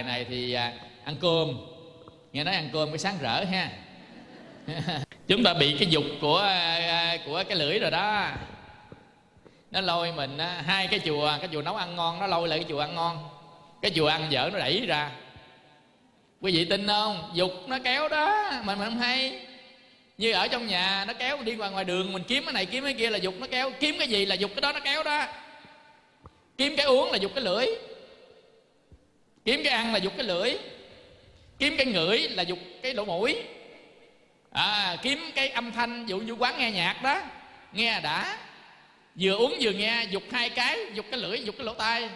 à, 0.00 0.06
này 0.06 0.26
thì 0.28 0.52
à, 0.52 0.72
ăn 1.04 1.16
cơm. 1.20 1.52
Nghe 2.32 2.44
nói 2.44 2.54
ăn 2.54 2.70
cơm 2.72 2.88
cái 2.88 2.98
sáng 2.98 3.18
rỡ 3.20 3.44
ha. 3.44 3.70
Chúng 5.28 5.44
ta 5.44 5.54
bị 5.54 5.76
cái 5.78 5.88
dục 5.88 6.04
của 6.20 6.38
à, 6.38 6.78
à, 6.78 7.18
của 7.26 7.42
cái 7.48 7.58
lưỡi 7.58 7.78
rồi 7.78 7.90
đó. 7.90 8.30
Nó 9.70 9.80
lôi 9.80 10.12
mình 10.12 10.38
hai 10.38 10.86
cái 10.86 11.00
chùa 11.04 11.32
cái 11.38 11.48
chùa 11.52 11.62
nấu 11.62 11.76
ăn 11.76 11.96
ngon 11.96 12.18
nó 12.18 12.26
lôi 12.26 12.48
lại 12.48 12.58
cái 12.58 12.66
chùa 12.68 12.78
ăn 12.78 12.94
ngon. 12.94 13.28
Cái 13.82 13.90
chùa 13.94 14.06
ăn 14.06 14.26
dở 14.30 14.50
nó 14.52 14.58
đẩy 14.58 14.86
ra. 14.86 15.10
Quý 16.40 16.52
vị 16.52 16.64
tin 16.64 16.86
không? 16.86 17.30
Dục 17.34 17.52
nó 17.66 17.78
kéo 17.84 18.08
đó 18.08 18.52
mình 18.64 18.78
không 18.78 18.98
hay. 18.98 19.46
Như 20.18 20.32
ở 20.32 20.48
trong 20.48 20.66
nhà 20.66 21.04
nó 21.08 21.12
kéo 21.12 21.38
đi 21.44 21.56
qua 21.56 21.70
ngoài 21.70 21.84
đường 21.84 22.12
mình 22.12 22.22
kiếm 22.28 22.44
cái 22.44 22.52
này 22.52 22.66
kiếm 22.66 22.84
cái 22.84 22.94
kia 22.94 23.10
là 23.10 23.18
dục 23.18 23.34
nó 23.38 23.46
kéo. 23.50 23.70
Kiếm 23.80 23.94
cái 23.98 24.08
gì 24.08 24.26
là 24.26 24.34
dục 24.34 24.50
cái 24.54 24.60
đó 24.60 24.72
nó 24.72 24.80
kéo 24.80 25.02
đó. 25.02 25.26
Kiếm 26.58 26.76
cái 26.76 26.86
uống 26.86 27.10
là 27.10 27.18
dục 27.18 27.32
cái 27.34 27.44
lưỡi 27.44 27.66
kiếm 29.46 29.60
cái 29.64 29.72
ăn 29.72 29.92
là 29.92 29.98
dục 29.98 30.12
cái 30.16 30.26
lưỡi 30.26 30.54
kiếm 31.58 31.76
cái 31.76 31.86
ngửi 31.86 32.18
là 32.18 32.42
dục 32.42 32.58
cái 32.82 32.94
lỗ 32.94 33.04
mũi. 33.04 33.36
À, 34.52 34.96
kiếm 35.02 35.30
cái 35.34 35.48
âm 35.48 35.72
thanh 35.72 36.06
dụ 36.06 36.18
như 36.18 36.32
quán 36.32 36.54
nghe 36.58 36.70
nhạc 36.70 37.02
đó 37.02 37.22
nghe 37.72 38.00
đã. 38.00 38.38
Vừa 39.20 39.36
uống 39.36 39.56
vừa 39.60 39.70
nghe 39.70 40.04
dục 40.10 40.22
hai 40.32 40.48
cái 40.48 40.78
dục 40.94 41.06
cái 41.10 41.20
lưỡi 41.20 41.44
dục 41.44 41.54
cái 41.58 41.64
lỗ 41.64 41.74
tai. 41.74 42.08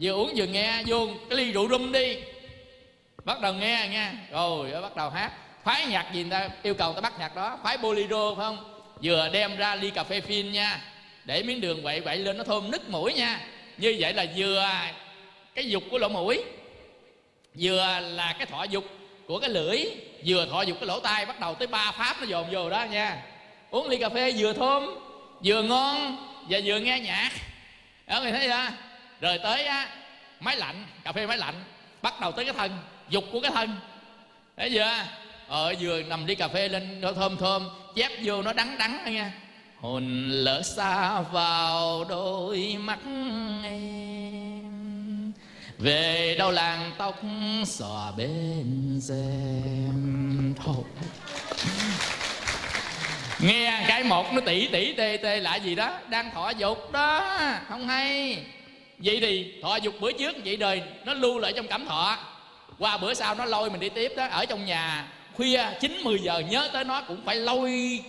Vừa 0.00 0.12
uống 0.12 0.32
vừa 0.36 0.46
nghe 0.46 0.82
vô 0.86 1.08
cái 1.30 1.38
ly 1.38 1.52
rượu 1.52 1.68
rum 1.68 1.92
đi. 1.92 2.16
Bắt 3.24 3.40
đầu 3.40 3.54
nghe 3.54 3.88
nghe. 3.90 4.10
Rồi 4.30 4.82
bắt 4.82 4.96
đầu 4.96 5.10
hát. 5.10 5.32
Phái 5.64 5.86
nhạc 5.86 6.12
gì 6.12 6.22
người 6.22 6.30
ta 6.30 6.48
yêu 6.62 6.74
cầu 6.74 6.92
ta 6.92 7.00
bắt 7.00 7.12
nhạc 7.18 7.36
đó? 7.36 7.58
Phái 7.64 7.78
bolero 7.78 8.34
phải 8.34 8.44
không? 8.44 8.82
Vừa 9.02 9.28
đem 9.32 9.56
ra 9.56 9.74
ly 9.74 9.90
cà 9.90 10.04
phê 10.04 10.20
phin 10.20 10.52
nha. 10.52 10.80
Để 11.24 11.42
miếng 11.42 11.60
đường 11.60 11.82
quậy 11.82 12.00
quậy 12.00 12.18
lên 12.18 12.38
nó 12.38 12.44
thơm 12.44 12.70
nứt 12.70 12.88
mũi 12.88 13.12
nha. 13.12 13.40
Như 13.78 13.96
vậy 13.98 14.12
là 14.12 14.26
vừa 14.36 14.70
cái 15.54 15.68
dục 15.70 15.82
của 15.90 15.98
lỗ 15.98 16.08
mũi 16.08 16.42
vừa 17.58 17.98
là 18.00 18.34
cái 18.38 18.46
thọ 18.46 18.64
dục 18.64 18.84
của 19.26 19.38
cái 19.38 19.50
lưỡi, 19.50 19.84
vừa 20.26 20.46
thọ 20.46 20.62
dục 20.62 20.76
cái 20.80 20.86
lỗ 20.86 21.00
tai, 21.00 21.26
bắt 21.26 21.40
đầu 21.40 21.54
tới 21.54 21.66
ba 21.66 21.92
pháp 21.92 22.16
nó 22.20 22.26
dồn 22.26 22.46
vô 22.52 22.70
đó 22.70 22.84
nha. 22.84 23.22
Uống 23.70 23.88
ly 23.88 23.96
cà 23.98 24.08
phê 24.08 24.32
vừa 24.38 24.52
thơm, 24.52 24.98
vừa 25.44 25.62
ngon 25.62 26.16
và 26.48 26.58
vừa 26.64 26.78
nghe 26.78 27.00
nhạc. 27.00 27.30
Đó 28.06 28.20
người 28.20 28.32
thấy 28.32 28.48
chưa 28.48 28.70
rồi 29.20 29.38
tới 29.38 29.64
á, 29.64 29.88
máy 30.40 30.56
lạnh, 30.56 30.84
cà 31.04 31.12
phê 31.12 31.26
máy 31.26 31.38
lạnh, 31.38 31.64
bắt 32.02 32.20
đầu 32.20 32.32
tới 32.32 32.44
cái 32.44 32.54
thân, 32.54 32.78
dục 33.08 33.24
của 33.32 33.40
cái 33.40 33.50
thân. 33.50 33.76
Thấy 34.56 34.70
chưa? 34.70 35.04
Ở 35.48 35.74
vừa 35.80 36.02
nằm 36.02 36.26
đi 36.26 36.34
cà 36.34 36.48
phê 36.48 36.68
lên, 36.68 37.00
nó 37.00 37.12
thơm 37.12 37.36
thơm, 37.36 37.68
chép 37.94 38.10
vô 38.22 38.42
nó 38.42 38.52
đắng 38.52 38.78
đắng 38.78 39.14
nha. 39.14 39.32
Hồn 39.80 40.28
lỡ 40.28 40.62
xa 40.62 41.20
vào 41.20 42.04
đôi 42.08 42.76
mắt 42.78 42.98
em 43.64 44.45
về 45.78 46.34
đâu 46.38 46.50
làng 46.50 46.92
tóc 46.98 47.20
xòa 47.66 48.12
bên 48.16 48.98
xem. 49.02 50.54
Thôi. 50.64 50.84
Nghe 53.40 53.84
cái 53.88 54.04
một 54.04 54.32
nó 54.32 54.40
tỉ 54.40 54.68
tỉ 54.68 54.92
tê 54.92 55.18
tê 55.22 55.40
lại 55.40 55.60
gì 55.60 55.74
đó, 55.74 55.98
đang 56.08 56.30
thọ 56.30 56.50
dục 56.50 56.92
đó, 56.92 57.38
không 57.68 57.88
hay. 57.88 58.38
Vậy 58.98 59.18
thì 59.20 59.52
thọ 59.62 59.76
dục 59.76 59.94
bữa 60.00 60.12
trước 60.12 60.36
vậy 60.44 60.56
đời, 60.56 60.82
nó 61.04 61.14
lưu 61.14 61.38
lại 61.38 61.52
trong 61.56 61.66
cảm 61.66 61.86
thọ. 61.86 62.18
Qua 62.78 62.98
bữa 62.98 63.14
sau 63.14 63.34
nó 63.34 63.44
lôi 63.44 63.70
mình 63.70 63.80
đi 63.80 63.88
tiếp 63.88 64.12
đó, 64.16 64.26
ở 64.26 64.46
trong 64.46 64.66
nhà. 64.66 65.08
Khuya 65.36 65.64
9 65.80 66.00
10 66.04 66.18
giờ, 66.18 66.42
nhớ 66.50 66.68
tới 66.72 66.84
nó 66.84 67.02
cũng 67.02 67.24
phải 67.24 67.36
lôi 67.36 68.00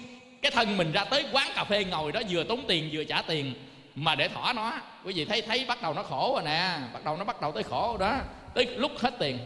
cái 0.42 0.52
thân 0.52 0.78
mình 0.78 0.92
ra 0.92 1.04
tới 1.04 1.26
quán 1.32 1.48
cà 1.56 1.64
phê 1.64 1.84
ngồi 1.84 2.12
đó, 2.12 2.22
vừa 2.30 2.44
tốn 2.44 2.64
tiền 2.68 2.90
vừa 2.92 3.04
trả 3.04 3.22
tiền 3.22 3.54
mà 4.00 4.16
để 4.16 4.28
thỏa 4.28 4.54
nó 4.54 4.74
quý 5.06 5.14
vị 5.14 5.26
thấy 5.26 5.42
thấy 5.42 5.66
bắt 5.68 5.82
đầu 5.82 5.94
nó 5.94 6.04
khổ 6.04 6.32
rồi 6.34 6.44
nè. 6.46 6.78
Bắt 6.94 7.06
đầu 7.06 7.18
nó 7.18 7.24
bắt 7.24 7.42
đầu 7.42 7.52
tới 7.52 7.64
khổ 7.64 7.98
rồi 8.00 8.10
đó. 8.10 8.18
Tới 8.54 8.66
lúc 8.66 8.92
hết 9.00 9.14
tiền. 9.20 9.40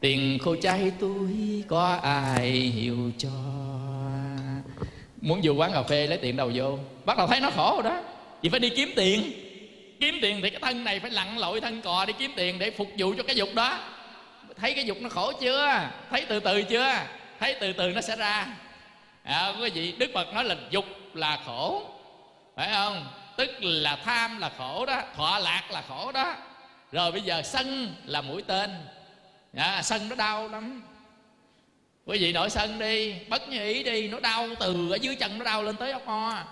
Tiền 0.00 0.38
khô 0.38 0.56
cháy 0.62 0.92
tôi 1.00 1.28
có 1.68 1.98
ai 2.02 2.50
hiểu 2.50 3.12
cho? 3.18 3.28
Muốn 5.20 5.40
vô 5.42 5.52
quán 5.52 5.72
cà 5.72 5.82
phê 5.82 6.06
lấy 6.06 6.18
tiền 6.18 6.36
đầu 6.36 6.50
vô? 6.54 6.78
Bắt 7.04 7.18
đầu 7.18 7.26
thấy 7.26 7.40
nó 7.40 7.50
khổ 7.50 7.80
rồi 7.82 7.92
đó. 7.92 8.00
Thì 8.42 8.48
phải 8.48 8.60
đi 8.60 8.70
kiếm 8.70 8.92
tiền. 8.96 9.32
Kiếm 10.00 10.14
tiền 10.22 10.40
thì 10.42 10.50
cái 10.50 10.60
thân 10.60 10.84
này 10.84 11.00
phải 11.00 11.10
lặn 11.10 11.38
lội 11.38 11.60
thân 11.60 11.82
cò 11.82 12.04
đi 12.04 12.12
kiếm 12.18 12.32
tiền 12.36 12.58
để 12.58 12.70
phục 12.70 12.88
vụ 12.98 13.14
cho 13.16 13.22
cái 13.22 13.36
dục 13.36 13.48
đó. 13.54 13.78
Thấy 14.56 14.74
cái 14.74 14.84
dục 14.84 14.96
nó 15.00 15.08
khổ 15.08 15.32
chưa? 15.40 15.90
Thấy 16.10 16.26
từ 16.28 16.40
từ 16.40 16.62
chưa? 16.62 16.94
Thấy 17.40 17.56
từ 17.60 17.72
từ 17.72 17.90
nó 17.90 18.00
sẽ 18.00 18.16
ra. 18.16 18.46
À, 19.22 19.52
quý 19.60 19.70
vị 19.70 19.94
đức 19.98 20.10
phật 20.14 20.34
nói 20.34 20.44
là 20.44 20.56
dục 20.70 20.84
là 21.14 21.38
khổ 21.46 21.82
phải 22.58 22.68
không? 22.72 23.06
Tức 23.36 23.50
là 23.60 23.96
tham 24.04 24.38
là 24.38 24.50
khổ 24.58 24.86
đó 24.86 25.02
thọ 25.16 25.38
lạc 25.38 25.62
là 25.70 25.82
khổ 25.88 26.12
đó. 26.12 26.34
Rồi 26.92 27.12
bây 27.12 27.20
giờ 27.20 27.42
sân 27.42 27.94
là 28.04 28.20
mũi 28.20 28.42
tên. 28.42 28.70
À, 29.56 29.82
sân 29.82 30.08
nó 30.08 30.16
đau 30.16 30.48
lắm. 30.48 30.82
Quý 32.06 32.18
vị 32.18 32.32
nổi 32.32 32.50
sân 32.50 32.78
đi 32.78 33.14
bất 33.28 33.48
như 33.48 33.64
ý 33.64 33.82
đi 33.82 34.08
nó 34.08 34.20
đau 34.20 34.48
từ 34.60 34.90
ở 34.90 34.96
dưới 34.96 35.14
chân 35.14 35.38
nó 35.38 35.44
đau 35.44 35.62
lên 35.62 35.76
tới 35.76 35.92
ốc 35.92 36.02
ho 36.06 36.44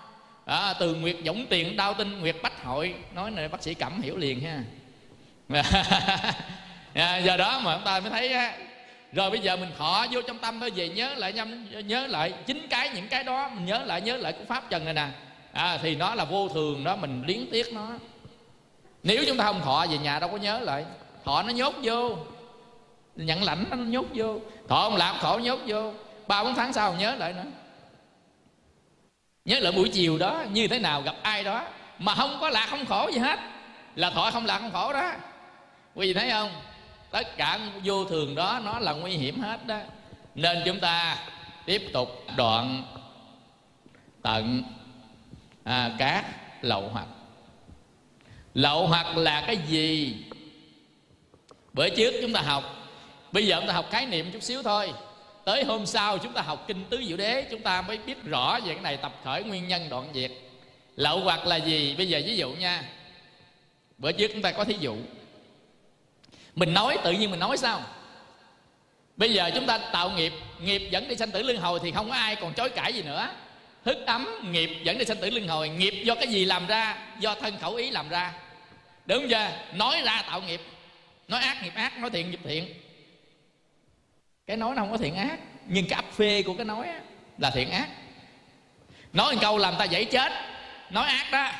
à, 0.45 0.73
từ 0.79 0.95
nguyệt 0.95 1.15
dũng 1.25 1.45
tiền 1.49 1.77
đau 1.77 1.93
tinh 1.93 2.19
nguyệt 2.19 2.35
bách 2.43 2.63
hội. 2.63 2.95
Nói 3.13 3.31
này 3.31 3.47
bác 3.47 3.63
sĩ 3.63 3.73
cẩm 3.73 4.01
hiểu 4.01 4.17
liền 4.17 4.41
ha. 4.41 4.63
À, 6.93 7.17
giờ 7.17 7.37
đó 7.37 7.59
mà 7.59 7.75
chúng 7.75 7.85
ta 7.85 7.99
mới 7.99 8.09
thấy 8.09 8.33
á, 8.33 8.57
rồi 9.13 9.29
bây 9.29 9.39
giờ 9.39 9.55
mình 9.55 9.69
thọ 9.77 10.05
vô 10.11 10.21
trong 10.21 10.39
tâm 10.39 10.59
thôi 10.59 10.71
về 10.75 10.89
nhớ 10.89 11.13
lại 11.17 11.33
nhâm 11.33 11.65
nhớ 11.87 12.07
lại 12.07 12.33
chính 12.45 12.67
cái 12.69 12.89
những 12.89 13.07
cái 13.07 13.23
đó 13.23 13.49
mình 13.49 13.65
nhớ 13.65 13.83
lại 13.85 14.01
nhớ 14.01 14.17
lại 14.17 14.33
của 14.33 14.45
pháp 14.47 14.69
trần 14.69 14.85
này 14.85 14.93
nè 14.93 15.07
à, 15.57 15.77
thì 15.81 15.95
nó 15.95 16.15
là 16.15 16.25
vô 16.25 16.49
thường 16.49 16.83
đó 16.83 16.95
mình 16.95 17.23
liếng 17.27 17.51
tiếc 17.51 17.73
nó. 17.73 17.87
Nếu 19.03 19.23
chúng 19.27 19.37
ta 19.37 19.43
không 19.43 19.61
thọ 19.61 19.85
về 19.89 19.97
nhà 19.97 20.19
đâu 20.19 20.29
có 20.29 20.37
nhớ 20.37 20.59
lại. 20.59 20.85
Thọ 21.25 21.43
nó 21.43 21.49
nhốt 21.49 21.73
vô. 21.83 22.17
Nhận 23.15 23.43
lãnh 23.43 23.65
nó 23.69 23.77
nhốt 23.77 24.05
vô. 24.13 24.39
Thọ 24.67 24.81
không 24.81 24.95
lạc 24.95 25.17
khổ 25.21 25.39
nhốt 25.43 25.59
vô. 25.67 25.93
Ba 26.27 26.43
bốn 26.43 26.55
tháng 26.55 26.73
sau 26.73 26.93
nhớ 26.93 27.15
lại 27.15 27.33
nữa 27.33 27.45
nhớ 29.47 29.59
lại 29.59 29.71
buổi 29.71 29.89
chiều 29.89 30.17
đó 30.17 30.43
như 30.51 30.67
thế 30.67 30.79
nào 30.79 31.01
gặp 31.01 31.15
ai 31.21 31.43
đó 31.43 31.61
mà 31.99 32.15
không 32.15 32.37
có 32.41 32.49
lạc 32.49 32.67
không 32.69 32.85
khổ 32.85 33.09
gì 33.13 33.19
hết. 33.19 33.39
Là 33.95 34.09
thọ 34.09 34.31
không 34.31 34.45
lạc 34.45 34.59
không 34.59 34.71
khổ 34.71 34.93
đó. 34.93 35.11
Quý 35.95 36.07
vị 36.07 36.13
thấy 36.13 36.29
không? 36.31 36.51
Tất 37.11 37.37
cả 37.37 37.59
vô 37.83 38.05
thường 38.05 38.35
đó 38.35 38.59
nó 38.63 38.79
là 38.79 38.93
nguy 38.93 39.11
hiểm 39.11 39.39
hết 39.39 39.67
đó. 39.67 39.77
Nên 40.35 40.61
chúng 40.65 40.79
ta 40.79 41.17
tiếp 41.65 41.89
tục 41.93 42.09
đoạn 42.37 42.83
tận 44.21 44.63
à, 45.67 45.91
các 45.97 46.25
lậu 46.61 46.89
hoặc. 46.89 47.07
Lậu 48.53 48.87
hoặc 48.87 49.17
là 49.17 49.43
cái 49.47 49.57
gì? 49.57 50.15
Bữa 51.73 51.89
trước 51.89 52.13
chúng 52.21 52.33
ta 52.33 52.41
học 52.41 52.63
bây 53.31 53.47
giờ 53.47 53.57
chúng 53.59 53.67
ta 53.67 53.73
học 53.73 53.85
khái 53.91 54.05
niệm 54.05 54.31
chút 54.31 54.43
xíu 54.43 54.63
thôi. 54.63 54.93
Tới 55.45 55.63
hôm 55.63 55.85
sau 55.85 56.17
chúng 56.17 56.33
ta 56.33 56.41
học 56.41 56.65
kinh 56.67 56.85
tứ 56.89 57.03
diệu 57.07 57.17
đế 57.17 57.47
chúng 57.51 57.61
ta 57.61 57.81
mới 57.81 57.97
biết 57.97 58.23
rõ 58.23 58.59
về 58.59 58.73
cái 58.73 58.83
này 58.83 58.97
tập 58.97 59.13
khởi 59.23 59.43
nguyên 59.43 59.67
nhân 59.67 59.89
đoạn 59.89 60.09
diệt 60.13 60.31
lậu 60.95 61.19
hoặc 61.19 61.47
là 61.47 61.55
gì? 61.55 61.95
Bây 61.97 62.09
giờ 62.09 62.21
ví 62.25 62.37
dụ 62.37 62.51
nha. 62.51 62.83
Bữa 63.97 64.11
trước 64.11 64.31
chúng 64.33 64.41
ta 64.41 64.51
có 64.51 64.63
thí 64.63 64.75
dụ. 64.79 64.95
Mình 66.55 66.73
nói 66.73 66.97
tự 67.03 67.11
nhiên 67.11 67.31
mình 67.31 67.39
nói 67.39 67.57
sao? 67.57 67.81
Bây 69.17 69.33
giờ 69.33 69.51
chúng 69.55 69.65
ta 69.65 69.77
tạo 69.77 70.09
nghiệp 70.09 70.33
nghiệp 70.61 70.87
dẫn 70.91 71.07
đi 71.07 71.15
sanh 71.15 71.31
tử 71.31 71.43
luân 71.43 71.57
hồi 71.57 71.79
thì 71.83 71.91
không 71.91 72.09
có 72.09 72.15
ai 72.15 72.35
còn 72.35 72.53
chối 72.53 72.69
cãi 72.69 72.93
gì 72.93 73.03
nữa 73.03 73.29
thức 73.87 74.05
ấm, 74.05 74.27
nghiệp 74.51 74.69
dẫn 74.83 74.97
đến 74.97 75.07
sanh 75.07 75.17
tử 75.17 75.29
luân 75.29 75.47
hồi. 75.47 75.69
Nghiệp 75.69 76.01
do 76.03 76.15
cái 76.15 76.27
gì 76.27 76.45
làm 76.45 76.67
ra? 76.67 76.97
Do 77.19 77.35
thân 77.35 77.57
khẩu 77.61 77.75
ý 77.75 77.89
làm 77.89 78.09
ra. 78.09 78.33
Đúng 79.05 79.19
không 79.19 79.29
chưa? 79.29 79.49
Nói 79.73 80.01
ra 80.05 80.23
tạo 80.27 80.41
nghiệp. 80.41 80.61
Nói 81.27 81.41
ác, 81.41 81.63
nghiệp 81.63 81.75
ác. 81.75 81.97
Nói 81.97 82.09
thiện, 82.09 82.31
nghiệp 82.31 82.39
thiện. 82.43 82.73
Cái 84.47 84.57
nói 84.57 84.75
nó 84.75 84.81
không 84.81 84.91
có 84.91 84.97
thiện 84.97 85.15
ác. 85.15 85.37
Nhưng 85.65 85.85
cái 85.89 85.95
ấp 85.95 86.13
phê 86.13 86.43
của 86.45 86.53
cái 86.53 86.65
nói 86.65 86.87
là 87.37 87.49
thiện 87.49 87.71
ác. 87.71 87.87
Nói 89.13 89.33
một 89.35 89.41
câu 89.41 89.57
làm 89.57 89.73
ta 89.79 89.85
dễ 89.85 90.05
chết. 90.05 90.31
Nói 90.89 91.07
ác 91.07 91.27
đó. 91.31 91.51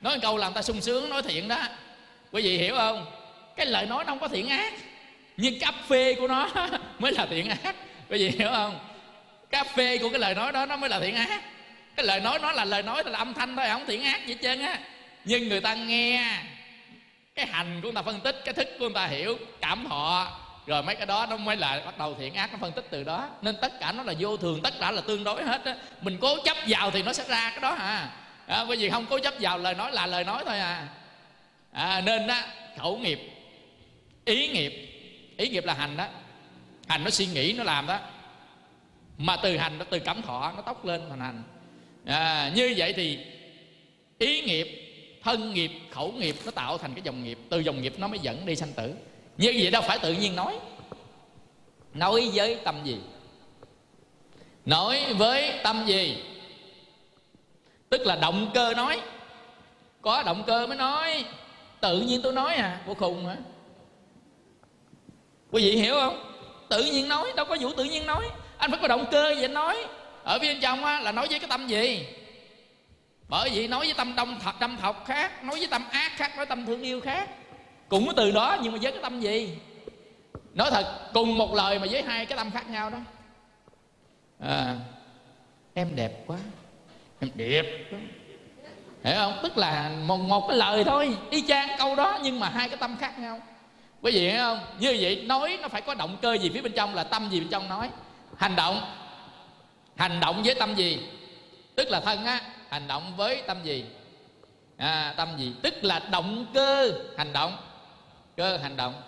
Nói 0.00 0.16
một 0.16 0.20
câu 0.22 0.36
làm 0.36 0.52
ta 0.52 0.62
sung 0.62 0.80
sướng, 0.80 1.10
nói 1.10 1.22
thiện 1.22 1.48
đó. 1.48 1.62
Quý 2.32 2.42
vị 2.42 2.58
hiểu 2.58 2.74
không? 2.76 3.06
Cái 3.56 3.66
lời 3.66 3.86
nói 3.86 4.04
nó 4.04 4.10
không 4.10 4.20
có 4.20 4.28
thiện 4.28 4.48
ác. 4.48 4.72
Nhưng 5.36 5.58
cái 5.60 5.72
ấp 5.72 5.88
phê 5.88 6.14
của 6.14 6.28
nó 6.28 6.50
mới 6.98 7.12
là 7.12 7.26
thiện 7.26 7.48
ác. 7.48 7.76
Quý 8.10 8.18
vị 8.18 8.28
hiểu 8.38 8.48
không? 8.50 8.93
Cà 9.50 9.64
phê 9.64 9.98
của 9.98 10.10
cái 10.10 10.18
lời 10.18 10.34
nói 10.34 10.52
đó 10.52 10.66
nó 10.66 10.76
mới 10.76 10.90
là 10.90 11.00
thiện 11.00 11.14
ác. 11.14 11.42
Cái 11.96 12.06
lời 12.06 12.20
nói 12.20 12.38
nó 12.38 12.52
là 12.52 12.64
lời 12.64 12.82
nói 12.82 13.02
là 13.06 13.18
âm 13.18 13.34
thanh 13.34 13.56
thôi 13.56 13.66
không 13.68 13.86
thiện 13.86 14.04
ác 14.04 14.26
gì 14.26 14.34
hết 14.34 14.38
trơn 14.42 14.62
á. 14.62 14.78
Nhưng 15.24 15.48
người 15.48 15.60
ta 15.60 15.74
nghe 15.74 16.38
cái 17.34 17.46
hành 17.46 17.80
của 17.82 17.88
người 17.88 17.94
ta 17.94 18.02
phân 18.02 18.20
tích 18.20 18.42
cái 18.44 18.54
thức 18.54 18.68
của 18.78 18.84
người 18.84 18.94
ta 18.94 19.06
hiểu 19.06 19.38
cảm 19.60 19.86
họ. 19.86 20.40
Rồi 20.66 20.82
mấy 20.82 20.94
cái 20.94 21.06
đó 21.06 21.26
nó 21.30 21.36
mới 21.36 21.56
là 21.56 21.82
bắt 21.84 21.98
đầu 21.98 22.16
thiện 22.18 22.34
ác 22.34 22.52
nó 22.52 22.58
phân 22.60 22.72
tích 22.72 22.84
từ 22.90 23.04
đó. 23.04 23.28
Nên 23.42 23.56
tất 23.60 23.80
cả 23.80 23.92
nó 23.92 24.02
là 24.02 24.14
vô 24.18 24.36
thường 24.36 24.60
tất 24.62 24.74
cả 24.80 24.90
là 24.90 25.00
tương 25.00 25.24
đối 25.24 25.44
hết 25.44 25.64
á. 25.64 25.74
Mình 26.00 26.18
cố 26.20 26.36
chấp 26.44 26.56
vào 26.66 26.90
thì 26.90 27.02
nó 27.02 27.12
sẽ 27.12 27.24
ra 27.28 27.50
cái 27.50 27.60
đó 27.60 27.74
à, 27.74 28.10
à 28.46 28.64
bởi 28.64 28.76
vì 28.76 28.90
không 28.90 29.06
cố 29.10 29.18
chấp 29.18 29.34
vào 29.40 29.58
lời 29.58 29.74
nói 29.74 29.92
là 29.92 30.06
lời 30.06 30.24
nói 30.24 30.42
thôi 30.46 30.58
à, 30.58 30.88
à 31.72 32.00
nên 32.00 32.26
á 32.26 32.46
khẩu 32.78 32.96
nghiệp 32.96 33.20
ý 34.24 34.48
nghiệp 34.48 34.72
ý 35.36 35.48
nghiệp 35.48 35.64
là 35.64 35.74
hành 35.74 35.96
đó. 35.96 36.06
Hành 36.88 37.04
nó 37.04 37.10
suy 37.10 37.26
nghĩ 37.26 37.52
nó 37.52 37.64
làm 37.64 37.86
đó 37.86 37.98
mà 39.18 39.36
từ 39.36 39.56
hành 39.56 39.78
nó 39.78 39.84
từ 39.90 39.98
cảm 39.98 40.22
thọ 40.22 40.52
nó 40.56 40.62
tóc 40.62 40.84
lên 40.84 41.02
thành 41.08 41.20
hành. 41.20 41.42
À, 42.04 42.52
như 42.54 42.74
vậy 42.76 42.92
thì 42.92 43.18
ý 44.18 44.40
nghiệp 44.40 44.80
thân 45.22 45.54
nghiệp 45.54 45.70
khẩu 45.90 46.12
nghiệp 46.12 46.36
nó 46.44 46.50
tạo 46.50 46.78
thành 46.78 46.94
cái 46.94 47.02
dòng 47.04 47.24
nghiệp. 47.24 47.38
Từ 47.48 47.58
dòng 47.58 47.82
nghiệp 47.82 47.94
nó 47.98 48.08
mới 48.08 48.18
dẫn 48.18 48.46
đi 48.46 48.56
sanh 48.56 48.72
tử. 48.72 48.94
Như 49.36 49.52
vậy 49.60 49.70
đâu 49.70 49.82
phải 49.82 49.98
tự 49.98 50.12
nhiên 50.12 50.36
nói. 50.36 50.58
Nói 51.94 52.30
với 52.34 52.58
tâm 52.64 52.84
gì? 52.84 52.98
Nói 54.66 55.14
với 55.14 55.52
tâm 55.62 55.84
gì? 55.86 56.16
Tức 57.88 58.00
là 58.06 58.16
động 58.16 58.50
cơ 58.54 58.74
nói. 58.74 59.00
Có 60.02 60.22
động 60.22 60.44
cơ 60.46 60.66
mới 60.66 60.76
nói. 60.76 61.24
Tự 61.80 62.00
nhiên 62.00 62.20
tôi 62.22 62.32
nói 62.32 62.54
à 62.54 62.80
vô 62.86 62.94
khùng 62.94 63.26
hả? 63.26 63.36
Quý 65.50 65.62
vị 65.62 65.76
hiểu 65.76 65.94
không? 65.94 66.34
Tự 66.68 66.84
nhiên 66.84 67.08
nói 67.08 67.32
đâu 67.36 67.46
có 67.46 67.56
vụ 67.60 67.72
tự 67.76 67.84
nhiên 67.84 68.06
nói 68.06 68.24
anh 68.64 68.70
phải 68.70 68.80
có 68.82 68.88
động 68.88 69.06
cơ 69.10 69.34
vậy 69.38 69.48
nói? 69.48 69.76
Ở 70.22 70.38
bên 70.38 70.60
trong 70.60 70.84
á, 70.84 71.00
là 71.00 71.12
nói 71.12 71.26
với 71.30 71.38
cái 71.38 71.48
tâm 71.48 71.66
gì? 71.66 72.06
Bởi 73.28 73.50
vì 73.50 73.68
nói 73.68 73.84
với 73.84 73.94
tâm 73.94 74.16
đông 74.16 74.38
thật 74.40 74.52
tâm 74.60 74.76
thọc 74.76 75.04
khác 75.06 75.44
nói 75.44 75.58
với 75.58 75.66
tâm 75.66 75.82
ác 75.90 76.12
khác 76.16 76.36
nói 76.36 76.46
tâm 76.46 76.66
thương 76.66 76.82
yêu 76.82 77.00
khác. 77.00 77.30
Cũng 77.88 78.12
từ 78.16 78.30
đó 78.30 78.56
nhưng 78.62 78.72
mà 78.72 78.78
với 78.82 78.92
cái 78.92 79.02
tâm 79.02 79.20
gì? 79.20 79.58
Nói 80.54 80.70
thật 80.70 81.10
cùng 81.14 81.38
một 81.38 81.54
lời 81.54 81.78
mà 81.78 81.86
với 81.90 82.02
hai 82.02 82.26
cái 82.26 82.38
tâm 82.38 82.50
khác 82.50 82.70
nhau 82.70 82.90
đó. 82.90 82.98
À, 84.40 84.76
em 85.74 85.96
đẹp 85.96 86.12
quá. 86.26 86.36
Em 87.20 87.30
đẹp 87.34 87.66
quá. 87.90 87.98
Hiểu 89.04 89.14
không? 89.16 89.38
Tức 89.42 89.58
là 89.58 89.90
một, 90.06 90.16
một 90.16 90.48
cái 90.48 90.56
lời 90.56 90.84
thôi 90.84 91.16
y 91.30 91.42
chang 91.42 91.68
câu 91.78 91.94
đó 91.94 92.18
nhưng 92.22 92.40
mà 92.40 92.48
hai 92.48 92.68
cái 92.68 92.76
tâm 92.76 92.96
khác 93.00 93.18
nhau. 93.18 93.40
Quý 94.02 94.12
vị 94.12 94.20
hiểu 94.20 94.38
không? 94.38 94.60
Như 94.78 94.98
vậy 95.00 95.22
nói 95.26 95.58
nó 95.62 95.68
phải 95.68 95.80
có 95.80 95.94
động 95.94 96.16
cơ 96.22 96.34
gì 96.34 96.50
phía 96.54 96.60
bên 96.60 96.72
trong 96.72 96.94
là 96.94 97.04
tâm 97.04 97.28
gì 97.30 97.40
bên 97.40 97.48
trong 97.48 97.68
nói 97.68 97.90
hành 98.38 98.56
động. 98.56 99.00
Hành 99.96 100.20
động 100.20 100.42
với 100.42 100.54
tâm 100.54 100.74
gì? 100.74 100.98
Tức 101.74 101.88
là 101.90 102.00
thân 102.00 102.24
á 102.24 102.40
hành 102.70 102.88
động 102.88 103.16
với 103.16 103.42
tâm 103.46 103.64
gì? 103.64 103.84
À, 104.76 105.14
tâm 105.16 105.28
gì? 105.38 105.52
Tức 105.62 105.74
là 105.84 105.98
động 105.98 106.46
cơ 106.54 106.92
hành 107.18 107.32
động. 107.32 107.56
Cơ 108.36 108.56
hành 108.56 108.76
động. 108.76 109.02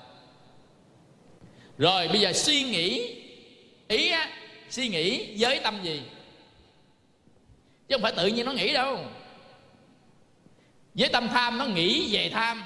Rồi 1.79 2.09
bây 2.09 2.21
giờ 2.21 2.33
suy 2.33 2.63
nghĩ. 2.63 3.17
Ý 3.89 4.11
á 4.11 4.31
suy 4.71 4.89
nghĩ 4.89 5.35
với 5.39 5.59
tâm 5.59 5.83
gì? 5.83 6.03
Chứ 7.89 7.95
không 7.95 8.03
phải 8.03 8.13
tự 8.13 8.27
nhiên 8.27 8.47
nó 8.47 8.53
nghĩ 8.53 8.73
đâu. 8.73 8.99
Với 10.95 11.09
tâm 11.09 11.29
tham 11.29 11.59
nó 11.59 11.65
nghĩ 11.65 12.09
về 12.17 12.31
tham. 12.33 12.63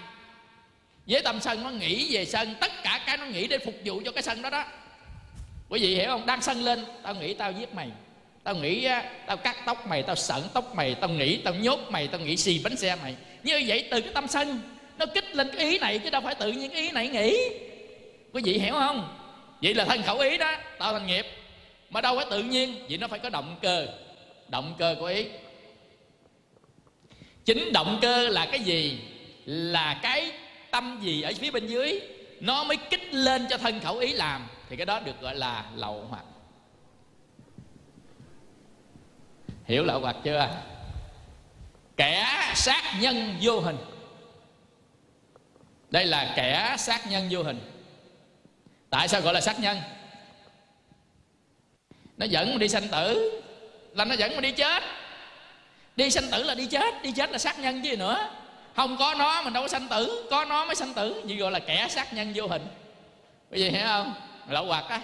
Với 1.07 1.23
tâm 1.23 1.41
sân 1.41 1.63
nó 1.65 1.71
nghĩ 1.71 2.15
về 2.15 2.25
sân. 2.25 2.55
Tất 2.61 2.73
cả 2.83 3.03
cái 3.07 3.17
nó 3.17 3.25
nghĩ 3.25 3.47
để 3.47 3.59
phục 3.59 3.75
vụ 3.85 4.03
cho 4.05 4.13
cái 4.13 4.23
sân 4.23 4.43
đó 4.43 4.51
đó 4.51 4.65
quý 5.71 5.81
vị 5.81 5.95
hiểu 5.95 6.07
không? 6.07 6.27
Đang 6.27 6.43
sân 6.43 6.65
lên, 6.65 6.85
tao 7.03 7.15
nghĩ 7.15 7.35
tao 7.35 7.53
giết 7.53 7.75
mày. 7.75 7.89
Tao 8.45 8.55
nghĩ 8.55 8.89
tao 9.27 9.37
cắt 9.37 9.57
tóc 9.67 9.87
mày, 9.87 10.03
tao 10.03 10.17
sợn 10.17 10.43
tóc 10.55 10.75
mày, 10.75 10.95
tao 10.95 11.11
nghĩ 11.11 11.37
tao 11.37 11.55
nhốt 11.55 11.81
mày, 11.91 12.09
tao 12.09 12.21
nghĩ 12.21 12.37
xì 12.37 12.61
bánh 12.65 12.77
xe 12.77 12.97
mày. 13.03 13.15
Như 13.43 13.63
vậy 13.67 13.89
từ 13.91 14.01
cái 14.01 14.11
tâm 14.15 14.29
sân, 14.29 14.61
nó 14.99 15.07
kích 15.07 15.37
lên 15.37 15.51
cái 15.57 15.71
ý 15.71 15.79
này 15.79 15.99
chứ 15.99 16.11
đâu 16.11 16.23
phải 16.25 16.35
tự 16.35 16.53
nhiên 16.53 16.71
cái 16.71 16.83
ý 16.83 16.91
này 16.91 17.09
nghĩ. 17.09 17.49
Quý 18.33 18.43
vị 18.45 18.59
hiểu 18.59 18.73
không? 18.73 19.17
Vậy 19.63 19.75
là 19.75 19.85
thân 19.85 20.03
khẩu 20.03 20.19
ý 20.19 20.39
đó 20.39 20.53
tạo 20.79 20.93
thành 20.93 21.07
nghiệp. 21.07 21.27
Mà 21.91 22.01
đâu 22.01 22.17
phải 22.17 22.27
tự 22.31 22.43
nhiên 22.43 22.75
vậy 22.89 22.99
nó 22.99 23.09
phải 23.09 23.19
có 23.19 23.29
động 23.29 23.57
cơ. 23.63 23.87
Động 24.49 24.75
cơ 24.79 24.97
của 24.99 25.07
ý. 25.07 25.25
Chính 27.45 27.73
động 27.73 27.99
cơ 28.03 28.29
là 28.29 28.47
cái 28.47 28.61
gì? 28.61 28.99
Là 29.47 30.01
cái 30.03 30.33
tâm 30.71 31.01
gì 31.03 31.23
ở 31.23 31.33
phía 31.39 31.51
bên 31.51 31.67
dưới. 31.67 32.01
Nó 32.41 32.65
mới 32.65 32.77
kích 32.77 33.15
lên 33.15 33.47
cho 33.51 33.59
thân 33.59 33.81
khẩu 33.81 33.99
ý 33.99 34.13
làm 34.13 34.47
thì 34.71 34.77
cái 34.77 34.87
đó 34.87 35.01
được 35.01 35.21
gọi 35.21 35.35
là 35.35 35.65
lậu 35.75 36.07
hoặc. 36.09 36.25
Hiểu 39.65 39.85
lậu 39.85 40.01
hoặc 40.01 40.17
chưa? 40.25 40.49
Kẻ 41.97 42.53
sát 42.55 42.83
nhân 43.01 43.37
vô 43.41 43.61
hình. 43.61 43.77
Đây 45.91 46.07
là 46.07 46.33
kẻ 46.37 46.75
sát 46.79 47.07
nhân 47.07 47.29
vô 47.31 47.43
hình. 47.43 47.61
Tại 48.91 49.09
sao 49.09 49.21
gọi 49.21 49.35
là 49.35 49.41
sát 49.41 49.61
nhân? 49.61 49.79
Nó 52.17 52.27
dẫn 52.27 52.51
mà 52.51 52.59
đi 52.59 52.69
sanh 52.69 52.89
tử 52.89 53.43
là 53.95 54.05
nó 54.05 54.15
dẫn 54.15 54.35
mà 54.35 54.41
đi 54.41 54.53
chết. 54.53 54.83
Đi 55.97 56.11
sanh 56.11 56.31
tử 56.33 56.43
là 56.43 56.55
đi 56.55 56.67
chết 56.67 57.03
đi 57.03 57.13
chết 57.13 57.31
là 57.31 57.39
sát 57.39 57.59
nhân 57.59 57.83
chứ 57.83 57.91
gì 57.91 57.97
nữa. 57.97 58.31
Không 58.77 58.97
có 58.99 59.15
nó 59.15 59.43
mình 59.43 59.53
đâu 59.53 59.63
có 59.63 59.69
sanh 59.69 59.89
tử, 59.89 60.29
có 60.31 60.45
nó 60.45 60.65
mới 60.65 60.75
sanh 60.75 60.95
tử. 60.95 61.23
Như 61.25 61.37
gọi 61.37 61.51
là 61.51 61.59
kẻ 61.59 61.89
sát 61.91 62.15
nhân 62.15 62.33
vô 62.35 62.47
hình. 62.47 62.67
Cái 63.51 63.61
gì 63.61 63.71
hiểu 63.71 63.87
không? 63.87 64.15
Lậu 64.51 64.65
hoặc 64.65 64.85
á 64.89 65.01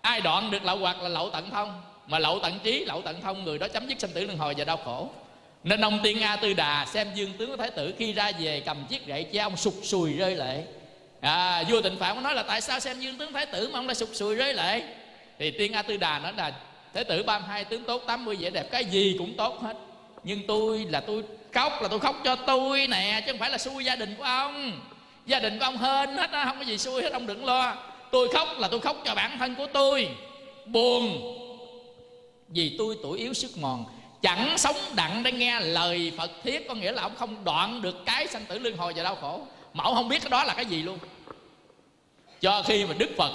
ai 0.00 0.20
đoạn 0.20 0.50
được 0.50 0.64
lậu 0.64 0.78
hoặc 0.78 1.02
là 1.02 1.08
lậu 1.08 1.30
tận 1.30 1.50
thông 1.50 1.82
mà 2.06 2.18
lậu 2.18 2.38
tận 2.42 2.58
trí 2.62 2.84
lậu 2.84 3.02
tận 3.02 3.20
thông 3.20 3.44
người 3.44 3.58
đó 3.58 3.68
chấm 3.68 3.86
dứt 3.86 4.00
sanh 4.00 4.10
tử 4.10 4.24
luân 4.24 4.38
hồi 4.38 4.54
và 4.56 4.64
đau 4.64 4.76
khổ. 4.76 5.10
Nên 5.64 5.80
ông 5.80 6.00
tiên 6.02 6.22
a 6.22 6.36
tư 6.36 6.54
đà 6.54 6.86
xem 6.86 7.08
dương 7.14 7.32
tướng 7.38 7.50
của 7.50 7.56
thái 7.56 7.70
tử 7.70 7.94
khi 7.98 8.12
ra 8.12 8.32
về 8.40 8.62
cầm 8.66 8.76
chiếc 8.88 9.06
gậy 9.06 9.24
che 9.24 9.40
ông 9.40 9.56
sụt 9.56 9.74
sùi 9.82 10.12
rơi 10.12 10.36
lệ. 10.36 10.64
À, 11.20 11.64
vua 11.68 11.82
tịnh 11.82 11.98
phạm 11.98 12.22
nói 12.22 12.34
là 12.34 12.42
tại 12.42 12.60
sao 12.60 12.80
xem 12.80 13.00
dương 13.00 13.18
tướng 13.18 13.32
thái 13.32 13.46
tử 13.46 13.68
mà 13.72 13.78
ông 13.78 13.86
lại 13.86 13.94
sụt 13.94 14.08
sùi 14.12 14.34
rơi 14.34 14.54
lệ? 14.54 14.82
Thì 15.38 15.50
tiên 15.50 15.72
a 15.72 15.82
tư 15.82 15.96
đà 15.96 16.18
nói 16.18 16.32
là 16.36 16.52
thế 16.94 17.04
tử 17.04 17.22
32 17.22 17.64
tướng 17.64 17.84
tốt 17.84 18.02
80 18.06 18.36
vẻ 18.40 18.50
đẹp 18.50 18.70
cái 18.70 18.84
gì 18.84 19.16
cũng 19.18 19.36
tốt 19.36 19.62
hết. 19.62 19.76
Nhưng 20.24 20.46
tôi 20.46 20.86
là 20.90 21.00
tôi 21.00 21.22
khóc 21.52 21.72
là 21.82 21.88
tôi 21.88 22.00
khóc 22.00 22.16
cho 22.24 22.36
tôi 22.36 22.86
nè 22.86 23.22
chứ 23.26 23.32
không 23.32 23.38
phải 23.38 23.50
là 23.50 23.58
xui 23.58 23.84
gia 23.84 23.96
đình 23.96 24.14
của 24.18 24.24
ông. 24.24 24.80
Gia 25.26 25.40
đình 25.40 25.58
của 25.58 25.64
ông 25.64 25.76
hên 25.76 26.16
hết 26.16 26.30
á 26.30 26.44
không 26.44 26.58
có 26.58 26.64
gì 26.64 26.78
xui 26.78 27.02
hết 27.02 27.12
ông 27.12 27.26
đừng 27.26 27.44
lo 27.44 27.76
tôi 28.12 28.28
khóc 28.28 28.48
là 28.58 28.68
tôi 28.68 28.80
khóc 28.80 28.96
cho 29.04 29.14
bản 29.14 29.38
thân 29.38 29.54
của 29.54 29.66
tôi. 29.72 30.08
Buồn. 30.66 31.32
Vì 32.48 32.74
tôi 32.78 32.96
tuổi 33.02 33.18
yếu 33.18 33.32
sức 33.32 33.58
mòn. 33.58 33.84
Chẳng 34.22 34.58
sống 34.58 34.76
đặng 34.94 35.22
để 35.22 35.32
nghe 35.32 35.60
lời 35.60 36.12
phật 36.18 36.30
thiết 36.42 36.68
có 36.68 36.74
nghĩa 36.74 36.92
là 36.92 37.02
ông 37.02 37.14
không 37.14 37.44
đoạn 37.44 37.82
được 37.82 37.96
cái 38.06 38.26
sanh 38.26 38.44
tử 38.44 38.58
luân 38.58 38.76
hồi 38.76 38.92
và 38.96 39.02
đau 39.02 39.16
khổ. 39.20 39.40
Mà 39.72 39.84
ông 39.84 39.94
không 39.94 40.08
biết 40.08 40.22
cái 40.22 40.30
đó 40.30 40.44
là 40.44 40.54
cái 40.54 40.66
gì 40.66 40.82
luôn. 40.82 40.98
Cho 42.40 42.62
khi 42.62 42.84
mà 42.84 42.94
đức 42.98 43.10
phật 43.16 43.32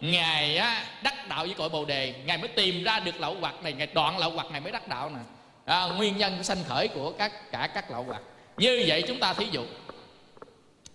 ngài 0.00 0.56
á, 0.56 0.84
đắc 1.02 1.28
đạo 1.28 1.44
với 1.44 1.54
cội 1.54 1.68
bồ 1.68 1.84
đề 1.84 2.14
ngài 2.26 2.38
mới 2.38 2.48
tìm 2.48 2.84
ra 2.84 3.00
được 3.00 3.20
lậu 3.20 3.36
hoặc 3.40 3.62
này 3.62 3.72
ngài 3.72 3.86
đoạn 3.86 4.18
lậu 4.18 4.30
hoặc 4.30 4.46
ngài 4.50 4.60
mới 4.60 4.72
đắc 4.72 4.88
đạo 4.88 5.10
nè. 5.10 5.20
À, 5.64 5.86
nguyên 5.86 6.16
nhân 6.16 6.44
sanh 6.44 6.64
khởi 6.68 6.88
của 6.88 7.12
các 7.18 7.52
cả 7.52 7.70
các 7.74 7.90
lậu 7.90 8.02
hoặc. 8.02 8.22
Như 8.56 8.84
vậy 8.86 9.02
chúng 9.08 9.18
ta 9.18 9.32
thí 9.32 9.46
dụ 9.50 9.64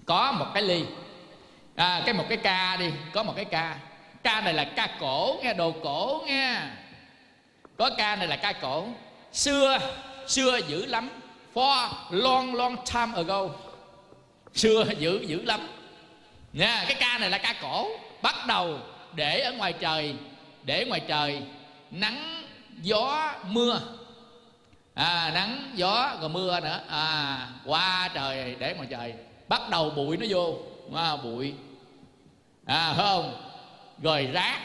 có 0.05 0.31
một 0.31 0.45
cái 0.53 0.63
ly 0.63 0.83
à, 1.75 2.01
cái 2.05 2.13
một 2.13 2.25
cái 2.29 2.37
ca 2.37 2.77
đi 2.77 2.91
có 3.13 3.23
một 3.23 3.33
cái 3.35 3.45
ca. 3.45 3.77
Ca 4.23 4.41
này 4.41 4.53
là 4.53 4.63
ca 4.63 4.87
cổ 4.99 5.39
nghe 5.43 5.53
đồ 5.53 5.73
cổ 5.83 6.23
nghe. 6.27 6.61
Có 7.77 7.89
ca 7.97 8.15
này 8.15 8.27
là 8.27 8.35
ca 8.35 8.53
cổ. 8.53 8.87
Xưa 9.31 9.77
xưa 10.27 10.59
dữ 10.67 10.85
lắm. 10.85 11.09
For 11.53 11.87
long 12.09 12.55
long 12.55 12.75
time 12.93 13.11
ago. 13.15 13.47
Xưa 14.53 14.85
dữ 14.97 15.21
dữ 15.27 15.41
lắm. 15.41 15.67
Nha 16.53 16.85
cái 16.87 16.97
ca 16.99 17.17
này 17.17 17.29
là 17.29 17.37
ca 17.37 17.55
cổ. 17.61 17.87
Bắt 18.21 18.35
đầu 18.47 18.79
để 19.13 19.39
ở 19.39 19.51
ngoài 19.51 19.73
trời 19.73 20.15
để 20.63 20.85
ngoài 20.85 21.01
trời. 21.07 21.41
Nắng 21.91 22.43
gió 22.81 23.33
mưa. 23.47 23.81
À, 24.93 25.31
nắng 25.33 25.71
gió 25.75 26.17
rồi 26.19 26.29
mưa 26.29 26.59
nữa. 26.59 26.79
À, 26.89 27.47
qua 27.65 28.09
trời 28.13 28.55
để 28.59 28.73
ngoài 28.73 28.87
trời. 28.91 29.13
Bắt 29.47 29.69
đầu 29.69 29.89
bụi 29.89 30.17
nó 30.17 30.25
vô 30.29 30.53
à, 30.95 31.17
bụi. 31.17 31.53
À 32.65 32.93
không. 32.97 33.33
Rồi 34.03 34.25
rác. 34.33 34.61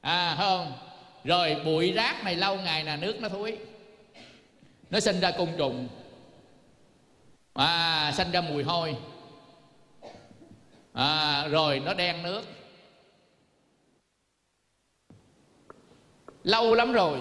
À 0.00 0.34
không. 0.38 0.72
Rồi 1.24 1.56
bụi 1.64 1.92
rác 1.92 2.24
này 2.24 2.36
lâu 2.36 2.56
ngày 2.56 2.84
là 2.84 2.96
nước 2.96 3.20
nó 3.20 3.28
thối. 3.28 3.58
Nó 4.90 5.00
sinh 5.00 5.20
ra 5.20 5.30
côn 5.30 5.48
trùng. 5.58 5.88
À 7.54 8.12
sinh 8.16 8.30
ra 8.30 8.40
mùi 8.40 8.62
hôi. 8.62 8.96
À, 10.92 11.46
rồi 11.48 11.80
nó 11.80 11.94
đen 11.94 12.22
nước. 12.22 12.42
Lâu 16.44 16.74
lắm 16.74 16.92
rồi 16.92 17.20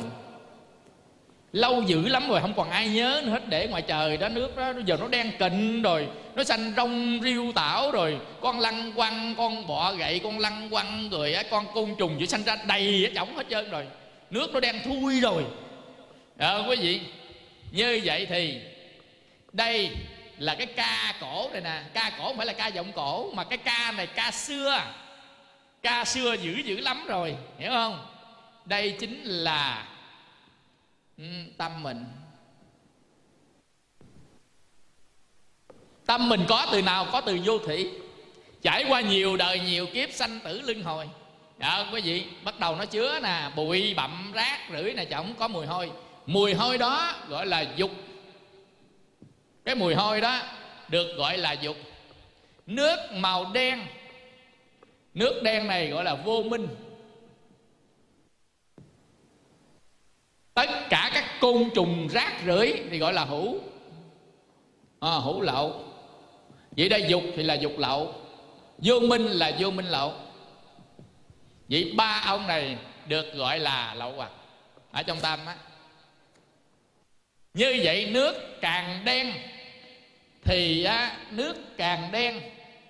lâu 1.53 1.82
dữ 1.82 2.08
lắm 2.08 2.29
rồi 2.29 2.41
không 2.41 2.53
còn 2.53 2.70
ai 2.70 2.88
nhớ 2.88 3.22
nữa 3.25 3.32
hết 3.32 3.50
để 3.50 3.68
ngoài 3.68 3.82
trời 3.82 4.18
đó 4.18 4.29
nước 4.29 4.58
đó 4.58 4.74
giờ 4.86 4.98
nó 5.00 5.08
đen 5.08 5.32
kịnh 5.39 5.82
rồi 5.82 6.08
nó 6.36 6.44
xanh 6.44 6.74
rong 6.77 7.20
riêu 7.24 7.51
tảo 7.56 7.91
rồi. 7.91 8.18
Con 8.41 8.60
lăng 8.60 8.91
quăng 8.91 9.36
con 9.38 9.68
bọ 9.68 9.94
gậy 9.94 10.20
con 10.20 10.39
lăng 10.39 10.70
quăng 10.70 11.10
rồi 11.10 11.34
á 11.34 11.44
con 11.51 11.65
côn 11.74 11.96
trùng 11.98 12.15
chỉ 12.20 12.27
xanh 12.27 12.44
ra 12.44 12.58
đầy 12.68 13.06
ở 13.06 13.12
trỏng 13.15 13.38
hết 13.38 13.46
trơn 13.50 13.70
rồi. 13.70 13.86
Nước 14.29 14.53
nó 14.53 14.60
đen 14.60 14.75
thui 14.86 15.20
rồi. 15.20 15.46
À, 16.38 16.58
quý 16.68 16.75
vị 16.75 17.01
như 17.72 18.01
vậy 18.03 18.25
thì 18.29 18.62
đây 19.53 19.89
là 20.38 20.56
cái 20.56 20.68
ca 20.68 21.13
cổ 21.22 21.50
này 21.51 21.62
nè. 21.62 21.82
Ca 21.94 22.12
cổ 22.18 22.24
không 22.24 22.38
phải 22.38 22.46
là 22.46 22.53
ca 22.53 22.68
giọng 22.68 22.91
cổ 22.91 23.32
mà 23.34 23.44
cái 23.44 23.58
ca 23.58 23.94
này 23.98 24.08
ca 24.08 24.32
xưa. 24.32 24.82
Ca 25.82 26.06
xưa 26.06 26.34
dữ 26.34 26.51
dữ 26.65 26.79
lắm 26.79 27.06
rồi 27.08 27.36
hiểu 27.60 27.72
không? 27.72 28.06
Đây 28.65 28.96
chính 29.00 29.22
là 29.24 29.88
Ừ, 31.19 31.25
tâm 31.57 31.83
mình. 31.83 32.05
Tâm 36.05 36.29
mình 36.29 36.45
có 36.47 36.67
từ 36.71 36.81
nào? 36.81 37.07
Có 37.11 37.21
từ 37.21 37.39
vô 37.45 37.59
thủy. 37.59 37.89
Trải 38.61 38.85
qua 38.89 39.01
nhiều 39.01 39.38
đời, 39.38 39.59
nhiều 39.59 39.88
kiếp 39.93 40.11
sanh 40.11 40.39
tử 40.43 40.61
luân 40.61 40.83
hồi. 40.83 41.09
Dạ 41.59 41.89
quý 41.93 42.01
vị, 42.01 42.25
bắt 42.43 42.59
đầu 42.59 42.75
nó 42.75 42.85
chứa 42.85 43.19
nè, 43.23 43.51
bụi, 43.55 43.93
bặm, 43.93 44.31
rác 44.33 44.59
rưởi 44.71 44.93
nè 44.93 45.05
chồng 45.05 45.33
có 45.39 45.47
mùi 45.47 45.65
hôi. 45.65 45.91
Mùi 46.25 46.53
hôi 46.53 46.77
đó 46.77 47.15
gọi 47.27 47.45
là 47.45 47.65
dục. 47.75 47.91
Cái 49.65 49.75
mùi 49.75 49.95
hôi 49.95 50.21
đó 50.21 50.41
được 50.88 51.15
gọi 51.17 51.38
là 51.38 51.51
dục. 51.51 51.77
Nước 52.65 52.97
màu 53.13 53.51
đen. 53.53 53.88
Nước 55.13 55.41
đen 55.43 55.67
này 55.67 55.88
gọi 55.88 56.03
là 56.03 56.15
vô 56.15 56.43
minh. 56.43 56.67
Tất 60.59 60.89
cả 60.89 61.11
các 61.13 61.25
côn 61.39 61.69
trùng 61.75 62.07
rác 62.07 62.33
rưởi 62.45 62.73
thì 62.89 62.97
gọi 62.97 63.13
là 63.13 63.25
hữu 63.25 63.59
à, 64.99 65.09
hữu 65.09 65.41
lậu. 65.41 65.83
Vậy 66.71 66.89
đây 66.89 67.05
dục 67.07 67.23
thì 67.35 67.43
là 67.43 67.53
dục 67.53 67.71
lậu. 67.77 68.13
Vô 68.77 68.99
minh 68.99 69.25
là 69.25 69.51
vô 69.59 69.71
minh 69.71 69.85
lậu. 69.85 70.13
Vậy 71.69 71.93
ba 71.95 72.21
ông 72.25 72.47
này 72.47 72.77
được 73.07 73.33
gọi 73.33 73.59
là 73.59 73.93
lậu 73.93 74.11
hoặc 74.11 74.31
ở 74.91 75.03
trong 75.03 75.19
tâm 75.19 75.39
á. 75.45 75.55
Như 77.53 77.79
vậy 77.83 78.09
nước 78.11 78.61
càng 78.61 79.05
đen 79.05 79.33
thì 80.43 80.83
á, 80.83 81.17
nước 81.31 81.77
càng 81.77 82.11
đen 82.11 82.41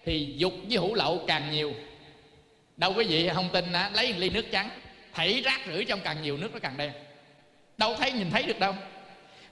thì 0.05 0.33
dục 0.37 0.53
với 0.69 0.77
hữu 0.77 0.93
lậu 0.93 1.23
càng 1.27 1.51
nhiều. 1.51 1.73
Đâu 2.77 2.93
quý 2.97 3.05
vị 3.05 3.29
không 3.33 3.49
tin 3.53 3.73
á, 3.73 3.89
lấy 3.93 4.13
một 4.13 4.19
ly 4.19 4.29
nước 4.29 4.45
trắng 4.51 4.69
thảy 5.13 5.41
rác 5.41 5.61
rưởi 5.67 5.85
trong 5.85 5.99
càng 6.03 6.21
nhiều 6.21 6.37
nước 6.37 6.53
nó 6.53 6.59
càng 6.59 6.77
đen 6.77 6.91
đâu 7.79 7.95
thấy 7.95 8.11
nhìn 8.11 8.31
thấy 8.31 8.43
được 8.43 8.59
đâu. 8.59 8.73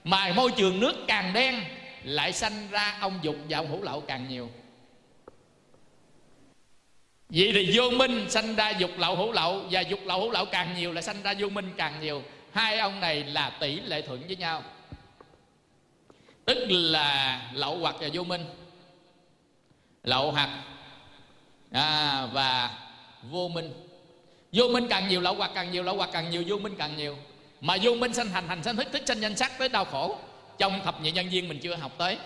Mà 0.04 0.32
môi 0.36 0.52
trường 0.56 0.80
nước 0.80 0.94
càng 1.06 1.32
đen 1.32 1.60
lại 2.04 2.32
sanh 2.32 2.68
ra 2.70 2.98
ông 3.00 3.18
dục 3.22 3.36
và 3.48 3.58
ông 3.58 3.70
hữu 3.70 3.82
lậu 3.82 4.00
càng 4.00 4.28
nhiều. 4.28 4.50
Vậy 7.28 7.50
thì 7.54 7.70
vô 7.78 7.90
minh 7.90 8.30
sanh 8.30 8.54
ra 8.54 8.70
dục 8.70 8.90
lậu 8.98 9.16
hữu 9.16 9.32
lậu 9.32 9.64
Và 9.70 9.80
dục 9.80 10.00
lậu 10.04 10.20
hữu 10.20 10.30
lậu 10.30 10.44
càng 10.44 10.74
nhiều 10.76 10.92
là 10.92 11.00
sanh 11.00 11.22
ra 11.22 11.34
vô 11.38 11.48
minh 11.48 11.70
càng 11.76 12.00
nhiều. 12.00 12.22
Hai 12.52 12.78
ông 12.78 13.00
này 13.00 13.24
là 13.24 13.50
tỷ 13.50 13.80
lệ 13.80 14.02
thuận 14.02 14.26
với 14.26 14.36
nhau. 14.36 14.62
Tức 16.44 16.66
là 16.68 17.42
lậu 17.54 17.78
hoặc 17.78 17.96
và 18.00 18.08
vô 18.12 18.24
minh. 18.24 18.44
Lậu 20.02 20.32
hoặc 20.32 20.50
à, 21.72 22.26
và 22.32 22.78
vô 23.22 23.48
minh. 23.48 23.72
Vô 24.52 24.68
minh 24.68 24.86
càng 24.90 25.08
nhiều 25.08 25.20
lậu 25.20 25.34
hoặc 25.34 25.50
càng 25.54 25.72
nhiều 25.72 25.82
Lậu 25.82 25.96
hoặc 25.96 26.10
càng 26.12 26.30
nhiều 26.30 26.44
vô 26.46 26.58
minh 26.58 26.74
càng 26.78 26.96
nhiều. 26.96 27.16
Mà 27.60 27.76
vô 27.82 27.94
minh 27.94 28.14
sanh 28.14 28.28
hành 28.28 28.48
hành 28.48 28.62
sanh 28.62 28.76
thức 28.76 28.88
thức 28.92 29.02
sanh 29.06 29.20
danh 29.20 29.36
sắc 29.36 29.58
tới 29.58 29.68
đau 29.68 29.84
khổ. 29.84 30.18
Trong 30.58 30.80
thập 30.84 31.00
nhị 31.00 31.10
nhân 31.10 31.28
viên 31.28 31.48
mình 31.48 31.58
chưa 31.62 31.74
học 31.74 31.92
tới. 31.98 32.16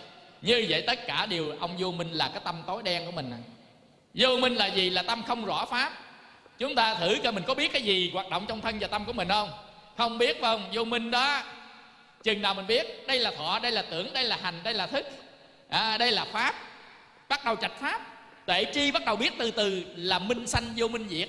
Như 0.43 0.67
vậy 0.69 0.85
tất 0.87 1.07
cả 1.07 1.27
đều 1.27 1.51
ông 1.61 1.77
vô 1.79 1.93
minh 1.93 2.12
là 2.12 2.29
cái 2.29 2.43
tâm 2.45 2.62
tối 2.67 2.83
đen 2.83 3.07
của 3.07 3.12
mình 3.12 3.31
à. 3.31 3.39
Vô 4.15 4.37
minh 4.37 4.55
là 4.55 4.67
gì? 4.67 4.91
Là 4.91 5.03
tâm 5.03 5.23
không 5.27 5.45
rõ 5.45 5.65
pháp. 5.65 5.93
Chúng 6.59 6.75
ta 6.75 6.95
thử 6.95 7.17
coi 7.23 7.33
mình 7.33 7.45
có 7.47 7.55
biết 7.55 7.73
cái 7.73 7.83
gì 7.83 8.11
hoạt 8.15 8.31
động 8.31 8.45
trong 8.49 8.61
thân 8.61 8.79
và 8.81 8.87
tâm 8.87 9.05
của 9.05 9.12
mình 9.12 9.29
không? 9.29 9.51
Không 9.97 10.19
biết 10.19 10.41
phải 10.41 10.57
không? 10.57 10.71
Vô 10.73 10.85
minh 10.85 11.11
đó. 11.11 11.43
Chừng 12.23 12.43
nào 12.43 12.55
mình 12.55 12.67
biết 12.67 13.07
đây 13.07 13.19
là 13.19 13.31
thọ 13.31 13.59
đây 13.59 13.73
là 13.73 13.83
tưởng 13.83 14.12
đây 14.12 14.25
là 14.25 14.39
hành 14.43 14.61
đây 14.65 14.75
là 14.75 14.87
thức. 14.87 15.07
À, 15.69 15.99
đây 15.99 16.12
là 16.12 16.25
pháp. 16.25 16.55
Bắt 17.29 17.45
đầu 17.45 17.57
trạch 17.57 17.81
pháp. 17.81 18.01
Tệ 18.47 18.65
tri 18.75 18.91
bắt 18.91 19.05
đầu 19.05 19.17
biết 19.17 19.33
từ 19.39 19.51
từ 19.51 19.85
là 19.97 20.19
minh 20.19 20.47
sanh 20.47 20.65
vô 20.77 20.89
minh 20.89 21.07
diệt. 21.11 21.29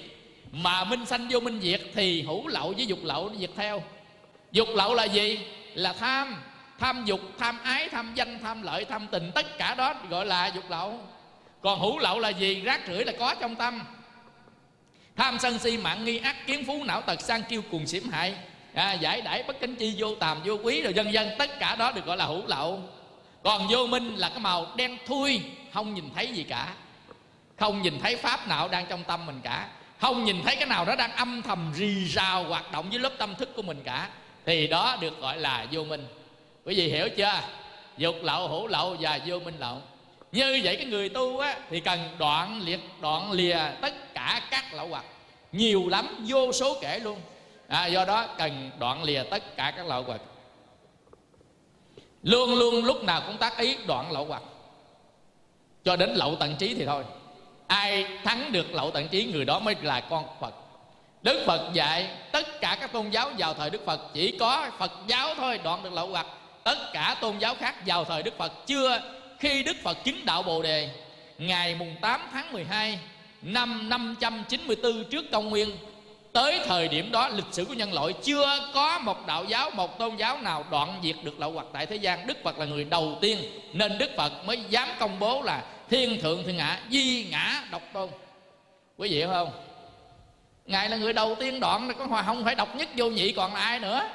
Mà 0.52 0.84
minh 0.84 1.06
sanh 1.06 1.28
vô 1.30 1.40
minh 1.40 1.60
diệt 1.62 1.82
thì 1.96 2.22
hữu 2.22 2.48
lậu 2.48 2.74
với 2.78 2.88
dục 2.88 3.00
lậu 3.04 3.30
nó 3.30 3.36
diệt 3.36 3.50
theo 3.56 3.84
dục 4.54 4.68
lậu 4.74 4.94
là 4.94 5.04
gì? 5.04 5.40
Là 5.74 5.94
tham. 5.94 6.36
Tham 6.80 7.06
dục 7.06 7.20
tham 7.40 7.60
ái 7.64 7.90
tham 7.90 8.12
danh 8.16 8.40
tham 8.44 8.62
lợi 8.62 8.86
tham 8.86 9.08
tình. 9.12 9.32
Tất 9.36 9.58
cả 9.58 9.76
đó 9.76 9.94
gọi 10.10 10.26
là 10.26 10.48
dục 10.48 10.64
lậu. 10.70 11.00
Còn 11.62 11.80
hữu 11.80 12.00
lậu 12.00 12.20
là 12.20 12.30
gì? 12.30 12.62
Rác 12.62 12.82
rưởi 12.88 13.06
là 13.06 13.14
có 13.20 13.36
trong 13.40 13.56
tâm. 13.56 13.82
Tham 15.16 15.40
sân 15.40 15.60
si 15.60 15.78
mạng 15.78 16.06
nghi 16.06 16.18
ác 16.18 16.48
kiến 16.48 16.64
phú 16.68 16.84
não 16.84 17.02
tật 17.02 17.22
sang 17.22 17.44
kiêu 17.44 17.62
cuồng 17.72 17.88
xỉm 17.88 18.10
hại. 18.10 18.36
À, 18.74 18.94
giải 18.94 19.22
đãi 19.22 19.44
bất 19.44 19.60
kính 19.60 19.76
chi 19.76 19.96
vô 19.98 20.16
tàm 20.16 20.38
vô 20.46 20.58
quý 20.64 20.82
rồi 20.82 20.94
dân 20.94 21.14
dân. 21.14 21.30
Tất 21.38 21.60
cả 21.60 21.76
đó 21.76 21.92
được 21.92 22.06
gọi 22.06 22.18
là 22.18 22.26
hữu 22.26 22.48
lậu. 22.48 22.82
Còn 23.44 23.68
vô 23.70 23.88
minh 23.88 24.16
là 24.16 24.30
cái 24.30 24.40
màu 24.40 24.68
đen 24.76 24.98
thui 25.06 25.42
không 25.74 25.94
nhìn 25.94 26.10
thấy 26.16 26.28
gì 26.28 26.44
cả. 26.44 26.74
Không 27.60 27.82
nhìn 27.82 28.00
thấy 28.00 28.16
pháp 28.16 28.48
nào 28.48 28.68
đang 28.68 28.86
trong 28.86 29.04
tâm 29.04 29.26
mình 29.26 29.40
cả. 29.44 29.68
Không 30.00 30.26
nhìn 30.26 30.42
thấy 30.46 30.56
cái 30.56 30.66
nào 30.66 30.86
đó 30.86 30.96
đang 30.96 31.12
âm 31.12 31.42
thầm 31.42 31.74
rì 31.76 32.06
rào 32.06 32.44
hoạt 32.44 32.72
động 32.72 32.90
với 32.90 33.00
lớp 33.00 33.12
tâm 33.18 33.36
thức 33.36 33.50
của 33.56 33.62
mình 33.62 33.82
cả 33.84 34.10
thì 34.46 34.68
đó 34.68 34.98
được 35.02 35.22
gọi 35.22 35.38
là 35.38 35.68
vô 35.72 35.84
minh. 35.84 36.06
Quý 36.66 36.76
vị 36.76 36.90
hiểu 36.90 37.10
chưa? 37.18 37.40
Dục 37.98 38.16
lậu 38.22 38.48
hữu 38.48 38.68
lậu 38.68 38.96
và 39.00 39.20
vô 39.26 39.40
minh 39.40 39.56
lậu. 39.60 39.78
Như 40.32 40.62
vậy 40.64 40.76
cái 40.76 40.86
người 40.86 41.10
tu 41.10 41.40
á 41.40 41.58
thì 41.70 41.80
cần 41.80 42.00
đoạn 42.18 42.62
liệt 42.66 42.80
đoạn 43.02 43.32
lìa 43.32 43.60
tất 43.82 44.14
cả 44.14 44.42
các 44.52 44.74
lậu 44.74 44.88
hoặc. 44.88 45.06
Nhiều 45.52 45.90
lắm 45.90 46.26
vô 46.28 46.52
số 46.52 46.78
kể 46.82 47.00
luôn. 47.00 47.20
À, 47.68 47.86
do 47.86 48.06
đó 48.06 48.28
cần 48.38 48.72
đoạn 48.80 49.04
lìa 49.04 49.24
tất 49.24 49.58
cả 49.58 49.74
các 49.78 49.88
lậu 49.88 50.04
hoặc. 50.04 50.22
Luôn 52.24 52.56
luôn 52.56 52.86
lúc 52.86 53.04
nào 53.04 53.22
cũng 53.28 53.38
tác 53.38 53.58
ý 53.58 53.78
đoạn 53.88 54.12
lậu 54.12 54.26
hoặc. 54.26 54.44
Cho 55.84 55.96
đến 55.96 56.10
lậu 56.10 56.36
tận 56.36 56.56
trí 56.60 56.74
thì 56.74 56.86
thôi. 56.86 57.04
Ai 57.68 58.08
thắng 58.24 58.52
được 58.52 58.74
lậu 58.74 58.92
tận 58.92 59.08
trí 59.08 59.26
người 59.26 59.46
đó 59.46 59.60
mới 59.60 59.76
là 59.82 60.00
con 60.00 60.26
phật 60.40 60.54
đức 61.24 61.44
phật 61.46 61.74
dạy 61.74 62.08
tất 62.32 62.62
cả 62.62 62.78
các 62.82 62.92
tôn 62.92 63.10
giáo 63.10 63.32
vào 63.38 63.54
thời 63.54 63.70
đức 63.70 63.86
phật. 63.86 64.02
Chỉ 64.14 64.38
có 64.40 64.70
phật 64.78 64.92
giáo 65.08 65.36
thôi 65.36 65.60
đoạn 65.64 65.84
được 65.84 65.94
lậu 65.94 66.08
hoặc. 66.08 66.26
Tất 66.64 66.78
cả 66.94 67.16
tôn 67.22 67.38
giáo 67.40 67.56
khác 67.56 67.76
vào 67.86 68.06
thời 68.06 68.24
đức 68.24 68.38
phật 68.38 68.52
chưa 68.68 69.02
khi 69.44 69.64
Đức 69.64 69.76
Phật 69.84 70.04
chứng 70.04 70.26
đạo 70.26 70.44
Bồ 70.44 70.62
Đề. 70.62 70.90
Ngày 71.38 71.76
mùng 71.76 71.96
8 72.02 72.22
tháng 72.32 72.54
12 72.54 73.00
Năm 73.42 73.90
594 73.90 75.04
trước 75.10 75.26
công 75.32 75.50
nguyên 75.50 75.70
Tới 76.34 76.60
thời 76.66 76.88
điểm 76.88 77.12
đó 77.12 77.30
lịch 77.30 77.46
sử 77.52 77.66
của 77.66 77.74
nhân 77.74 77.94
loại 77.94 78.14
Chưa 78.24 78.60
có 78.74 79.00
một 79.00 79.28
đạo 79.28 79.46
giáo, 79.46 79.70
một 79.70 80.00
tôn 80.00 80.16
giáo 80.16 80.42
nào 80.42 80.66
đoạn 80.72 81.00
diệt 81.04 81.16
được 81.24 81.40
lậu 81.40 81.52
hoặc 81.52 81.66
tại 81.74 81.86
thế 81.86 81.96
gian. 81.96 82.28
Đức 82.28 82.38
Phật 82.44 82.58
là 82.58 82.66
người 82.66 82.84
đầu 82.84 83.18
tiên 83.22 83.40
Nên 83.74 83.98
Đức 83.98 84.10
Phật 84.18 84.32
mới 84.46 84.60
dám 84.70 84.90
công 85.00 85.20
bố 85.20 85.42
là 85.42 85.64
Thiên 85.90 86.22
thượng 86.22 86.44
thiên 86.44 86.58
ngã, 86.58 86.80
di 86.90 87.28
ngã 87.32 87.64
độc 87.72 87.82
tôn. 87.94 88.10
Quý 88.98 89.10
vị 89.10 89.16
hiểu 89.16 89.28
không? 89.28 89.52
Ngài 90.66 90.90
là 90.90 90.98
người 90.98 91.14
đầu 91.14 91.36
tiên 91.40 91.60
đoạn 91.60 91.92
Có 92.00 92.06
hòa 92.06 92.24
không 92.24 92.46
phải 92.46 92.56
độc 92.56 92.76
nhất 92.76 92.90
vô 92.96 93.10
nhị 93.10 93.32
còn 93.32 93.54
là 93.54 93.60
ai 93.60 93.80
nữa? 93.80 94.10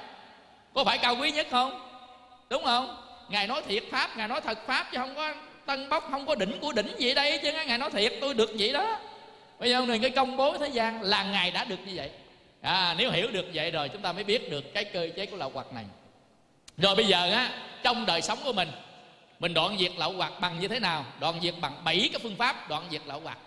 Có 0.74 0.84
phải 0.84 0.98
cao 0.98 1.16
quý 1.20 1.30
nhất 1.30 1.46
không? 1.50 1.80
Đúng 2.50 2.64
không? 2.64 3.04
ngài 3.28 3.46
nói 3.46 3.62
thiệt 3.68 3.84
pháp 3.90 4.16
ngài 4.16 4.28
nói 4.28 4.40
thật 4.40 4.58
pháp 4.66 4.86
chứ 4.92 4.98
không 4.98 5.14
có 5.14 5.34
tân 5.66 5.88
bốc 5.88 6.08
không 6.10 6.26
có 6.26 6.34
đỉnh 6.34 6.58
của 6.60 6.72
đỉnh 6.72 6.92
gì 6.98 7.14
đây 7.14 7.38
chứ. 7.42 7.52
Ngài 7.52 7.78
nói 7.78 7.90
thiệt 7.90 8.12
tôi 8.20 8.34
được 8.34 8.50
vậy 8.58 8.72
đó. 8.72 8.98
Bây 9.58 9.70
giờ 9.70 9.82
người 9.82 9.98
cái 9.98 10.10
công 10.10 10.36
bố 10.36 10.58
thế 10.58 10.68
gian 10.68 11.02
là 11.02 11.22
ngài 11.22 11.50
đã 11.50 11.64
được 11.64 11.78
như 11.86 11.92
vậy. 11.96 12.10
À, 12.60 12.94
nếu 12.98 13.10
hiểu 13.10 13.30
được 13.30 13.46
vậy 13.54 13.70
rồi 13.70 13.88
chúng 13.88 14.02
ta 14.02 14.12
mới 14.12 14.24
biết 14.24 14.50
được 14.50 14.74
cái 14.74 14.84
cơ 14.84 15.08
chế 15.16 15.26
của 15.26 15.36
lậu 15.36 15.50
hoặc 15.54 15.72
này. 15.72 15.84
Rồi 16.76 16.94
bây 16.94 17.04
giờ 17.04 17.30
á 17.30 17.50
trong 17.82 18.06
đời 18.06 18.22
sống 18.22 18.38
của 18.44 18.52
mình 18.52 18.68
mình 19.38 19.54
đoạn 19.54 19.78
diệt 19.78 19.92
lậu 19.96 20.12
hoặc 20.12 20.32
bằng 20.40 20.60
như 20.60 20.68
thế 20.68 20.80
nào? 20.80 21.04
Đoạn 21.20 21.34
diệt 21.42 21.54
bằng 21.60 21.84
bảy 21.84 22.08
cái 22.12 22.20
phương 22.22 22.36
pháp 22.36 22.68
đoạn 22.68 22.82
diệt 22.90 23.02
lậu 23.06 23.20
hoặc 23.24 23.38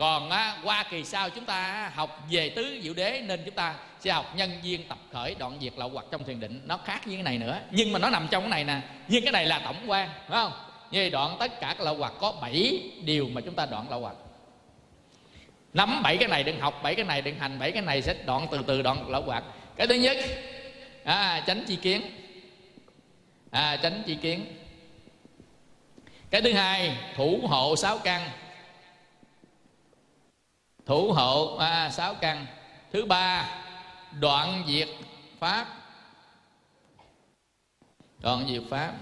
còn 0.00 0.30
á, 0.30 0.56
qua 0.64 0.84
kỳ 0.90 1.04
sau 1.04 1.30
chúng 1.30 1.44
ta 1.44 1.90
học 1.94 2.24
về 2.30 2.48
tứ 2.48 2.80
diệu 2.82 2.94
đế 2.94 3.22
nên 3.26 3.42
chúng 3.44 3.54
ta 3.54 3.74
sẽ 4.00 4.10
học 4.10 4.32
nhân 4.36 4.50
viên 4.62 4.88
tập 4.88 4.98
khởi 5.12 5.34
đoạn 5.34 5.58
diệt 5.60 5.72
lậu 5.76 5.88
hoặc 5.88 6.04
trong 6.10 6.24
thiền 6.24 6.40
định. 6.40 6.60
Nó 6.66 6.76
khác 6.76 7.06
với 7.06 7.14
cái 7.14 7.22
này 7.22 7.38
nữa 7.38 7.60
nhưng 7.70 7.92
mà 7.92 7.98
nó 7.98 8.10
nằm 8.10 8.28
trong 8.30 8.42
cái 8.42 8.50
này 8.50 8.64
nè 8.64 8.80
nhưng 9.08 9.24
cái 9.24 9.32
này 9.32 9.46
là 9.46 9.58
tổng 9.64 9.76
quan 9.86 10.08
phải 10.08 10.28
không? 10.28 10.52
Như 10.90 11.10
đoạn 11.10 11.36
tất 11.40 11.60
cả 11.60 11.74
các 11.78 11.84
lậu 11.84 11.96
hoặc 11.96 12.12
có 12.20 12.32
7 12.40 12.82
điều 13.04 13.28
mà 13.28 13.40
chúng 13.40 13.54
ta 13.54 13.66
đoạn 13.66 13.90
lậu 13.90 14.00
hoặc. 14.00 14.16
Nắm 15.74 16.02
bảy 16.02 16.16
cái 16.16 16.28
này 16.28 16.42
đừng 16.42 16.60
học 16.60 16.80
bảy 16.82 16.94
cái 16.94 17.04
này 17.04 17.22
đừng 17.22 17.38
hành 17.38 17.58
bảy 17.58 17.72
cái 17.72 17.82
này 17.82 18.02
sẽ 18.02 18.14
đoạn 18.26 18.46
từ 18.50 18.58
từ 18.66 18.82
đoạn 18.82 19.10
lậu 19.10 19.22
hoặc. 19.22 19.44
Cái 19.76 19.86
thứ 19.86 19.94
nhất 19.94 20.16
à, 21.04 21.42
tránh 21.46 21.64
chi 21.66 21.76
kiến. 21.76 22.02
À, 23.50 23.78
tránh 23.82 24.02
chi 24.06 24.14
kiến. 24.22 24.44
Cái 26.30 26.42
thứ 26.42 26.52
hai 26.52 26.96
thủ 27.16 27.40
hộ 27.48 27.76
sáu 27.76 27.98
căn 27.98 28.30
thủ 30.86 31.12
hộ 31.12 31.56
à, 31.56 31.90
sáu 31.90 32.14
căn. 32.14 32.46
Thứ 32.92 33.04
ba 33.04 33.58
đoạn 34.20 34.64
diệt 34.68 34.88
pháp. 35.38 35.66
Đoạn 38.18 38.46
diệt 38.48 38.62
pháp. 38.70 38.94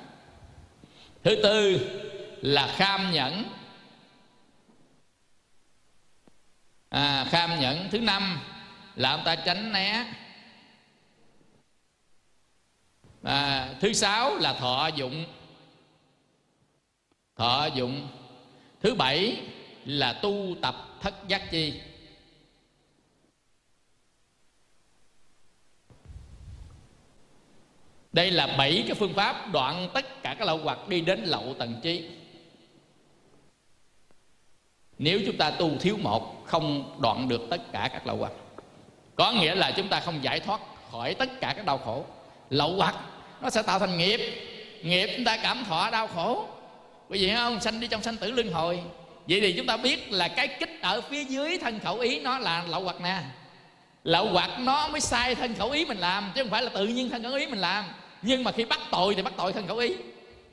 Thứ 1.22 1.36
tư 1.42 1.90
là 2.42 2.74
kham 2.76 3.12
nhẫn. 3.12 3.44
À, 6.88 7.26
kham 7.30 7.60
nhẫn. 7.60 7.88
Thứ 7.90 8.00
năm 8.00 8.40
là 8.96 9.10
ông 9.10 9.22
ta 9.24 9.36
tránh 9.36 9.72
né. 9.72 10.14
À, 13.22 13.68
thứ 13.80 13.92
sáu 13.92 14.36
là 14.36 14.52
thọ 14.52 14.86
dụng. 14.86 15.24
Thọ 17.36 17.66
dụng. 17.66 18.08
Thứ 18.80 18.94
bảy 18.94 19.42
là 19.84 20.12
tu 20.12 20.56
tập 20.62 20.87
thất 21.00 21.14
giác 21.28 21.50
chi? 21.50 21.80
Đây 28.12 28.30
là 28.30 28.46
bảy 28.46 28.84
cái 28.86 28.94
phương 28.94 29.14
pháp 29.14 29.52
đoạn 29.52 29.88
tất 29.94 30.22
cả 30.22 30.36
các 30.38 30.44
lậu 30.44 30.58
hoặc 30.58 30.88
đi 30.88 31.00
đến 31.00 31.20
lậu 31.24 31.54
tận 31.58 31.80
trí. 31.82 32.10
Nếu 34.98 35.20
chúng 35.26 35.36
ta 35.36 35.50
tu 35.50 35.78
thiếu 35.80 35.96
một, 36.02 36.46
không 36.46 36.98
đoạn 37.02 37.28
được 37.28 37.40
tất 37.50 37.72
cả 37.72 37.88
các 37.92 38.06
lậu 38.06 38.16
hoặc. 38.16 38.32
Có 39.16 39.32
nghĩa 39.32 39.54
là 39.54 39.72
chúng 39.76 39.88
ta 39.88 40.00
không 40.00 40.24
giải 40.24 40.40
thoát 40.40 40.60
khỏi 40.90 41.14
tất 41.14 41.28
cả 41.40 41.52
các 41.56 41.66
đau 41.66 41.78
khổ. 41.78 42.04
Lậu 42.50 42.76
hoặc, 42.76 42.94
nó 43.40 43.50
sẽ 43.50 43.62
tạo 43.62 43.78
thành 43.78 43.98
nghiệp. 43.98 44.20
Nghiệp 44.82 45.10
chúng 45.16 45.24
ta 45.24 45.36
cảm 45.42 45.64
thọ 45.64 45.90
đau 45.90 46.06
khổ. 46.06 46.48
Quý 47.08 47.18
vị 47.18 47.34
không? 47.34 47.60
Sanh 47.60 47.80
đi 47.80 47.88
trong 47.88 48.02
sanh 48.02 48.16
tử 48.16 48.30
luân 48.30 48.52
hồi 48.52 48.82
vậy 49.28 49.40
thì 49.40 49.52
chúng 49.52 49.66
ta 49.66 49.76
biết 49.76 50.12
là 50.12 50.28
cái 50.28 50.48
kích 50.48 50.78
ở 50.82 51.00
phía 51.00 51.24
dưới 51.24 51.58
thân 51.58 51.80
khẩu 51.80 51.98
ý 51.98 52.20
nó 52.20 52.38
là 52.38 52.64
lậu 52.68 52.82
hoặc 52.82 53.00
nè. 53.00 53.20
Lậu 54.04 54.28
hoặc 54.28 54.50
nó 54.58 54.88
mới 54.88 55.00
sai 55.00 55.34
thân 55.34 55.54
khẩu 55.54 55.70
ý 55.70 55.84
mình 55.84 55.98
làm, 55.98 56.32
chứ 56.34 56.42
không 56.42 56.50
phải 56.50 56.62
là 56.62 56.70
tự 56.74 56.86
nhiên 56.86 57.10
thân 57.10 57.22
khẩu 57.22 57.32
ý 57.32 57.46
mình 57.46 57.58
làm. 57.58 57.84
Nhưng 58.22 58.44
mà 58.44 58.52
khi 58.52 58.64
bắt 58.64 58.80
tội 58.90 59.14
thì 59.14 59.22
bắt 59.22 59.32
tội 59.36 59.52
thân 59.52 59.66
khẩu 59.66 59.76
ý. 59.76 59.94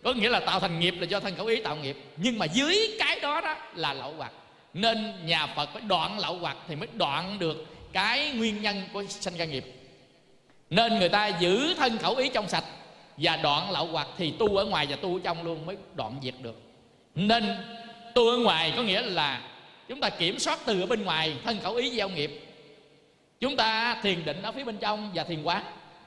Có 0.04 0.14
nghĩa 0.14 0.30
là 0.30 0.40
tạo 0.40 0.60
thành 0.60 0.80
nghiệp 0.80 0.96
là 1.00 1.06
do 1.06 1.20
thân 1.20 1.36
khẩu 1.36 1.46
ý 1.46 1.62
tạo 1.62 1.76
nghiệp. 1.76 1.98
Nhưng 2.18 2.40
mà 2.40 2.46
dưới 2.46 2.96
cái 3.00 3.20
đó 3.20 3.42
đó 3.42 3.56
là 3.76 3.94
lậu 3.94 4.14
hoặc. 4.18 4.32
Nên 4.74 5.14
nhà 5.26 5.48
phật 5.48 5.70
phải 5.74 5.82
đoạn 5.82 6.20
lậu 6.20 6.38
hoặc 6.38 6.58
thì 6.68 6.76
mới 6.76 6.88
đoạn 6.94 7.40
được 7.40 7.66
cái 7.94 8.32
nguyên 8.32 8.62
nhân 8.62 8.84
của 8.94 9.04
sanh 9.10 9.38
ra 9.38 9.46
nghiệp. 9.46 9.66
Nên 10.70 11.00
người 11.00 11.10
ta 11.10 11.28
giữ 11.28 11.74
thân 11.74 11.98
khẩu 11.98 12.16
ý 12.16 12.30
trong 12.30 12.48
sạch 12.48 12.64
và 13.18 13.38
đoạn 13.38 13.72
lậu 13.72 13.86
hoặc 13.86 14.08
thì 14.18 14.34
tu 14.40 14.58
ở 14.58 14.66
ngoài 14.66 14.88
và 14.90 14.96
tu 14.96 15.16
ở 15.16 15.20
trong 15.24 15.44
luôn 15.44 15.66
mới 15.66 15.78
đoạn 15.96 16.20
diệt 16.24 16.34
được. 16.42 16.62
Nên 17.16 17.58
tu 18.16 18.28
ở 18.28 18.38
ngoài 18.38 18.74
có 18.76 18.84
nghĩa 18.84 19.02
là 19.02 19.42
chúng 19.88 20.00
ta 20.00 20.10
kiểm 20.10 20.40
soát 20.40 20.60
từ 20.66 20.82
ở 20.82 20.86
bên 20.86 21.04
ngoài, 21.04 21.36
thân 21.44 21.60
khẩu 21.64 21.76
ý 21.76 21.90
gieo 21.98 22.10
nghiệp. 22.10 22.42
Chúng 23.40 23.56
ta 23.56 24.00
thiền 24.04 24.26
định 24.26 24.42
ở 24.42 24.52
phía 24.52 24.64
bên 24.64 24.78
trong 24.78 25.12
và 25.14 25.24
thiền 25.24 25.44
quán. 25.44 25.64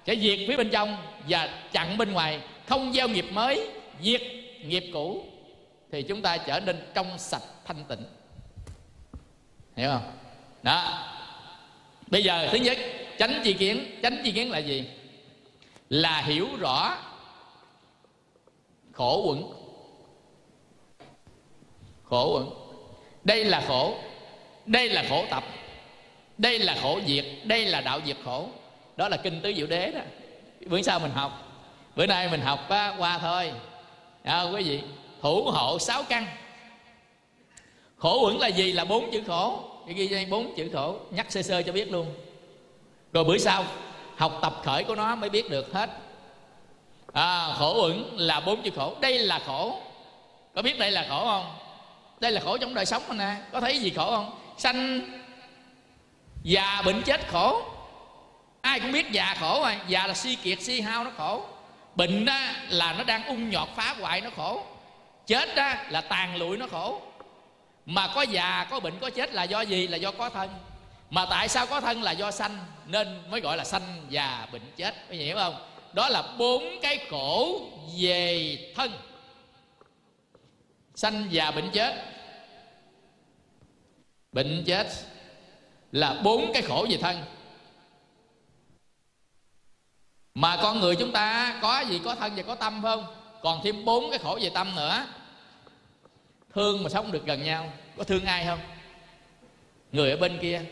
Sẽ 0.06 0.16
diệt 0.16 0.38
phía 0.48 0.56
bên 0.56 0.70
trong 0.70 0.96
và 1.28 1.62
chặn 1.72 1.98
bên 1.98 2.12
ngoài. 2.12 2.40
Không 2.66 2.92
gieo 2.92 3.08
nghiệp 3.08 3.24
mới, 3.32 3.70
diệt 4.02 4.22
nghiệp 4.64 4.84
cũ. 4.92 5.24
Thì 5.92 6.02
chúng 6.02 6.22
ta 6.22 6.36
trở 6.36 6.60
nên 6.60 6.76
trong 6.94 7.18
sạch 7.18 7.42
thanh 7.64 7.84
tịnh. 7.88 8.04
Hiểu 9.76 9.88
không? 9.88 10.12
Đó. 10.62 11.06
Bây 12.06 12.24
giờ, 12.24 12.48
thứ 12.52 12.58
nhất 12.58 12.78
tránh 13.18 13.40
chi 13.44 13.52
kiến. 13.52 13.98
Tránh 14.02 14.20
chi 14.24 14.32
kiến 14.32 14.50
là 14.50 14.58
gì? 14.58 14.84
Là 15.88 16.20
hiểu 16.20 16.48
rõ 16.58 16.98
khổ 18.92 19.24
quẩn 19.26 19.57
khổ 22.10 22.34
ẩn 22.34 22.50
đây 23.24 23.44
là 23.44 23.62
khổ. 23.68 23.94
Đây 24.66 24.88
là 24.88 25.04
khổ 25.08 25.24
tập. 25.30 25.44
Đây 26.38 26.58
là 26.58 26.76
khổ 26.82 27.00
diệt. 27.06 27.24
Đây 27.44 27.64
là 27.64 27.80
đạo 27.80 28.00
diệt 28.06 28.16
khổ. 28.24 28.48
Đó 28.96 29.08
là 29.08 29.16
kinh 29.16 29.40
tứ 29.40 29.52
diệu 29.56 29.66
đế 29.66 29.90
đó. 29.90 30.00
Bữa 30.66 30.82
sau 30.82 30.98
mình 30.98 31.10
học. 31.10 31.42
Bữa 31.96 32.06
nay 32.06 32.28
mình 32.28 32.40
học 32.40 32.68
á, 32.68 32.94
qua 32.98 33.18
thôi. 33.18 33.52
À, 34.22 34.42
quý 34.42 34.62
vị? 34.62 34.80
Thủ 35.22 35.44
hộ 35.44 35.78
sáu 35.78 36.02
căn. 36.02 36.26
Khổ 37.96 38.24
uẩn 38.24 38.36
là 38.36 38.46
gì? 38.46 38.72
Là 38.72 38.84
bốn 38.84 39.10
chữ 39.10 39.22
khổ. 39.26 39.60
Thì 39.86 39.94
ghi 39.94 40.08
đây 40.08 40.26
bốn 40.30 40.54
chữ 40.56 40.70
khổ. 40.72 40.96
Nhắc 41.10 41.32
sơ 41.32 41.42
sơ 41.42 41.62
cho 41.62 41.72
biết 41.72 41.92
luôn. 41.92 42.14
Rồi 43.12 43.24
bữa 43.24 43.38
sau 43.38 43.64
học 44.16 44.38
tập 44.42 44.60
khởi 44.64 44.84
của 44.84 44.94
nó 44.94 45.16
mới 45.16 45.30
biết 45.30 45.50
được 45.50 45.72
hết. 45.72 45.90
À, 47.12 47.54
khổ 47.58 47.82
uẩn 47.82 48.04
là 48.12 48.40
bốn 48.40 48.62
chữ 48.62 48.70
khổ. 48.76 48.94
Đây 49.00 49.18
là 49.18 49.38
khổ. 49.46 49.76
Có 50.54 50.62
biết 50.62 50.78
đây 50.78 50.90
là 50.90 51.06
khổ 51.08 51.24
không? 51.24 51.67
Đây 52.20 52.32
là 52.32 52.40
khổ 52.40 52.58
trong 52.58 52.74
đời 52.74 52.86
sống 52.86 53.02
nè 53.18 53.24
à. 53.24 53.40
có 53.52 53.60
thấy 53.60 53.78
gì 53.78 53.92
khổ 53.96 54.10
không? 54.10 54.38
Sanh, 54.58 55.00
già 56.42 56.82
bệnh 56.82 57.02
chết 57.02 57.28
khổ. 57.28 57.62
Ai 58.60 58.80
cũng 58.80 58.92
biết 58.92 59.10
già 59.12 59.36
khổ 59.40 59.60
rồi. 59.62 59.76
Già 59.88 60.06
là 60.06 60.14
suy 60.14 60.34
kiệt 60.34 60.62
suy 60.62 60.80
hao, 60.80 61.04
nó 61.04 61.10
khổ. 61.16 61.44
Bệnh 61.94 62.24
đó 62.24 62.38
là 62.68 62.92
nó 62.92 63.04
đang 63.04 63.24
ung 63.24 63.50
nhọt, 63.50 63.68
phá 63.76 63.94
hoại, 64.00 64.20
nó 64.20 64.30
khổ. 64.36 64.62
Chết 65.26 65.54
đó 65.56 65.74
là 65.90 66.00
tàn 66.00 66.36
lụi, 66.36 66.56
nó 66.56 66.66
khổ. 66.66 67.00
Mà 67.86 68.08
có 68.14 68.22
già, 68.22 68.66
có 68.70 68.80
bệnh, 68.80 68.98
có 69.00 69.10
chết 69.10 69.34
là 69.34 69.42
do 69.42 69.60
gì? 69.60 69.88
Là 69.88 69.96
do 69.96 70.12
có 70.12 70.30
thân. 70.30 70.50
Mà 71.10 71.26
tại 71.30 71.48
sao 71.48 71.66
có 71.66 71.80
thân? 71.80 72.02
Là 72.02 72.12
do 72.12 72.30
sanh. 72.30 72.58
Nên 72.86 73.30
mới 73.30 73.40
gọi 73.40 73.56
là 73.56 73.64
sanh, 73.64 74.06
già, 74.08 74.46
bệnh, 74.52 74.62
chết. 74.76 74.94
Có 75.08 75.14
hiểu 75.14 75.36
không? 75.36 75.54
Đó 75.92 76.08
là 76.08 76.22
bốn 76.38 76.64
cái 76.82 77.06
khổ 77.10 77.60
về 78.00 78.56
thân. 78.76 78.92
Sanh, 80.94 81.28
già, 81.30 81.50
bệnh, 81.50 81.70
chết 81.70 81.94
bệnh 84.32 84.64
chết 84.66 84.86
là 85.92 86.20
bốn 86.24 86.50
cái 86.52 86.62
khổ 86.62 86.86
về 86.90 86.96
thân. 86.96 87.16
Mà 90.34 90.56
con 90.62 90.80
người 90.80 90.96
chúng 90.96 91.12
ta 91.12 91.58
có 91.62 91.80
gì 91.80 92.00
có 92.04 92.14
thân 92.14 92.32
và 92.36 92.42
có 92.42 92.54
tâm 92.54 92.82
phải 92.82 92.96
không? 92.96 93.04
Còn 93.42 93.60
thêm 93.64 93.84
bốn 93.84 94.10
cái 94.10 94.18
khổ 94.18 94.38
về 94.42 94.50
tâm 94.54 94.74
nữa. 94.76 95.06
Thương 96.54 96.82
mà 96.82 96.88
sống 96.88 97.12
được 97.12 97.26
gần 97.26 97.42
nhau, 97.42 97.72
có 97.96 98.04
thương 98.04 98.24
ai 98.24 98.46
không? 98.46 98.58
Người 99.92 100.10
ở 100.10 100.16
bên 100.16 100.38
kia, 100.42 100.62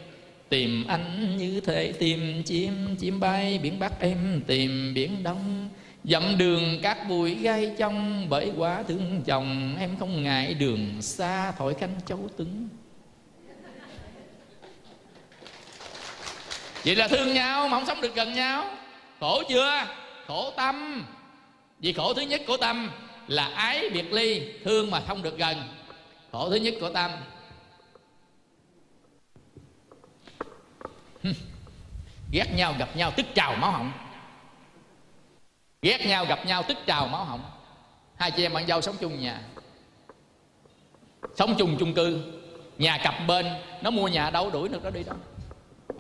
tìm 0.49 0.85
anh 0.89 1.37
như 1.37 1.61
thế, 1.61 1.93
tìm 1.93 2.43
chim 2.43 2.97
chim 2.97 3.21
bay 3.21 3.59
biển 3.59 3.79
bắc 3.79 4.01
em, 4.01 4.43
tìm 4.47 4.95
biển 4.95 5.23
đông. 5.23 5.69
Dặm 6.05 6.39
đường 6.39 6.79
các 6.83 7.09
bụi 7.09 7.35
gai 7.35 7.75
trong, 7.79 8.27
bởi 8.29 8.53
quá 8.57 8.83
thương 8.89 9.23
chồng, 9.27 9.77
em 9.79 9.97
không 9.99 10.23
ngại 10.23 10.55
đường 10.55 11.03
xa, 11.03 11.53
thổi 11.53 11.75
canh 11.75 12.01
châu 12.07 12.29
tướng 12.37 12.69
vậy 16.87 16.97
là 16.97 17.09
thương 17.09 17.35
nhau 17.35 17.69
mà 17.69 17.79
không 17.79 17.87
sống 17.87 18.01
được 18.01 18.15
gần 18.15 18.33
nhau. 18.33 18.71
Khổ 19.21 19.43
chưa? 19.49 19.87
Khổ 20.27 20.51
tâm. 20.57 21.05
Vì 21.79 21.93
khổ 21.93 22.15
thứ 22.15 22.23
nhất 22.23 22.43
của 22.47 22.57
tâm 22.57 22.91
là 23.27 23.47
ái 23.47 23.91
biệt 23.91 24.13
ly, 24.13 24.53
thương 24.65 24.91
mà 24.91 25.03
không 25.09 25.23
được 25.23 25.39
gần. 25.39 25.69
Khổ 26.33 26.51
thứ 26.51 26.57
nhất 26.57 26.75
của 26.81 26.91
tâm. 26.91 27.11
Ghét 32.33 32.47
nhau 32.57 32.75
gặp 32.79 32.97
nhau 32.97 33.13
tức 33.17 33.27
trào 33.35 33.57
máu 33.57 33.71
họng. 33.71 33.93
Ghét 35.83 36.07
nhau 36.07 36.25
gặp 36.25 36.47
nhau 36.47 36.63
tức 36.69 36.77
trào 36.87 37.09
máu 37.09 37.25
họng. 37.25 37.51
Hai 38.17 38.31
chị 38.31 38.43
em 38.43 38.53
bạn 38.53 38.67
dâu 38.67 38.81
sống 38.81 38.97
chung 39.01 39.21
nhà. 39.21 39.41
Sống 41.37 41.55
chung 41.59 41.77
chung 41.79 41.95
cư. 41.95 42.21
Nhà 42.79 42.99
cặp 42.99 43.15
bên, 43.27 43.47
nó 43.83 43.91
mua 43.91 44.09
nhà 44.09 44.31
đâu, 44.31 44.51
đuổi 44.51 44.69
được 44.69 44.85
nó 44.85 44.91
đi 44.91 45.03
đâu 45.03 45.17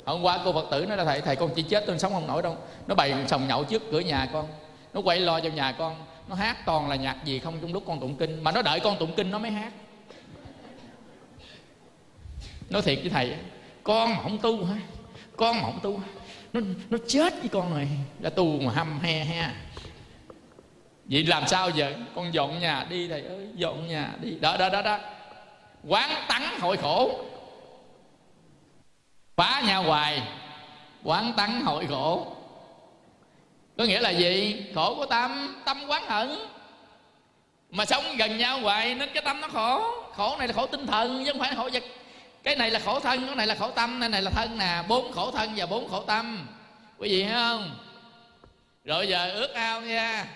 hôm 0.06 0.22
qua 0.22 0.40
cô 0.44 0.52
phật 0.52 0.66
tử 0.70 0.86
nó 0.86 1.04
thầy 1.04 1.20
thầy 1.20 1.36
con 1.36 1.50
chỉ 1.54 1.62
chết 1.62 1.84
tôi 1.86 1.98
sống 1.98 2.12
không 2.12 2.26
nổi 2.26 2.42
đâu. 2.42 2.56
Nó 2.86 2.94
bày 2.94 3.14
sòng 3.26 3.48
nhậu 3.48 3.64
trước 3.64 3.82
cửa 3.90 4.00
nhà 4.00 4.28
con. 4.32 4.48
Nó 4.94 5.00
quậy 5.02 5.20
lo 5.20 5.40
cho 5.40 5.48
nhà 5.48 5.72
con. 5.72 5.96
Nó 6.28 6.34
hát 6.34 6.66
toàn 6.66 6.88
là 6.88 6.96
nhạc 6.96 7.24
gì 7.24 7.38
không 7.38 7.58
trong 7.60 7.72
lúc 7.72 7.82
con 7.86 8.00
tụng 8.00 8.16
kinh. 8.16 8.44
Mà 8.44 8.52
nó 8.52 8.62
đợi 8.62 8.80
con 8.80 8.96
tụng 8.98 9.12
kinh 9.16 9.30
nó 9.30 9.38
mới 9.38 9.50
hát. 9.50 9.72
Nói 12.70 12.82
thiệt 12.82 12.98
với 13.00 13.10
thầy, 13.10 13.36
con 13.82 14.10
mà 14.10 14.22
không 14.22 14.38
tu 14.38 14.64
hả? 14.64 14.76
Con 15.36 15.56
mà 15.56 15.62
không 15.62 15.80
tu 15.82 16.00
nó 16.52 16.60
nó 16.90 16.98
chết 17.08 17.34
với 17.40 17.48
con 17.48 17.74
này 17.74 17.88
đã 18.18 18.30
tu 18.30 18.60
mà 18.60 18.72
hăm 18.72 19.00
he 19.00 19.24
he 19.24 19.50
vậy 21.04 21.24
làm 21.24 21.46
sao 21.46 21.70
giờ? 21.70 21.92
Con 22.14 22.34
dọn 22.34 22.60
nhà 22.60 22.86
đi, 22.90 23.08
thầy 23.08 23.22
ơi, 23.22 23.48
dọn 23.54 23.88
nhà 23.88 24.12
đi. 24.20 24.30
Đó 24.40 24.56
đó 24.56 24.68
đó 24.68 24.82
đó. 24.82 24.98
Quán 25.88 26.10
tắng 26.28 26.60
hội 26.60 26.76
khổ 26.76 27.24
phá 29.36 29.62
nhau 29.66 29.82
hoài 29.82 30.22
quán 31.04 31.32
tắng 31.36 31.60
hội 31.60 31.86
khổ. 31.86 32.36
Có 33.78 33.84
nghĩa 33.84 34.00
là 34.00 34.10
gì? 34.10 34.62
Khổ 34.74 34.94
của 34.94 35.06
tâm 35.06 35.62
tâm 35.64 35.82
quán 35.88 36.06
hận. 36.06 36.36
Mà 37.70 37.84
sống 37.84 38.04
gần 38.18 38.38
nhau 38.38 38.60
hoài 38.60 38.94
nên 38.94 39.08
cái 39.14 39.22
tâm 39.26 39.40
nó 39.40 39.48
khổ. 39.48 39.82
Khổ 40.14 40.36
này 40.38 40.48
là 40.48 40.54
khổ 40.54 40.66
tinh 40.66 40.86
thần 40.86 41.24
chứ 41.24 41.32
không 41.32 41.40
phải 41.40 41.54
khổ 41.56 41.68
vật. 41.72 41.82
Cái 42.42 42.56
này 42.56 42.70
là 42.70 42.78
khổ 42.78 43.00
thân 43.00 43.26
cái 43.26 43.36
này 43.36 43.46
là 43.46 43.54
khổ 43.54 43.70
tâm 43.70 44.00
cái 44.00 44.08
này 44.08 44.22
là 44.22 44.30
thân 44.30 44.58
nè. 44.58 44.82
Bốn 44.88 45.12
khổ 45.12 45.30
thân 45.30 45.50
và 45.56 45.66
bốn 45.66 45.88
khổ 45.88 46.02
tâm. 46.02 46.48
Quý 46.98 47.08
vị 47.08 47.24
thấy 47.24 47.32
không? 47.32 47.76
Rồi 48.84 49.08
giờ 49.08 49.30
ước 49.34 49.54
ao 49.54 49.80
nha. 49.80 50.26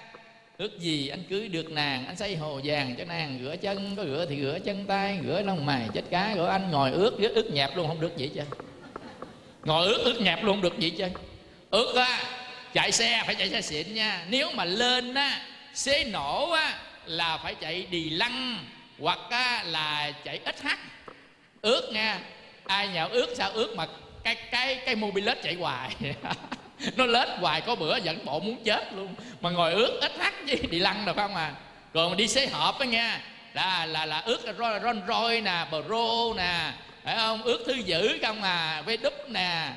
Ước 0.58 0.78
gì 0.78 1.08
anh 1.08 1.22
cưới 1.30 1.48
được 1.48 1.70
nàng 1.70 2.06
anh 2.06 2.16
xây 2.16 2.36
hồ 2.36 2.60
vàng 2.64 2.94
cho 2.98 3.04
nàng. 3.04 3.38
Rửa 3.42 3.56
chân 3.56 3.96
có 3.96 4.04
rửa 4.04 4.26
thì 4.28 4.42
rửa 4.42 4.58
chân 4.64 4.86
tay 4.86 5.18
rửa 5.26 5.42
lông 5.42 5.66
mày 5.66 5.88
chết 5.94 6.02
cá 6.10 6.32
rửa 6.34 6.48
anh 6.48 6.70
ngồi 6.70 6.90
ước 6.90 7.18
ước, 7.18 7.34
ước 7.34 7.50
nhẹp 7.52 7.76
luôn 7.76 7.88
không 7.88 8.00
được 8.00 8.12
vậy 8.18 8.30
chứ 8.34 8.42
ngồi 9.64 9.86
ướt 9.86 10.02
ướt 10.04 10.20
nhẹp 10.20 10.44
luôn 10.44 10.60
được 10.60 10.78
gì 10.78 10.90
chứ 10.90 11.04
ướt 11.70 11.94
á 11.96 12.22
chạy 12.74 12.92
xe 12.92 13.22
phải 13.26 13.34
chạy 13.34 13.50
xe 13.50 13.60
xịn 13.60 13.94
nha. 13.94 14.24
Nếu 14.28 14.50
mà 14.54 14.64
lên 14.64 15.14
á 15.14 15.40
xế 15.74 16.04
nổ 16.04 16.50
á 16.50 16.78
là 17.06 17.38
phải 17.42 17.54
chạy 17.54 17.86
đì 17.90 18.10
lăng 18.10 18.58
hoặc 18.98 19.18
á, 19.30 19.62
là 19.66 20.12
chạy 20.24 20.40
ít 20.44 20.62
hắt 20.62 20.78
ướt 21.62 21.90
nha. 21.92 22.18
Ai 22.66 22.88
nhào 22.88 23.08
ướt 23.08 23.34
sao 23.36 23.50
ướt 23.50 23.74
mà 23.76 23.86
cái 24.24 24.34
cái 24.34 24.74
cái 24.86 24.94
mobilet 24.96 25.42
chạy 25.42 25.54
hoài. 25.54 25.96
Nó 26.96 27.06
lết 27.06 27.28
hoài 27.28 27.60
có 27.60 27.74
bữa 27.74 27.96
dẫn 27.96 28.24
bộ 28.24 28.40
muốn 28.40 28.64
chết 28.64 28.92
luôn. 28.92 29.14
Mà 29.40 29.50
ngồi 29.50 29.72
ướt 29.72 29.98
ít 30.00 30.12
hắt 30.18 30.34
chứ 30.46 30.54
đi 30.70 30.78
lăn 30.78 31.04
được 31.06 31.16
không 31.16 31.34
à? 31.34 31.54
Rồi 31.94 32.08
mà 32.08 32.14
đi 32.14 32.28
xế 32.28 32.46
hộp 32.46 32.78
á 32.78 32.86
nha. 32.86 33.20
Là 33.54 33.86
là 33.86 34.06
là 34.06 34.20
ướt 34.20 34.44
là 34.44 34.52
Rolls 34.80 35.08
Royce 35.08 35.40
nè 35.40 35.66
Pro 35.86 36.34
nè 36.36 36.72
phải 37.04 37.16
không? 37.16 37.42
Ước 37.42 37.62
thư 37.66 37.74
dữ 37.74 38.18
không 38.22 38.42
à 38.42 38.82
với 38.86 38.96
đúc 38.96 39.14
nè. 39.28 39.72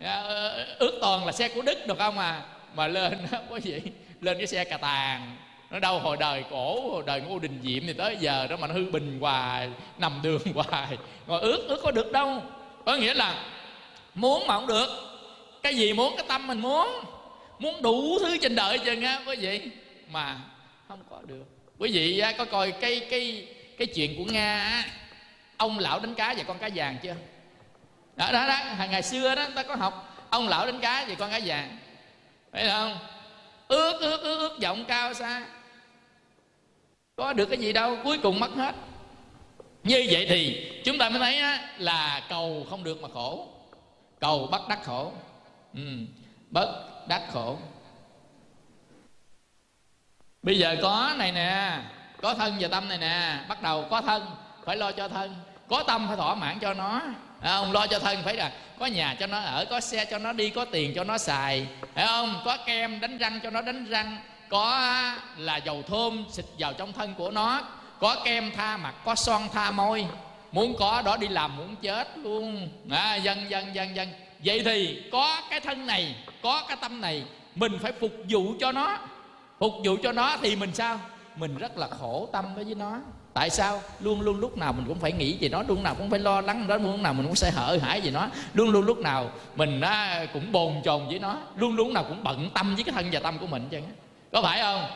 Ờ, 0.00 0.64
ước 0.78 0.98
toàn 1.00 1.26
là 1.26 1.32
xe 1.32 1.48
của 1.48 1.62
đức 1.62 1.86
được 1.86 1.98
không 1.98 2.18
à? 2.18 2.42
Mà 2.74 2.86
lên 2.86 3.18
có 3.50 3.56
gì? 3.56 3.80
Lên 4.20 4.38
cái 4.38 4.46
xe 4.46 4.64
cà 4.64 4.76
tàng. 4.76 5.36
Nó 5.70 5.78
đâu 5.78 5.98
hồi 5.98 6.16
đời 6.20 6.44
cổ, 6.50 6.90
hồi 6.90 7.02
đời 7.06 7.20
ngô 7.20 7.38
đình 7.38 7.60
diệm 7.62 7.86
thì 7.86 7.92
tới 7.92 8.16
giờ 8.20 8.46
đó 8.46 8.56
mà 8.56 8.66
nó 8.66 8.74
hư 8.74 8.90
bình 8.90 9.18
hoài, 9.20 9.68
nằm 9.98 10.20
đường 10.22 10.42
hoài. 10.54 10.98
Ngồi 11.26 11.40
ước 11.40 11.64
ước 11.68 11.80
có 11.82 11.90
được 11.90 12.12
đâu. 12.12 12.42
Có 12.86 12.96
nghĩa 12.96 13.14
là 13.14 13.44
muốn 14.14 14.46
mà 14.46 14.54
không 14.54 14.66
được. 14.66 14.88
Cái 15.62 15.74
gì 15.74 15.92
muốn, 15.92 16.16
cái 16.16 16.26
tâm 16.28 16.46
mình 16.46 16.58
muốn. 16.58 16.88
Muốn 17.58 17.82
đủ 17.82 18.18
thứ 18.18 18.38
trên 18.38 18.54
đời 18.54 18.78
chừng 18.78 19.02
á 19.02 19.22
quý 19.26 19.36
vị 19.36 19.60
mà 20.10 20.36
không 20.88 21.02
có 21.10 21.20
được. 21.26 21.44
Quý 21.78 21.90
vị 21.92 22.22
có 22.38 22.44
coi 22.44 22.72
cái 22.72 23.06
cái 23.10 23.48
cái 23.78 23.86
chuyện 23.86 24.16
của 24.18 24.32
nga 24.32 24.58
á 24.58 24.84
ông 25.56 25.78
lão 25.78 26.00
đánh 26.00 26.14
cá 26.14 26.34
và 26.36 26.42
con 26.42 26.58
cá 26.58 26.68
vàng 26.74 26.96
chưa? 27.02 27.14
Đó 28.16 28.32
đó, 28.32 28.46
đó. 28.46 28.84
ngày 28.90 29.02
xưa 29.02 29.34
đó 29.34 29.46
ta 29.54 29.62
có 29.62 29.74
học. 29.74 30.26
Ông 30.30 30.48
lão 30.48 30.66
đánh 30.66 30.80
cá 30.80 31.04
và 31.08 31.14
con 31.14 31.30
cá 31.30 31.40
vàng. 31.44 31.78
Phải 32.52 32.68
không? 32.68 32.98
Ước 33.68 34.00
ước 34.00 34.22
ước 34.22 34.38
ước 34.38 34.58
vọng 34.62 34.84
cao 34.88 35.14
xa. 35.14 35.46
Có 37.16 37.32
được 37.32 37.46
cái 37.46 37.58
gì 37.58 37.72
đâu 37.72 37.96
cuối 38.04 38.18
cùng 38.22 38.40
mất 38.40 38.50
hết. 38.56 38.74
Như 39.82 40.06
vậy 40.10 40.26
thì 40.28 40.70
chúng 40.84 40.98
ta 40.98 41.08
mới 41.08 41.18
thấy 41.18 41.38
á, 41.38 41.68
là 41.78 42.22
cầu 42.28 42.66
không 42.70 42.84
được 42.84 43.02
mà 43.02 43.08
khổ. 43.14 43.48
Cầu 44.20 44.48
bất 44.52 44.68
đắc 44.68 44.78
khổ. 44.84 45.12
Ừ, 45.74 45.80
bất 46.50 46.84
đắc 47.08 47.22
khổ. 47.32 47.58
Bây 50.42 50.58
giờ 50.58 50.76
có 50.82 51.14
này 51.18 51.32
nè 51.32 51.80
có 52.22 52.34
thân 52.34 52.56
và 52.60 52.68
tâm 52.68 52.88
này 52.88 52.98
nè 52.98 53.44
bắt 53.48 53.62
đầu 53.62 53.86
có 53.90 54.00
thân 54.02 54.26
phải 54.64 54.76
lo 54.76 54.92
cho 54.92 55.08
thân 55.08 55.34
có 55.68 55.82
tâm 55.82 56.06
phải 56.08 56.16
thỏa 56.16 56.34
mãn 56.34 56.58
cho 56.58 56.74
nó. 56.74 57.00
À, 57.40 57.56
ông 57.56 57.72
lo 57.72 57.86
cho 57.86 57.98
thân 57.98 58.22
phải 58.24 58.34
là 58.34 58.52
có 58.78 58.86
nhà 58.86 59.16
cho 59.20 59.26
nó 59.26 59.38
ở 59.38 59.64
có 59.70 59.80
xe 59.80 60.04
cho 60.04 60.18
nó 60.18 60.32
đi 60.32 60.50
có 60.50 60.64
tiền 60.64 60.92
cho 60.94 61.04
nó 61.04 61.18
xài. 61.18 61.66
Phải 61.94 62.06
không? 62.06 62.40
Có 62.44 62.56
kem 62.66 63.00
đánh 63.00 63.18
răng 63.18 63.40
cho 63.42 63.50
nó 63.50 63.60
đánh 63.60 63.84
răng. 63.84 64.18
Có 64.48 64.92
là 65.36 65.56
dầu 65.56 65.82
thơm 65.88 66.24
xịt 66.30 66.44
vào 66.58 66.72
trong 66.72 66.92
thân 66.92 67.14
của 67.14 67.30
nó. 67.30 67.62
Có 68.00 68.16
kem 68.24 68.50
tha 68.56 68.76
mặt 68.76 68.94
có 69.04 69.14
son 69.14 69.48
tha 69.52 69.70
môi. 69.70 70.06
Muốn 70.52 70.76
có 70.78 71.02
đó 71.02 71.16
đi 71.16 71.28
làm 71.28 71.56
muốn 71.56 71.76
chết 71.76 72.18
luôn. 72.18 72.68
À, 72.90 73.16
dần 73.16 73.50
dần 73.50 73.74
dần 73.74 73.96
dần 73.96 74.08
vậy 74.44 74.62
thì 74.64 75.02
có 75.12 75.42
cái 75.50 75.60
thân 75.60 75.86
này 75.86 76.16
có 76.42 76.62
cái 76.68 76.76
tâm 76.80 77.00
này 77.00 77.24
mình 77.54 77.78
phải 77.82 77.92
phục 78.00 78.12
vụ 78.28 78.54
cho 78.60 78.72
nó. 78.72 78.98
Phục 79.58 79.72
vụ 79.84 79.96
cho 80.02 80.12
nó 80.12 80.36
thì 80.42 80.56
mình 80.56 80.74
sao? 80.74 81.00
Mình 81.36 81.56
rất 81.56 81.76
là 81.76 81.88
khổ 82.00 82.28
tâm 82.32 82.44
đối 82.56 82.64
với 82.64 82.74
nó 82.74 82.98
tại 83.36 83.50
sao? 83.50 83.82
Luôn 84.00 84.20
luôn 84.20 84.40
lúc 84.40 84.56
nào 84.58 84.72
mình 84.72 84.84
cũng 84.88 84.98
phải 84.98 85.12
nghĩ 85.12 85.36
về 85.40 85.48
nó 85.48 85.62
luôn 85.62 85.82
nào 85.82 85.94
cũng 85.94 86.10
phải 86.10 86.18
lo 86.18 86.40
lắng 86.40 86.66
đó 86.66 86.76
luôn 86.76 87.02
nào 87.02 87.14
mình 87.14 87.26
cũng 87.26 87.34
sẽ 87.34 87.50
hở 87.50 87.78
hãi 87.82 88.00
về 88.00 88.10
nó 88.10 88.28
luôn 88.54 88.70
luôn 88.70 88.84
lúc 88.84 88.98
nào 88.98 89.30
mình 89.56 89.80
á, 89.80 90.26
cũng 90.32 90.52
bồn 90.52 90.72
chồn 90.84 91.06
với 91.08 91.18
nó 91.18 91.38
luôn 91.56 91.76
luôn 91.76 91.94
nào 91.94 92.04
cũng 92.08 92.24
bận 92.24 92.50
tâm 92.54 92.74
với 92.74 92.84
cái 92.84 92.92
thân 92.92 93.08
và 93.12 93.20
tâm 93.20 93.38
của 93.38 93.46
mình 93.46 93.68
chứ 93.70 93.80
có 94.32 94.42
phải 94.42 94.60
không? 94.60 94.86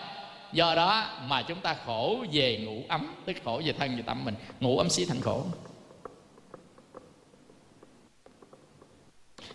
Do 0.52 0.74
đó 0.74 1.06
mà 1.26 1.42
chúng 1.42 1.60
ta 1.60 1.76
khổ 1.86 2.24
về 2.32 2.58
ngủ 2.58 2.82
ấm 2.88 3.14
tức 3.26 3.36
khổ 3.44 3.62
về 3.64 3.72
thân 3.72 3.96
và 3.96 4.02
tâm 4.06 4.24
mình. 4.24 4.34
Ngủ 4.60 4.78
ấm 4.78 4.90
xí 4.90 5.04
thành 5.04 5.20
khổ. 5.20 5.44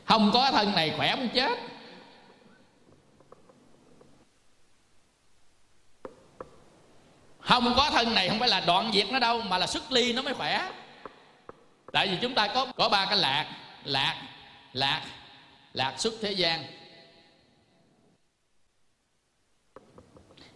Không 0.06 0.32
có 0.34 0.52
thân 0.52 0.72
này 0.76 0.94
khỏe 0.98 1.16
muốn 1.16 1.30
chết. 1.34 1.60
Không 7.46 7.74
có 7.78 7.90
thân 7.90 8.14
này 8.16 8.30
không 8.30 8.40
phải 8.40 8.50
là 8.50 8.60
đoạn 8.60 8.92
diệt 8.94 9.12
nó 9.12 9.20
đâu, 9.20 9.42
mà 9.42 9.58
là 9.58 9.68
xuất 9.68 9.92
ly 9.92 10.14
nó 10.14 10.22
mới 10.22 10.34
khỏe. 10.34 10.70
Tại 11.92 12.08
vì 12.08 12.18
chúng 12.22 12.36
ta 12.36 12.48
có 12.48 12.68
có 12.78 12.90
ba 12.90 13.06
cái 13.06 13.18
lạc 13.18 13.46
lạc 13.84 14.22
lạc 14.74 15.02
lạc 15.74 15.94
xuất 15.98 16.14
thế 16.22 16.32
gian. 16.32 16.64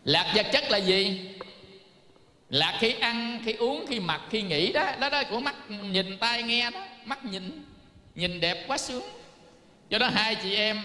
Lạc 0.03 0.31
vật 0.35 0.45
chất 0.51 0.63
là 0.71 0.77
gì? 0.77 1.29
Lạc 2.49 2.77
khi 2.79 2.93
ăn, 2.93 3.41
khi 3.45 3.53
uống, 3.53 3.85
khi 3.89 3.99
mặc, 3.99 4.21
khi 4.29 4.41
nghĩ 4.41 4.71
đó 4.71 4.91
đó 4.99 5.09
đó 5.09 5.23
của 5.29 5.39
mắt 5.39 5.55
nhìn, 5.69 6.17
tai 6.17 6.43
nghe 6.43 6.71
đó, 6.71 6.79
mắt 7.05 7.25
nhìn 7.25 7.65
nhìn 8.15 8.39
đẹp 8.39 8.65
quá 8.67 8.77
sướng. 8.77 9.03
Cho 9.89 9.97
đó 9.97 10.09
hai 10.13 10.35
chị 10.35 10.55
em 10.55 10.81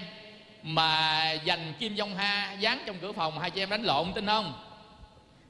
mà 0.63 1.33
dành 1.33 1.73
kim 1.79 1.97
dông 1.97 2.17
ha, 2.17 2.57
dán 2.61 2.79
trong 2.87 2.97
cửa 3.01 3.13
phòng, 3.13 3.39
hai 3.39 3.51
chị 3.51 3.63
em 3.63 3.71
đánh 3.71 3.83
lộn, 3.83 4.13
tin 4.15 4.27
không? 4.27 4.64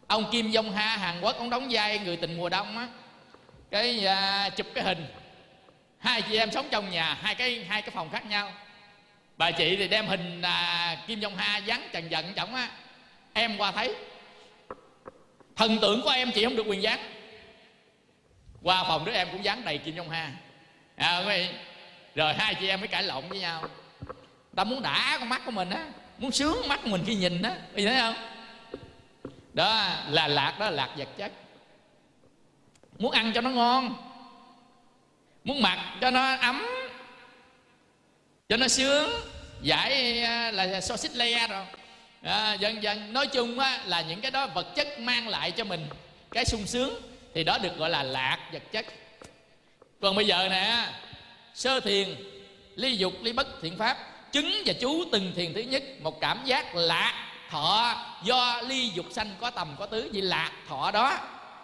Ông 0.07 0.31
kim 0.33 0.51
jong 0.51 0.71
ha 0.73 0.97
hàn 0.97 1.21
quốc 1.21 1.39
ông 1.39 1.51
đóng 1.51 1.69
vai 1.71 1.99
người 1.99 2.17
tình 2.17 2.37
mùa 2.37 2.49
đông 2.49 2.79
á. 2.79 2.89
Cái 3.71 4.07
à, 4.07 4.51
chụp 4.57 4.67
cái 4.75 4.85
hình. 4.85 5.07
Hai 5.99 6.23
chị 6.23 6.37
em 6.37 6.51
sống 6.51 6.69
trong 6.71 6.91
nhà 6.91 7.19
hai 7.23 7.35
cái 7.35 7.65
hai 7.69 7.83
cái 7.83 7.91
phòng 7.91 8.11
khác 8.11 8.27
nhau. 8.27 8.53
Bà 9.37 9.51
chị 9.51 9.77
thì 9.77 9.89
đem 9.89 10.07
hình 10.07 10.43
à, 10.43 10.97
kim 11.07 11.21
jong 11.21 11.37
ha 11.37 11.59
dán 11.59 11.89
trần 11.93 12.11
giận 12.11 12.33
chồng 12.37 12.55
á. 12.55 12.69
Em 13.33 13.57
qua 13.59 13.73
thấy. 13.73 13.95
Thần 15.57 15.79
tượng 15.79 16.03
của 16.03 16.11
em 16.11 16.31
chị 16.33 16.45
không 16.45 16.57
được 16.57 16.67
quyền 16.67 16.83
dán. 16.83 16.99
Qua 18.63 18.85
phòng 18.85 19.05
đứa 19.05 19.13
em 19.13 19.29
cũng 19.33 19.45
dán 19.45 19.65
đầy 19.65 19.79
kim 19.79 19.97
jong 19.97 20.09
ha. 20.09 20.33
À, 20.97 21.23
rồi 22.15 22.35
hai 22.35 22.55
chị 22.55 22.69
em 22.69 22.81
mới 22.81 22.89
cãi 22.89 23.03
lộn 23.03 23.29
với 23.29 23.41
nhau. 23.41 23.69
Ta 24.57 24.65
muốn 24.65 24.83
đã 24.83 25.17
con 25.21 25.29
mắt 25.29 25.43
của 25.45 25.51
mình 25.51 25.71
á 25.71 25.87
muốn 26.19 26.33
sướng 26.33 26.69
mắt 26.69 26.81
của 26.85 26.89
mình 26.89 27.03
khi 27.07 27.15
nhìn 27.15 27.43
á. 27.43 27.57
Thấy 27.77 27.95
không? 27.99 28.15
Đó 29.55 29.89
là 30.09 30.29
lạc 30.29 30.57
đó 30.59 30.71
lạc 30.71 30.91
vật 30.97 31.09
chất. 31.17 31.33
Muốn 32.99 33.13
ăn 33.13 33.33
cho 33.35 33.41
nó 33.41 33.51
ngon 33.51 33.97
muốn 35.45 35.63
mặc 35.63 35.79
cho 36.01 36.11
nó 36.11 36.37
ấm 36.37 36.67
cho 38.49 38.57
nó 38.57 38.69
sướng 38.69 39.11
giải 39.63 40.21
à, 40.23 40.51
là 40.51 40.81
so 40.81 40.97
xích 40.97 41.17
le 41.17 41.47
rồi. 41.47 41.65
À, 42.23 42.55
dần 42.55 42.83
dần 42.83 43.13
nói 43.13 43.27
chung 43.27 43.59
á, 43.59 43.81
là 43.87 44.01
những 44.01 44.21
cái 44.21 44.31
đó 44.31 44.47
vật 44.47 44.75
chất 44.77 45.01
mang 45.01 45.29
lại 45.29 45.51
cho 45.51 45.65
mình 45.65 45.87
cái 46.31 46.45
sung 46.45 46.67
sướng 46.67 47.03
thì 47.35 47.45
đó 47.45 47.59
được 47.59 47.77
gọi 47.77 47.91
là 47.91 48.03
lạc 48.03 48.39
vật 48.53 48.63
chất. 48.73 48.87
Còn 50.01 50.17
bây 50.17 50.27
giờ 50.27 50.49
nè 50.51 50.89
sơ 51.55 51.81
thiền 51.81 52.09
ly 52.77 52.97
dục 52.97 53.13
ly 53.23 53.33
bất 53.33 53.47
thiện 53.63 53.79
pháp 53.79 53.99
chứng 54.33 54.63
và 54.67 54.73
chú 54.81 55.05
từng 55.13 55.33
thiền 55.37 55.55
thứ 55.55 55.61
nhất 55.61 55.83
một 56.01 56.21
cảm 56.21 56.45
giác 56.45 56.75
lạc 56.75 57.34
thọ, 57.55 57.95
do 58.23 58.61
ly 58.67 58.89
dục 58.89 59.07
sanh 59.11 59.31
có 59.41 59.51
tầm, 59.51 59.77
có 59.79 59.87
tứ 59.87 60.11
vậy 60.13 60.23
lạc 60.23 60.51
thọ 60.69 60.91
đó, 60.91 61.19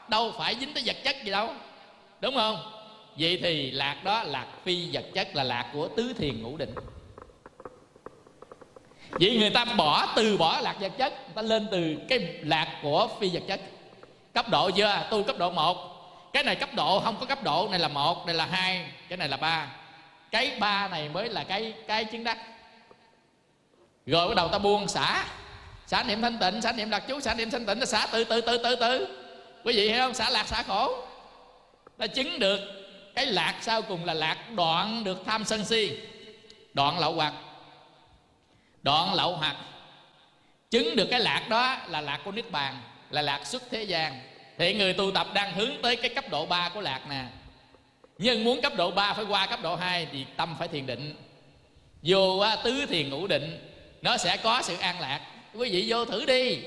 đâu 0.08 0.32
phải 0.38 0.56
dính 0.60 0.74
tới 0.74 0.82
vật 0.86 0.96
chất 1.04 1.16
gì 1.24 1.30
đâu. 1.30 1.54
Đúng 2.20 2.34
không? 2.34 2.72
Vậy 3.18 3.38
thì 3.42 3.70
lạc 3.70 4.04
đó, 4.04 4.22
lạc 4.22 4.46
phi 4.64 4.88
vật 4.92 5.04
chất 5.14 5.36
là 5.36 5.44
lạc 5.44 5.70
của 5.72 5.88
tứ 5.96 6.12
thiền 6.18 6.42
ngũ 6.42 6.56
định. 6.56 6.74
Vậy 9.10 9.36
người 9.38 9.50
ta 9.50 9.64
bỏ, 9.64 10.06
từ 10.16 10.36
bỏ 10.36 10.60
lạc 10.60 10.76
vật 10.80 10.92
chất, 10.98 11.12
người 11.12 11.34
ta 11.34 11.42
lên 11.42 11.68
từ 11.70 11.96
cái 12.08 12.18
lạc 12.42 12.78
của 12.82 13.08
phi 13.20 13.30
vật 13.32 13.42
chất. 13.48 13.60
Cấp 14.34 14.48
độ 14.48 14.70
chưa? 14.70 15.02
Tu 15.10 15.22
cấp 15.22 15.38
độ 15.38 15.50
1 15.50 15.76
cái 16.32 16.44
này 16.44 16.56
cấp 16.56 16.68
độ 16.74 17.00
không 17.00 17.16
có 17.20 17.26
cấp 17.26 17.42
độ 17.42 17.68
này 17.70 17.78
là 17.78 17.88
một 17.88 18.26
này 18.26 18.34
là 18.34 18.46
hai, 18.46 18.86
cái 19.08 19.16
này 19.16 19.28
là 19.28 19.36
ba. 19.36 19.66
Cái 20.30 20.56
ba 20.60 20.88
này 20.88 21.08
mới 21.08 21.28
là 21.28 21.44
cái 21.44 21.74
cái 21.86 22.04
chứng 22.04 22.24
đắc. 22.24 22.38
Rồi 24.06 24.28
bắt 24.28 24.34
đầu 24.36 24.48
ta 24.48 24.58
buông 24.58 24.88
xả 24.88 25.24
xả 25.90 26.02
niệm 26.02 26.22
thanh 26.22 26.38
tịnh, 26.38 26.62
xả 26.62 26.72
niệm 26.72 26.90
đặc 26.90 27.02
chú, 27.08 27.20
xả 27.20 27.34
niệm 27.34 27.50
thanh 27.50 27.66
tịnh, 27.66 27.78
nó 27.78 27.86
xả 27.86 28.06
từ 28.12 28.24
từ 28.24 28.40
từ 28.40 28.58
từ 28.58 28.76
từ. 28.76 29.06
Quý 29.64 29.72
vị 29.76 29.88
hiểu 29.88 29.98
không? 29.98 30.14
Xả 30.14 30.30
lạc, 30.30 30.46
xả 30.46 30.62
khổ. 30.62 31.06
Ta 31.98 32.06
chứng 32.06 32.38
được 32.38 32.60
cái 33.14 33.26
lạc 33.26 33.54
sau 33.60 33.82
cùng 33.82 34.04
là 34.04 34.14
lạc 34.14 34.36
đoạn 34.56 35.04
được 35.04 35.18
tham 35.26 35.44
sân 35.44 35.64
si, 35.64 35.98
đoạn 36.74 36.98
lậu 36.98 37.12
hoặc. 37.12 37.32
Đoạn 38.82 39.14
lậu 39.14 39.36
hoặc. 39.36 39.56
Chứng 40.70 40.96
được 40.96 41.06
cái 41.10 41.20
lạc 41.20 41.46
đó 41.48 41.78
là 41.88 42.00
lạc 42.00 42.20
của 42.24 42.32
niết 42.32 42.50
bàn, 42.50 42.80
là 43.10 43.22
lạc 43.22 43.46
xuất 43.46 43.62
thế 43.70 43.82
gian. 43.82 44.20
Thì 44.58 44.74
người 44.74 44.92
tu 44.92 45.10
tập 45.10 45.26
đang 45.34 45.52
hướng 45.52 45.82
tới 45.82 45.96
cái 45.96 46.14
cấp 46.14 46.24
độ 46.30 46.46
3 46.46 46.68
của 46.68 46.80
lạc 46.80 47.00
nè. 47.08 47.24
Nhưng 48.18 48.44
muốn 48.44 48.62
cấp 48.62 48.72
độ 48.76 48.90
3 48.90 49.12
phải 49.14 49.24
qua 49.24 49.46
cấp 49.46 49.62
độ 49.62 49.76
2 49.76 50.06
thì 50.12 50.26
tâm 50.36 50.56
phải 50.58 50.68
thiền 50.68 50.86
định. 50.86 51.16
Vô 52.02 52.44
tứ 52.64 52.86
thiền 52.86 53.10
ngũ 53.10 53.26
định, 53.26 53.74
nó 54.02 54.16
sẽ 54.16 54.36
có 54.36 54.62
sự 54.62 54.76
an 54.76 55.00
lạc 55.00 55.20
quý 55.54 55.70
vị 55.70 55.84
vô 55.88 56.04
thử 56.04 56.24
đi. 56.24 56.58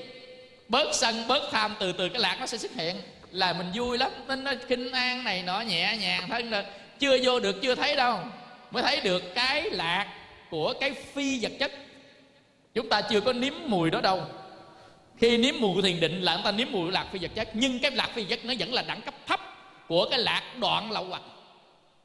Bớt 0.68 0.94
sân 0.94 1.28
bớt 1.28 1.48
tham 1.52 1.74
từ 1.80 1.92
từ 1.92 2.08
cái 2.08 2.20
lạc 2.20 2.36
nó 2.40 2.46
sẽ 2.46 2.58
xuất 2.58 2.72
hiện. 2.74 2.96
Là 3.30 3.52
mình 3.52 3.66
vui 3.74 3.98
lắm. 3.98 4.10
Nên 4.28 4.44
nó 4.44 4.52
kinh 4.68 4.92
an 4.92 5.24
này 5.24 5.42
nọ 5.42 5.60
nhẹ 5.60 5.96
nhàng 6.00 6.28
thân 6.28 6.50
là 6.50 6.64
chưa 6.98 7.18
vô 7.22 7.40
được 7.40 7.62
chưa 7.62 7.74
thấy 7.74 7.96
đâu. 7.96 8.18
Mới 8.70 8.82
thấy 8.82 9.00
được 9.00 9.34
cái 9.34 9.70
lạc 9.70 10.06
của 10.50 10.74
cái 10.80 10.92
phi 10.92 11.38
vật 11.42 11.52
chất. 11.58 11.72
Chúng 12.74 12.88
ta 12.88 13.00
chưa 13.00 13.20
có 13.20 13.32
nếm 13.32 13.52
mùi 13.66 13.90
đó 13.90 14.00
đâu. 14.00 14.22
Khi 15.18 15.36
nếm 15.36 15.54
mùi 15.58 15.74
của 15.74 15.82
thiền 15.82 16.00
định 16.00 16.22
là 16.22 16.34
chúng 16.34 16.44
ta 16.44 16.52
nếm 16.52 16.68
mùi 16.70 16.84
của 16.84 16.90
lạc 16.90 17.06
phi 17.12 17.18
vật 17.18 17.30
chất. 17.34 17.48
Nhưng 17.52 17.78
cái 17.78 17.90
lạc 17.90 18.10
phi 18.14 18.22
vật 18.24 18.28
chất 18.30 18.44
nó 18.44 18.54
vẫn 18.58 18.74
là 18.74 18.82
đẳng 18.82 19.02
cấp 19.02 19.14
thấp 19.26 19.40
của 19.88 20.08
cái 20.10 20.18
lạc 20.18 20.42
đoạn 20.60 20.92
lậu 20.92 21.04
hoặc. 21.04 21.22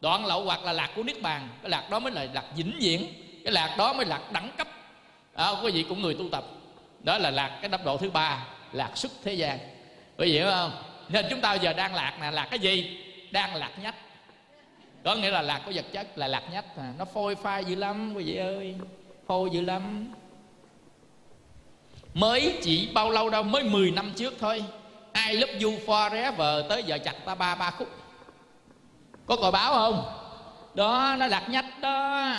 Đoạn 0.01 0.25
lậu 0.25 0.43
hoặc 0.43 0.63
là 0.63 0.73
lạc 0.73 0.89
của 0.95 1.03
niết 1.03 1.21
bàn. 1.21 1.49
Cái 1.61 1.69
lạc 1.69 1.89
đó 1.89 1.99
mới 1.99 2.11
là 2.11 2.27
lạc 2.33 2.45
vĩnh 2.55 2.73
viễn. 2.79 3.07
Cái 3.43 3.53
lạc 3.53 3.75
đó 3.77 3.93
mới 3.93 4.05
là 4.05 4.19
đẳng 4.31 4.51
cấp. 4.57 4.67
À, 5.35 5.49
quý 5.63 5.71
vị 5.71 5.85
cũng 5.89 6.01
người 6.01 6.13
tu 6.13 6.29
tập 6.31 6.45
đó 7.03 7.17
là 7.17 7.29
lạc 7.29 7.57
cái 7.61 7.69
cấp 7.69 7.81
độ 7.85 7.97
thứ 7.97 8.09
ba, 8.09 8.45
lạc 8.71 8.97
xuất 8.97 9.11
thế 9.23 9.33
gian. 9.33 9.59
Quý 10.17 10.25
vị 10.25 10.31
hiểu 10.31 10.47
không? 10.51 10.71
Nên 11.09 11.25
chúng 11.29 11.41
ta 11.41 11.53
giờ 11.53 11.73
đang 11.73 11.95
lạc 11.95 12.17
nè, 12.21 12.31
lạc 12.31 12.47
cái 12.51 12.59
gì? 12.59 12.97
Đang 13.31 13.55
lạc 13.55 13.71
nhất 13.81 13.95
có 15.03 15.15
nghĩa 15.15 15.31
là 15.31 15.41
lạc 15.41 15.61
có 15.65 15.71
vật 15.75 15.85
chất 15.91 16.17
là 16.17 16.27
lạc 16.27 16.43
nhất 16.51 16.65
à. 16.77 16.93
nó 16.97 17.05
phôi 17.05 17.35
phai 17.35 17.65
dữ 17.65 17.75
lắm, 17.75 18.13
quý 18.15 18.23
vị 18.23 18.35
ơi. 18.35 18.75
Phôi 19.27 19.49
dữ 19.49 19.61
lắm. 19.61 20.13
Mới 22.13 22.57
chỉ 22.61 22.89
bao 22.93 23.09
lâu 23.09 23.29
đâu, 23.29 23.43
mới 23.43 23.63
10 23.63 23.91
năm 23.91 24.11
trước 24.15 24.33
thôi. 24.39 24.63
Ai 25.11 25.33
love 25.33 25.59
du 25.59 25.71
forever 25.85 26.67
tới 26.67 26.83
giờ 26.83 26.97
chặt 26.97 27.15
ta 27.25 27.35
ba 27.35 27.55
ba 27.55 27.71
khúc. 27.71 27.87
Có 29.25 29.35
còi 29.35 29.51
báo 29.51 29.73
không? 29.73 30.03
Đó, 30.75 31.15
nó 31.19 31.27
lạc 31.27 31.49
nhất 31.49 31.65
đó. 31.81 32.33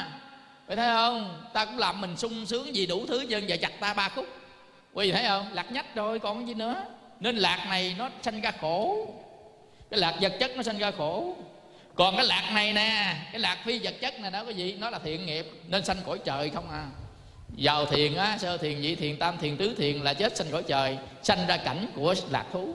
Phải 0.67 0.77
thấy 0.77 0.89
không? 0.95 1.43
Ta 1.53 1.65
cũng 1.65 1.79
làm 1.79 2.01
mình 2.01 2.17
sung 2.17 2.47
sướng 2.47 2.75
gì 2.75 2.87
đủ 2.87 3.07
thứ 3.07 3.21
dân 3.21 3.49
giờ 3.49 3.57
chặt 3.63 3.81
ta 3.81 3.95
ba 3.95 4.09
khúc 4.09 4.27
quý 4.95 5.07
vị 5.07 5.13
thấy 5.13 5.25
không? 5.29 5.47
Lạc 5.53 5.73
nhách 5.73 5.95
rồi, 5.95 6.19
còn 6.19 6.49
gì 6.49 6.55
nữa? 6.55 6.85
Nên 7.21 7.37
lạc 7.37 7.67
này 7.69 7.95
nó 7.99 8.11
sanh 8.23 8.41
ra 8.41 8.53
khổ. 8.61 9.07
Cái 9.91 10.01
lạc 10.01 10.17
vật 10.21 10.33
chất 10.41 10.51
nó 10.57 10.63
sanh 10.63 10.79
ra 10.79 10.91
khổ. 10.91 11.37
Còn 11.95 12.17
cái 12.17 12.27
lạc 12.27 12.51
này 12.55 12.73
nè, 12.73 13.17
cái 13.33 13.41
lạc 13.41 13.59
phi 13.65 13.79
vật 13.79 13.95
chất 14.01 14.21
này 14.21 14.31
đó 14.31 14.45
cái 14.45 14.55
gì 14.55 14.77
nó 14.81 14.91
là 14.91 14.99
thiện 14.99 15.27
nghiệp, 15.27 15.47
nên 15.69 15.85
sanh 15.85 15.97
cõi 16.07 16.19
trời 16.25 16.51
không 16.51 16.71
à. 16.71 16.87
Giàu 17.57 17.87
thiền 17.87 18.15
á, 18.15 18.39
sơ 18.39 18.57
thiền, 18.57 18.81
nhị 18.81 18.95
thiền, 18.95 19.17
tam 19.17 19.39
thiền, 19.39 19.57
tứ 19.57 19.75
thiền 19.79 19.97
là 19.97 20.15
chết 20.15 20.37
sanh 20.37 20.47
cõi 20.53 20.63
trời, 20.63 20.99
sanh 21.23 21.47
ra 21.47 21.57
cảnh 21.57 21.87
của 21.95 22.15
lạc 22.31 22.47
thú. 22.53 22.75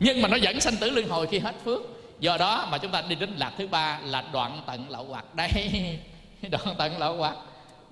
Nhưng 0.00 0.22
mà 0.22 0.28
nó 0.28 0.36
vẫn 0.42 0.60
sanh 0.60 0.76
tử 0.76 0.90
luân 0.90 1.08
hồi 1.08 1.26
khi 1.26 1.38
hết 1.38 1.54
phước. 1.64 1.80
Do 2.20 2.36
đó 2.36 2.68
mà 2.70 2.78
chúng 2.78 2.90
ta 2.90 3.02
đi 3.08 3.14
đến 3.14 3.30
lạc 3.36 3.52
thứ 3.58 3.66
ba 3.66 4.00
là 4.04 4.24
đoạn 4.32 4.62
tận 4.66 4.90
lậu 4.90 5.04
hoặc. 5.04 5.34
Đây, 5.34 5.50
đoạn 6.50 6.74
tận 6.78 6.98
lậu 6.98 7.16
hoặc 7.16 7.36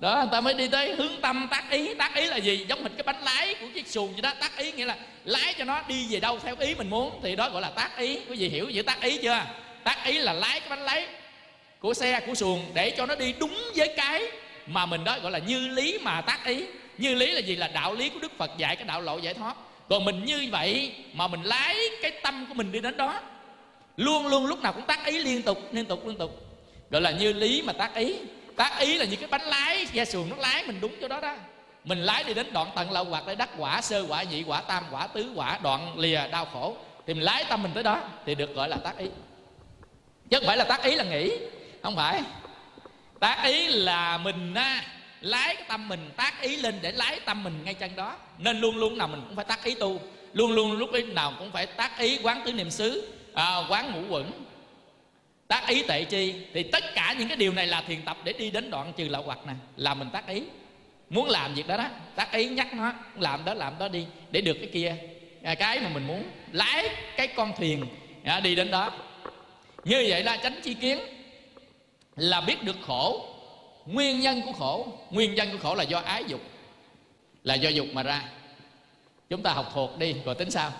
đó 0.03 0.15
người 0.15 0.29
ta 0.31 0.41
mới 0.41 0.53
đi 0.53 0.67
tới 0.67 0.95
hướng 0.95 1.21
tâm, 1.21 1.47
tác 1.51 1.71
ý. 1.71 1.93
Tác 1.93 2.15
ý 2.15 2.25
là 2.25 2.37
gì? 2.37 2.65
Giống 2.69 2.83
mình 2.83 2.93
cái 2.97 3.03
bánh 3.03 3.23
lái 3.23 3.53
của 3.53 3.65
chiếc 3.73 3.87
xuồng 3.87 4.11
vậy 4.13 4.21
đó. 4.21 4.33
Tác 4.39 4.57
ý 4.57 4.71
nghĩa 4.71 4.85
là 4.85 4.97
lái 5.25 5.53
cho 5.57 5.65
nó 5.65 5.81
đi 5.87 6.05
về 6.09 6.19
đâu 6.19 6.39
theo 6.39 6.55
ý 6.59 6.75
mình 6.75 6.89
muốn. 6.89 7.19
Thì 7.23 7.35
đó 7.35 7.49
gọi 7.49 7.61
là 7.61 7.69
tác 7.69 7.97
ý. 7.97 8.19
Quý 8.29 8.35
vị 8.35 8.49
hiểu 8.49 8.71
chữ 8.73 8.81
tác 8.81 9.01
ý 9.01 9.17
chưa? 9.17 9.41
Tác 9.83 10.05
ý 10.05 10.17
là 10.17 10.33
lái 10.33 10.59
cái 10.59 10.69
bánh 10.69 10.85
lái 10.85 11.07
của 11.79 11.93
xe, 11.93 12.19
của 12.27 12.35
xuồng 12.35 12.65
để 12.73 12.89
cho 12.89 13.05
nó 13.05 13.15
đi 13.15 13.33
đúng 13.39 13.57
với 13.75 13.93
cái 13.97 14.23
mà 14.67 14.85
mình 14.85 15.03
đó 15.03 15.17
gọi 15.21 15.31
là 15.31 15.39
như 15.39 15.67
lý 15.67 15.97
mà 16.01 16.21
tác 16.21 16.45
ý. 16.45 16.63
Như 16.97 17.15
lý 17.15 17.31
là 17.31 17.39
gì? 17.39 17.55
Là 17.55 17.67
đạo 17.67 17.95
lý 17.95 18.09
của 18.09 18.19
đức 18.19 18.37
phật 18.37 18.51
dạy, 18.57 18.75
cái 18.75 18.85
đạo 18.85 19.01
lộ 19.01 19.17
giải 19.17 19.33
thoát. 19.33 19.55
Còn 19.89 20.05
mình 20.05 20.25
như 20.25 20.47
vậy 20.51 20.91
mà 21.13 21.27
mình 21.27 21.43
lái 21.43 21.75
cái 22.01 22.11
tâm 22.11 22.45
của 22.49 22.53
mình 22.53 22.71
đi 22.71 22.79
đến 22.79 22.97
đó, 22.97 23.19
luôn 23.97 24.27
luôn 24.27 24.45
lúc 24.45 24.61
nào 24.61 24.73
cũng 24.73 24.85
tác 24.85 25.05
ý 25.05 25.19
liên 25.19 25.41
tục 25.41 25.73
liên 25.73 25.85
tục 25.85 26.07
liên 26.07 26.17
tục. 26.17 26.47
Gọi 26.89 27.01
là 27.01 27.11
như 27.11 27.33
lý 27.33 27.61
mà 27.61 27.73
tác 27.73 27.95
ý 27.95 28.15
tác 28.55 28.79
ý 28.79 28.97
là 28.97 29.05
như 29.05 29.15
cái 29.15 29.27
bánh 29.27 29.41
lái 29.41 29.85
xe 29.85 30.05
xuồng 30.05 30.29
nó 30.29 30.35
lái 30.35 30.63
mình 30.67 30.81
đúng 30.81 30.95
chỗ 31.01 31.07
đó 31.07 31.19
đó. 31.19 31.35
Mình 31.83 31.99
lái 31.99 32.23
đi 32.23 32.33
đến 32.33 32.53
đoạn 32.53 32.69
tận 32.75 32.91
lậu 32.91 33.03
hoặc 33.03 33.23
để 33.27 33.35
đắc 33.35 33.49
quả 33.57 33.81
sơ 33.81 34.05
quả 34.09 34.23
nhị 34.23 34.43
quả 34.43 34.61
tam 34.61 34.83
quả 34.91 35.07
tứ 35.07 35.31
quả 35.35 35.59
đoạn 35.63 35.99
lìa 35.99 36.27
đau 36.31 36.45
khổ. 36.45 36.77
Thì 37.07 37.13
mình 37.13 37.23
lái 37.23 37.45
tâm 37.49 37.63
mình 37.63 37.71
tới 37.73 37.83
đó 37.83 38.01
thì 38.25 38.35
được 38.35 38.55
gọi 38.55 38.69
là 38.69 38.77
tác 38.77 38.97
ý. 38.97 39.07
Chứ 40.29 40.37
không 40.37 40.47
phải 40.47 40.57
là 40.57 40.63
tác 40.63 40.83
ý 40.83 40.95
là 40.95 41.03
nghĩ 41.03 41.31
không 41.83 41.95
phải. 41.95 42.21
Tác 43.19 43.43
ý 43.45 43.67
là 43.67 44.17
mình 44.17 44.53
á, 44.53 44.83
lái 45.21 45.55
cái 45.55 45.65
tâm 45.67 45.87
mình 45.87 46.09
tác 46.17 46.41
ý 46.41 46.55
lên 46.55 46.79
để 46.81 46.91
lái 46.91 47.19
tâm 47.19 47.43
mình 47.43 47.63
ngay 47.63 47.73
chân 47.73 47.95
đó. 47.95 48.15
Nên 48.37 48.59
luôn 48.59 48.77
luôn 48.77 48.97
nào 48.97 49.07
mình 49.07 49.21
cũng 49.27 49.35
phải 49.35 49.45
tác 49.45 49.63
ý 49.63 49.75
tu. 49.75 49.99
Luôn 50.33 50.51
luôn 50.51 50.71
lúc 50.71 50.89
nào 51.13 51.33
cũng 51.39 51.51
phải 51.51 51.65
tác 51.65 51.99
ý 51.99 52.19
quán 52.23 52.41
tứ 52.45 52.51
niệm 52.51 52.71
xứ 52.71 53.13
à, 53.33 53.57
quán 53.69 53.91
ngũ 53.91 54.15
quẩn 54.15 54.31
tác 55.47 55.67
ý 55.67 55.83
tệ 55.87 56.03
chi? 56.03 56.33
Thì 56.53 56.63
tất 56.63 56.83
cả 56.95 57.15
những 57.19 57.27
cái 57.27 57.37
điều 57.37 57.53
này 57.53 57.67
là 57.67 57.81
thiền 57.81 58.01
tập 58.01 58.17
để 58.23 58.33
đi 58.33 58.51
đến 58.51 58.69
đoạn 58.69 58.93
trừ 58.97 59.07
lậu 59.09 59.23
hoặc 59.23 59.39
nè 59.47 59.53
là 59.75 59.93
mình 59.93 60.09
tác 60.13 60.27
ý. 60.27 60.43
Muốn 61.09 61.29
làm 61.29 61.53
việc 61.53 61.67
đó 61.67 61.77
đó 61.77 61.87
tác 62.15 62.31
ý 62.31 62.49
nhắc 62.49 62.73
nó 62.73 62.93
làm 63.19 63.45
đó 63.45 63.53
làm 63.53 63.79
đó 63.79 63.87
đi 63.87 64.05
để 64.31 64.41
được 64.41 64.53
cái 64.53 64.69
kia. 64.73 64.95
À, 65.43 65.55
cái 65.55 65.79
mà 65.79 65.89
mình 65.89 66.07
muốn 66.07 66.23
lái 66.51 66.89
cái 67.17 67.27
con 67.27 67.53
thuyền 67.57 67.85
à, 68.23 68.39
đi 68.39 68.55
đến 68.55 68.71
đó. 68.71 68.91
Như 69.83 70.05
vậy 70.09 70.23
là 70.23 70.37
tránh 70.37 70.61
chi 70.63 70.73
kiến 70.73 70.99
là 72.15 72.41
biết 72.41 72.63
được 72.63 72.75
khổ. 72.87 73.29
Nguyên 73.85 74.19
nhân 74.19 74.41
của 74.45 74.53
khổ 74.53 74.87
nguyên 75.09 75.35
nhân 75.35 75.49
của 75.51 75.57
khổ 75.57 75.75
là 75.75 75.83
do 75.83 75.99
ái 75.99 76.23
dục 76.27 76.41
là 77.43 77.55
do 77.55 77.69
dục 77.69 77.87
mà 77.93 78.03
ra. 78.03 78.23
Chúng 79.29 79.43
ta 79.43 79.53
học 79.53 79.71
thuộc 79.73 79.97
đi 79.97 80.15
rồi 80.25 80.35
tính 80.35 80.51
sao 80.51 80.71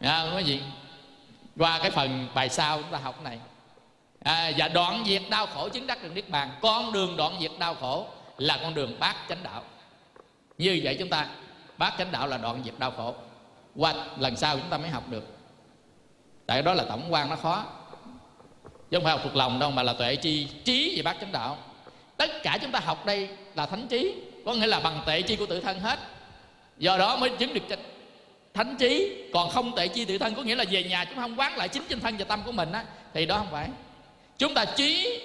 à, 0.00 0.32
quý 0.36 0.42
vị 0.42 0.60
qua 1.56 1.78
cái 1.78 1.90
phần 1.90 2.28
bài 2.34 2.48
sau 2.48 2.82
chúng 2.82 2.92
ta 2.92 2.98
học 2.98 3.22
này 3.24 3.38
à, 4.24 4.52
và 4.56 4.68
đoạn 4.68 5.04
diệt 5.06 5.22
đau 5.30 5.46
khổ 5.46 5.68
chứng 5.68 5.86
đắc 5.86 6.02
được 6.02 6.14
niết 6.14 6.28
bàn 6.28 6.50
con 6.60 6.92
đường 6.92 7.16
đoạn 7.16 7.36
diệt 7.40 7.52
đau 7.58 7.74
khổ 7.74 8.06
là 8.38 8.58
con 8.62 8.74
đường 8.74 8.96
bát 9.00 9.16
chánh 9.28 9.42
đạo. 9.42 9.62
Như 10.58 10.80
vậy 10.82 10.96
chúng 10.98 11.08
ta 11.08 11.26
bát 11.78 11.94
chánh 11.98 12.12
đạo 12.12 12.26
là 12.26 12.38
đoạn 12.38 12.62
diệt 12.64 12.74
đau 12.78 12.90
khổ. 12.90 13.14
Qua 13.76 13.94
lần 14.18 14.36
sau 14.36 14.58
chúng 14.58 14.70
ta 14.70 14.78
mới 14.78 14.88
học 14.88 15.08
được. 15.08 15.24
Tại 16.46 16.62
đó 16.62 16.74
là 16.74 16.84
tổng 16.88 17.02
quan 17.10 17.30
nó 17.30 17.36
khó. 17.36 17.64
Chứ 18.64 18.96
không 18.96 19.04
phải 19.04 19.12
học 19.12 19.20
thuộc 19.24 19.36
lòng 19.36 19.58
đâu 19.58 19.70
mà 19.70 19.82
là 19.82 19.92
tuệ 19.92 20.16
chi 20.16 20.48
trí 20.64 20.96
về 20.96 21.02
bát 21.02 21.16
chánh 21.20 21.32
đạo. 21.32 21.58
Tất 22.16 22.30
cả 22.42 22.58
chúng 22.62 22.72
ta 22.72 22.80
học 22.80 23.06
đây 23.06 23.28
là 23.54 23.66
thánh 23.66 23.88
trí 23.88 24.14
có 24.46 24.54
nghĩa 24.54 24.66
là 24.66 24.80
bằng 24.80 25.02
tệ 25.06 25.22
chi 25.22 25.36
của 25.36 25.46
tự 25.46 25.60
thân 25.60 25.80
hết. 25.80 25.98
Do 26.78 26.98
đó 26.98 27.16
mới 27.16 27.30
chứng 27.30 27.54
được 27.54 27.62
thánh 28.54 28.76
trí. 28.78 29.16
Còn 29.32 29.50
không 29.50 29.76
tệ 29.76 29.88
chi 29.88 30.04
tự 30.04 30.18
thân 30.18 30.34
có 30.34 30.42
nghĩa 30.42 30.54
là 30.54 30.64
về 30.70 30.84
nhà 30.84 31.04
chúng 31.04 31.18
không 31.18 31.40
quán 31.40 31.56
lại 31.56 31.68
chính 31.68 31.82
trên 31.88 32.00
thân 32.00 32.16
và 32.16 32.24
tâm 32.24 32.42
của 32.46 32.52
mình 32.52 32.72
á 32.72 32.84
thì 33.14 33.26
đó 33.26 33.36
không 33.36 33.50
phải 33.50 33.68
chúng 34.40 34.54
ta 34.54 34.64
trí 34.64 35.20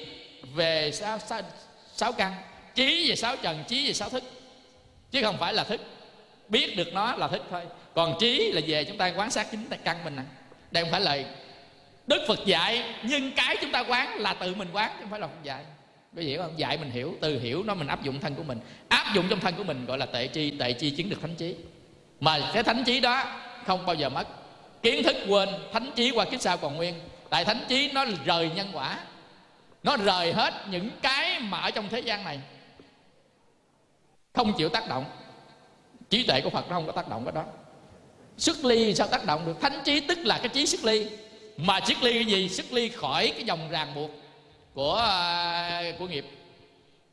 về 0.54 0.92
sáu, 0.92 1.20
sáu, 1.20 1.42
sáu 1.94 2.12
căn 2.12 2.34
trí 2.76 3.10
về 3.10 3.16
sáu 3.16 3.36
trần 3.36 3.64
trí 3.68 3.88
về 3.88 3.94
sáu 3.94 4.10
thức. 4.10 4.24
Chứ 5.12 5.22
không 5.24 5.38
phải 5.38 5.54
là 5.54 5.64
thức. 5.64 5.82
Biết 6.50 6.78
được 6.78 6.94
nó 6.94 7.16
là 7.16 7.28
thức 7.28 7.42
thôi. 7.50 7.62
Còn 7.94 8.16
trí 8.20 8.52
là 8.52 8.62
về 8.68 8.84
chúng 8.84 8.98
ta 8.98 9.14
quán 9.18 9.32
sát 9.32 9.48
chính 9.52 9.66
căn 9.84 10.04
mình 10.04 10.16
nè. 10.16 10.22
Đây 10.72 10.84
không 10.84 10.92
phải 10.92 11.02
lời 11.02 11.26
đức 12.08 12.26
phật 12.28 12.40
dạy 12.46 12.96
nhưng 13.04 13.32
cái 13.32 13.58
chúng 13.62 13.72
ta 13.72 13.84
quán 13.84 14.20
là 14.20 14.34
tự 14.34 14.56
mình 14.56 14.68
quán 14.74 14.92
chứ 14.94 14.98
không 15.02 15.10
phải 15.10 15.20
là 15.20 15.28
phật 15.28 15.44
dạy. 15.44 15.64
Có 16.16 16.22
hiểu 16.22 16.42
không? 16.42 16.60
Dạy 16.60 16.78
mình 16.78 16.92
hiểu 16.92 17.16
từ 17.22 17.40
hiểu 17.40 17.64
nó 17.64 17.76
mình 17.76 17.88
áp 17.88 18.04
dụng 18.04 18.20
thân 18.20 18.36
của 18.36 18.44
mình. 18.44 18.60
Áp 18.88 19.16
dụng 19.16 19.26
trong 19.30 19.40
thân 19.40 19.56
của 19.56 19.64
mình 19.64 19.86
gọi 19.86 19.98
là 19.98 20.06
tệ 20.06 20.28
chi 20.28 20.52
tệ 20.60 20.74
chi 20.74 20.90
chứng 20.90 21.10
được 21.10 21.22
thánh 21.22 21.36
trí. 21.36 21.56
Mà 22.20 22.52
cái 22.54 22.64
thánh 22.64 22.84
trí 22.84 23.00
đó 23.00 23.42
không 23.66 23.86
bao 23.86 23.96
giờ 23.96 24.10
mất. 24.10 24.28
Kiến 24.84 25.04
thức 25.04 25.16
quên 25.28 25.50
thánh 25.74 25.92
trí 25.96 26.12
qua 26.12 26.26
kiếp 26.26 26.42
sau 26.42 26.58
còn 26.58 26.76
nguyên 26.76 26.96
tại 27.36 27.46
thánh 27.46 27.66
trí 27.68 27.92
nó 27.92 28.06
rời 28.26 28.52
nhân 28.56 28.68
quả. 28.74 29.00
Nó 29.84 29.98
rời 29.98 30.34
hết 30.34 30.54
những 30.70 30.90
cái 31.02 31.40
mà 31.40 31.60
ở 31.60 31.72
trong 31.72 31.90
thế 31.90 32.00
gian 32.00 32.24
này. 32.24 32.40
Không 34.34 34.54
chịu 34.58 34.70
tác 34.70 34.90
động. 34.90 35.06
Trí 36.10 36.24
tuệ 36.24 36.42
của 36.42 36.50
phật 36.50 36.70
nó 36.70 36.76
không 36.76 36.86
có 36.86 36.92
tác 36.92 37.10
động 37.10 37.26
cái 37.26 37.32
đó. 37.32 37.44
Sức 38.38 38.66
ly 38.66 38.96
sao 38.96 39.08
tác 39.08 39.26
động 39.26 39.46
được? 39.46 39.62
Thánh 39.62 39.82
trí 39.84 40.00
tức 40.00 40.18
là 40.18 40.38
cái 40.38 40.50
trí 40.50 40.66
sức 40.66 40.84
ly. 40.84 41.08
Mà 41.58 41.80
sức 41.86 42.04
ly 42.04 42.14
cái 42.14 42.26
gì? 42.26 42.50
Sức 42.50 42.74
ly 42.74 42.90
khỏi 42.90 43.32
cái 43.36 43.44
dòng 43.44 43.70
ràng 43.70 43.96
buộc 43.96 44.12
của 44.74 44.96
à, 44.96 45.82
của 46.00 46.08
nghiệp. 46.08 46.26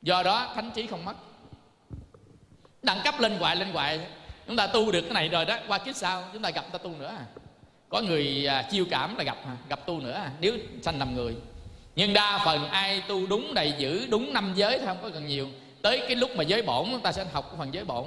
Do 0.03 0.23
đó 0.23 0.53
thánh 0.55 0.71
trí 0.71 0.87
không 0.87 1.05
mất. 1.05 1.17
Đẳng 2.83 3.01
cấp 3.05 3.21
lên 3.21 3.37
hoài 3.37 3.57
lên 3.57 3.73
hoài. 3.73 4.01
Chúng 4.47 4.57
ta 4.57 4.67
tu 4.67 4.93
được 4.93 5.01
cái 5.01 5.13
này 5.13 5.29
rồi 5.29 5.45
đó, 5.45 5.59
qua 5.69 5.79
kiếp 5.79 5.97
sau 5.97 6.25
chúng 6.33 6.43
ta 6.43 6.51
gặp 6.51 6.65
ta 6.73 6.79
tu 6.79 6.91
nữa 6.91 7.15
à 7.19 7.42
có 7.93 8.01
người 8.01 8.47
à, 8.47 8.63
chiêu 8.63 8.85
cảm 8.91 9.17
là 9.17 9.25
gặp 9.25 9.37
à, 9.47 9.57
gặp 9.69 9.87
tu 9.87 10.01
nữa 10.01 10.13
à, 10.13 10.31
nếu 10.41 10.55
sanh 10.83 10.99
làm 10.99 11.15
người. 11.15 11.35
Nhưng 11.97 12.13
đa 12.13 12.43
phần 12.45 12.69
ai 12.69 13.03
tu 13.09 13.27
đúng 13.27 13.55
đầy 13.55 13.75
giữ 13.79 14.07
đúng 14.11 14.33
năm 14.33 14.53
giới 14.57 14.79
thì 14.79 14.87
không 14.87 14.99
có 15.03 15.09
cần 15.09 15.27
nhiều. 15.27 15.49
Tới 15.83 15.99
cái 15.99 16.17
lúc 16.17 16.31
mà 16.37 16.45
giới 16.45 16.63
bổn 16.63 16.87
ta 17.03 17.13
sẽ 17.13 17.25
học 17.33 17.55
phần 17.59 17.75
giới 17.75 17.85
bổn. 17.85 18.05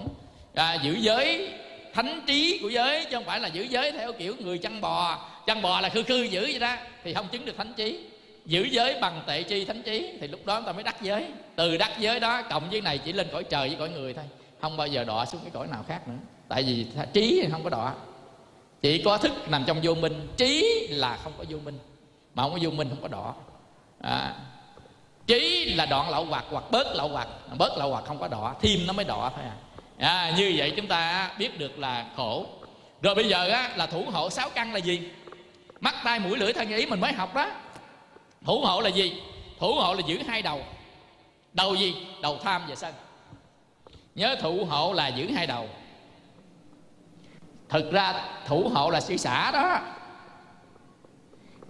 À, 0.56 0.74
giữ 0.74 0.94
giới 1.00 1.50
thánh 1.94 2.22
trí 2.28 2.60
của 2.62 2.70
giới 2.70 3.06
chứ 3.06 3.12
không 3.12 3.26
phải 3.26 3.40
là 3.40 3.48
giữ 3.48 3.64
giới 3.64 3.92
theo 3.92 4.14
kiểu 4.14 4.36
người 4.40 4.58
chăn 4.58 4.82
bò. 4.82 5.28
Chăn 5.46 5.62
bò 5.62 5.82
là 5.82 5.90
khư 5.90 6.04
khư 6.04 6.24
giữ 6.24 6.42
vậy 6.42 6.60
đó 6.60 6.76
thì 7.04 7.14
không 7.14 7.28
chứng 7.32 7.46
được 7.46 7.58
thánh 7.58 7.74
trí. 7.74 8.00
Giữ 8.46 8.64
giới 8.64 9.00
bằng 9.02 9.24
tệ 9.28 9.44
chi 9.44 9.66
thánh 9.66 9.84
trí 9.84 10.18
thì 10.22 10.28
lúc 10.28 10.46
đó 10.46 10.62
ta 10.62 10.72
mới 10.72 10.84
đắc 10.84 11.02
giới. 11.02 11.26
Từ 11.56 11.78
đắc 11.78 11.92
giới 12.00 12.20
đó 12.20 12.42
cộng 12.42 12.70
với 12.70 12.82
này 12.82 12.98
chỉ 12.98 13.14
lên 13.14 13.28
cõi 13.32 13.44
trời 13.44 13.68
với 13.68 13.78
cõi 13.78 13.90
người 13.90 14.14
thôi 14.14 14.26
không 14.62 14.78
bao 14.78 14.88
giờ 14.88 15.04
đọa 15.04 15.26
xuống 15.26 15.42
cái 15.42 15.52
cõi 15.54 15.68
nào 15.68 15.84
khác 15.88 16.08
nữa. 16.08 16.16
Tại 16.48 16.64
vì 16.64 16.86
trí 17.14 17.40
thì 17.44 17.50
không 17.52 17.64
có 17.64 17.70
đọa 17.70 17.94
chỉ 18.86 19.02
có 19.06 19.18
thức 19.18 19.50
nằm 19.50 19.64
trong 19.68 19.80
vô 19.84 19.96
minh 19.96 20.28
trí 20.38 20.88
là 20.90 21.18
không 21.24 21.34
có 21.38 21.44
vô 21.50 21.58
minh. 21.66 21.80
Mà 22.36 22.44
không 22.44 22.52
có 22.52 22.60
vô 22.62 22.70
minh 22.70 22.90
không 22.90 23.02
có 23.02 23.08
đỏ. 23.08 23.36
À, 24.02 24.36
trí 25.28 25.74
là 25.76 25.86
đoạn 25.86 26.10
lậu 26.10 26.26
hoặc 26.26 26.46
hoặc 26.50 26.64
bớt 26.72 26.96
lậu 26.96 27.08
hoặc 27.08 27.28
bớt 27.58 27.78
lậu 27.78 27.90
hoặc 27.90 28.04
không 28.08 28.20
có 28.20 28.28
đỏ 28.28 28.56
thêm 28.62 28.80
nó 28.88 28.94
mới 28.94 29.06
đỏ 29.06 29.32
thôi 29.36 29.46
à. 29.46 29.56
à 29.98 30.34
như 30.38 30.54
vậy 30.58 30.74
chúng 30.76 30.88
ta 30.88 31.32
biết 31.38 31.60
được 31.60 31.80
là 31.80 32.06
khổ. 32.16 32.46
Rồi 33.02 33.16
bây 33.16 33.30
giờ 33.30 33.50
á, 33.50 33.72
là 33.76 33.86
thủ 33.88 34.06
hộ 34.12 34.30
sáu 34.30 34.50
căn 34.50 34.74
là 34.74 34.80
gì? 34.80 35.02
Mắt 35.80 35.96
tai 36.04 36.20
mũi 36.20 36.38
lưỡi 36.38 36.54
thân 36.54 36.70
ý 36.70 36.86
mình 36.86 37.02
mới 37.02 37.14
học 37.14 37.36
đó. 37.36 37.52
Thủ 38.46 38.62
hộ 38.62 38.82
là 38.82 38.90
gì? 38.90 39.14
Thủ 39.60 39.74
hộ 39.74 39.94
là 39.94 40.02
giữ 40.08 40.20
hai 40.28 40.42
đầu. 40.42 40.64
Đầu 41.54 41.76
gì? 41.76 41.96
Đầu 42.22 42.38
tham 42.44 42.62
và 42.68 42.76
sân. 42.76 42.94
Nhớ 44.16 44.36
thủ 44.42 44.66
hộ 44.70 44.94
là 44.94 45.08
giữ 45.08 45.32
hai 45.36 45.48
đầu 45.48 45.70
thực 47.70 47.92
ra 47.92 48.14
thủ 48.46 48.70
hộ 48.70 48.90
là 48.90 49.02
chữ 49.02 49.18
xả 49.18 49.52
đó. 49.52 49.80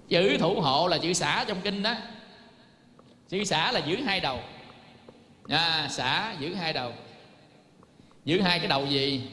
Chữ 0.07 0.37
thủ 0.39 0.61
hộ 0.61 0.87
là 0.87 0.97
chữ 0.97 1.13
xả 1.13 1.45
trong 1.47 1.61
kinh 1.61 1.83
đó. 1.83 1.93
Chữ 3.29 3.43
xả 3.43 3.71
là 3.71 3.79
giữ 3.79 3.95
hai 4.05 4.19
đầu. 4.19 4.39
À, 5.49 5.87
xả 5.89 6.33
giữ 6.39 6.53
hai 6.53 6.73
đầu. 6.73 6.93
Giữ 8.25 8.41
hai 8.41 8.59
cái 8.59 8.67
đầu 8.67 8.85
gì? 8.85 9.29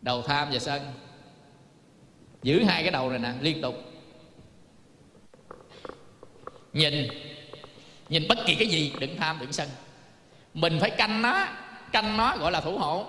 Đầu 0.00 0.22
tham 0.22 0.48
và 0.52 0.58
sân. 0.58 0.82
Giữ 2.42 2.64
hai 2.64 2.82
cái 2.82 2.92
đầu 2.92 3.10
này 3.10 3.18
nè 3.18 3.32
liên 3.40 3.62
tục. 3.62 3.74
Nhìn 6.72 7.08
nhìn 8.08 8.28
bất 8.28 8.38
kỳ 8.46 8.54
cái 8.54 8.68
gì 8.68 8.92
đừng 9.00 9.16
tham 9.16 9.38
đừng 9.40 9.52
sân. 9.52 9.68
Mình 10.54 10.78
phải 10.80 10.90
canh 10.90 11.22
nó 11.22 11.46
canh 11.92 12.16
nó 12.16 12.36
gọi 12.36 12.52
là 12.52 12.60
thủ 12.60 12.78
hộ 12.78 13.06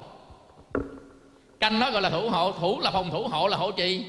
canh 1.59 1.79
nó 1.79 1.91
gọi 1.91 2.01
là 2.01 2.09
thủ 2.09 2.29
hộ. 2.29 2.51
Thủ 2.51 2.79
là 2.79 2.91
phòng 2.91 3.11
thủ 3.11 3.27
hộ 3.27 3.47
là 3.47 3.57
hộ 3.57 3.71
trì. 3.71 4.05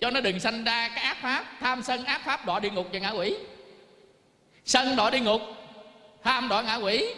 Cho 0.00 0.10
nó 0.10 0.20
đừng 0.20 0.40
sanh 0.40 0.64
ra 0.64 0.88
cái 0.88 1.04
ác 1.04 1.16
pháp. 1.22 1.44
Tham 1.60 1.82
sân 1.82 2.04
ác 2.04 2.24
pháp 2.24 2.46
đọa 2.46 2.60
địa 2.60 2.70
ngục 2.70 2.88
và 2.92 2.98
ngạ 2.98 3.10
quỷ. 3.10 3.34
Sân 4.64 4.96
đọa 4.96 5.10
địa 5.10 5.20
ngục, 5.20 5.42
tham 6.24 6.48
đọa 6.48 6.62
ngạ 6.62 6.74
quỷ. 6.74 7.14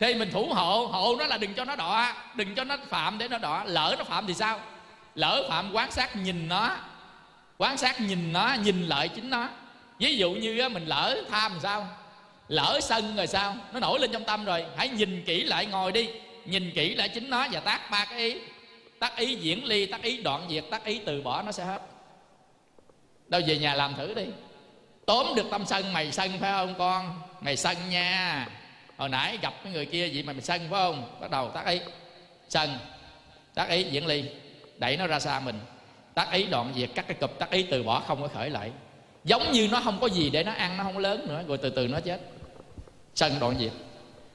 Thì 0.00 0.14
mình 0.14 0.30
thủ 0.30 0.48
hộ. 0.52 0.86
Hộ 0.86 1.16
nó 1.18 1.26
là 1.26 1.38
đừng 1.38 1.54
cho 1.54 1.64
nó 1.64 1.76
đọa. 1.76 2.14
Đừng 2.34 2.54
cho 2.54 2.64
nó 2.64 2.76
phạm 2.88 3.18
để 3.18 3.28
nó 3.28 3.38
đọa. 3.38 3.64
Lỡ 3.64 3.94
nó 3.98 4.04
phạm 4.04 4.26
thì 4.26 4.34
sao? 4.34 4.60
Lỡ 5.14 5.46
phạm 5.48 5.72
quán 5.72 5.90
sát 5.90 6.16
nhìn 6.16 6.48
nó. 6.48 6.76
Quán 7.58 7.76
sát 7.76 8.00
nhìn 8.00 8.32
nó, 8.32 8.56
nhìn 8.62 8.86
lợi 8.86 9.08
chính 9.08 9.30
nó. 9.30 9.48
Ví 9.98 10.16
dụ 10.16 10.30
như 10.30 10.68
mình 10.68 10.86
lỡ 10.86 11.22
tham 11.30 11.52
sao? 11.62 11.86
Lỡ 12.48 12.80
sân 12.82 13.16
rồi 13.16 13.26
sao? 13.26 13.56
Nó 13.72 13.80
nổi 13.80 14.00
lên 14.00 14.12
trong 14.12 14.24
tâm 14.24 14.44
rồi. 14.44 14.64
Hãy 14.76 14.88
nhìn 14.88 15.22
kỹ 15.26 15.42
lại, 15.44 15.66
ngồi 15.66 15.92
đi 15.92 16.10
nhìn 16.44 16.70
kỹ 16.74 16.94
lại 16.94 17.08
chính 17.08 17.30
nó 17.30 17.46
và 17.52 17.60
tác 17.60 17.90
ba 17.90 18.04
cái 18.04 18.18
ý. 18.18 18.36
Tác 18.98 19.16
ý 19.16 19.34
diễn 19.34 19.64
ly, 19.64 19.86
tác 19.86 20.02
ý 20.02 20.22
đoạn 20.22 20.46
diệt, 20.50 20.64
tác 20.70 20.84
ý 20.84 21.00
từ 21.06 21.22
bỏ 21.22 21.42
nó 21.42 21.52
sẽ 21.52 21.64
hết. 21.64 21.82
Đâu 23.28 23.40
về 23.46 23.58
nhà 23.58 23.74
làm 23.74 23.94
thử 23.94 24.14
đi. 24.14 24.24
Tóm 25.06 25.26
được 25.36 25.46
tâm 25.50 25.66
sân, 25.66 25.92
mày 25.92 26.12
sân 26.12 26.30
phải 26.40 26.52
không 26.52 26.74
con? 26.78 27.20
Mày 27.40 27.56
sân 27.56 27.76
nha. 27.90 28.48
Hồi 28.96 29.08
nãy 29.08 29.38
gặp 29.42 29.54
cái 29.64 29.72
người 29.72 29.86
kia 29.86 30.08
vậy 30.14 30.22
mà 30.22 30.32
mày 30.32 30.42
sân 30.42 30.60
phải 30.60 30.80
không? 30.80 31.18
Bắt 31.20 31.30
đầu 31.30 31.50
tác 31.50 31.66
ý. 31.66 31.80
Sân. 32.48 32.70
Tác 33.54 33.68
ý 33.68 33.82
diễn 33.82 34.06
ly. 34.06 34.24
Đẩy 34.78 34.96
nó 34.96 35.06
ra 35.06 35.20
xa 35.20 35.40
mình. 35.40 35.60
Tác 36.14 36.32
ý 36.32 36.46
đoạn 36.46 36.72
diệt, 36.76 36.90
cắt 36.94 37.04
cái 37.08 37.16
cụp, 37.20 37.38
tác 37.38 37.50
ý 37.50 37.62
từ 37.62 37.82
bỏ 37.82 38.00
không 38.00 38.22
có 38.22 38.28
khởi 38.28 38.50
lại. 38.50 38.70
Giống 39.24 39.52
như 39.52 39.68
nó 39.72 39.80
không 39.84 40.00
có 40.00 40.06
gì 40.06 40.30
để 40.30 40.44
nó 40.44 40.52
ăn, 40.52 40.76
nó 40.76 40.84
không 40.84 40.98
lớn 40.98 41.24
nữa, 41.28 41.42
rồi 41.48 41.58
từ 41.58 41.70
từ 41.70 41.88
nó 41.88 42.00
chết. 42.00 42.20
Sân 43.14 43.32
đoạn 43.40 43.54
diệt 43.58 43.72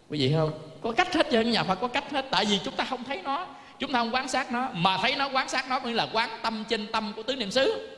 quý 0.10 0.20
vị 0.20 0.34
không? 0.36 0.52
Có 0.82 0.92
cách 0.92 1.14
hết 1.14 1.28
cho 1.32 1.42
nhà 1.42 1.64
phật, 1.64 1.76
có 1.82 1.88
cách 1.88 2.12
hết. 2.12 2.26
Tại 2.32 2.46
vì 2.46 2.60
chúng 2.64 2.76
ta 2.76 2.86
không 2.86 3.04
thấy 3.04 3.22
nó. 3.24 3.48
Chúng 3.80 3.92
ta 3.92 4.00
không 4.00 4.14
quán 4.14 4.28
sát 4.28 4.52
nó. 4.52 4.68
Mà 4.74 4.98
thấy 4.98 5.16
nó, 5.16 5.30
quán 5.30 5.50
sát 5.50 5.70
nó 5.70 5.80
nghĩa 5.80 5.94
là 5.94 6.08
quán 6.14 6.30
tâm 6.42 6.64
trên 6.70 6.88
tâm 6.92 7.14
của 7.16 7.24
tứ 7.24 7.36
niệm 7.36 7.52
xứ. 7.52 7.90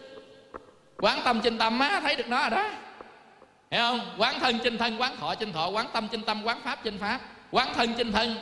Quán 0.97 1.21
tâm 1.23 1.41
trên 1.41 1.57
tâm 1.57 1.79
á, 1.79 1.99
thấy 2.03 2.15
được 2.15 2.27
nó 2.27 2.41
rồi 2.41 2.49
đó. 2.49 2.69
Hiểu 3.71 3.81
không? 3.81 4.15
Quán 4.17 4.39
thân 4.39 4.59
trên 4.63 4.77
thân, 4.77 5.01
quán 5.01 5.17
thọ 5.17 5.35
trên 5.35 5.53
thọ, 5.53 5.69
quán 5.69 5.87
tâm 5.93 6.07
trên 6.07 6.21
tâm, 6.21 6.43
quán 6.43 6.61
pháp 6.63 6.83
trên 6.83 6.97
pháp. 6.97 7.19
Quán 7.51 7.73
thân 7.73 7.93
trên 7.93 8.11
thân 8.11 8.35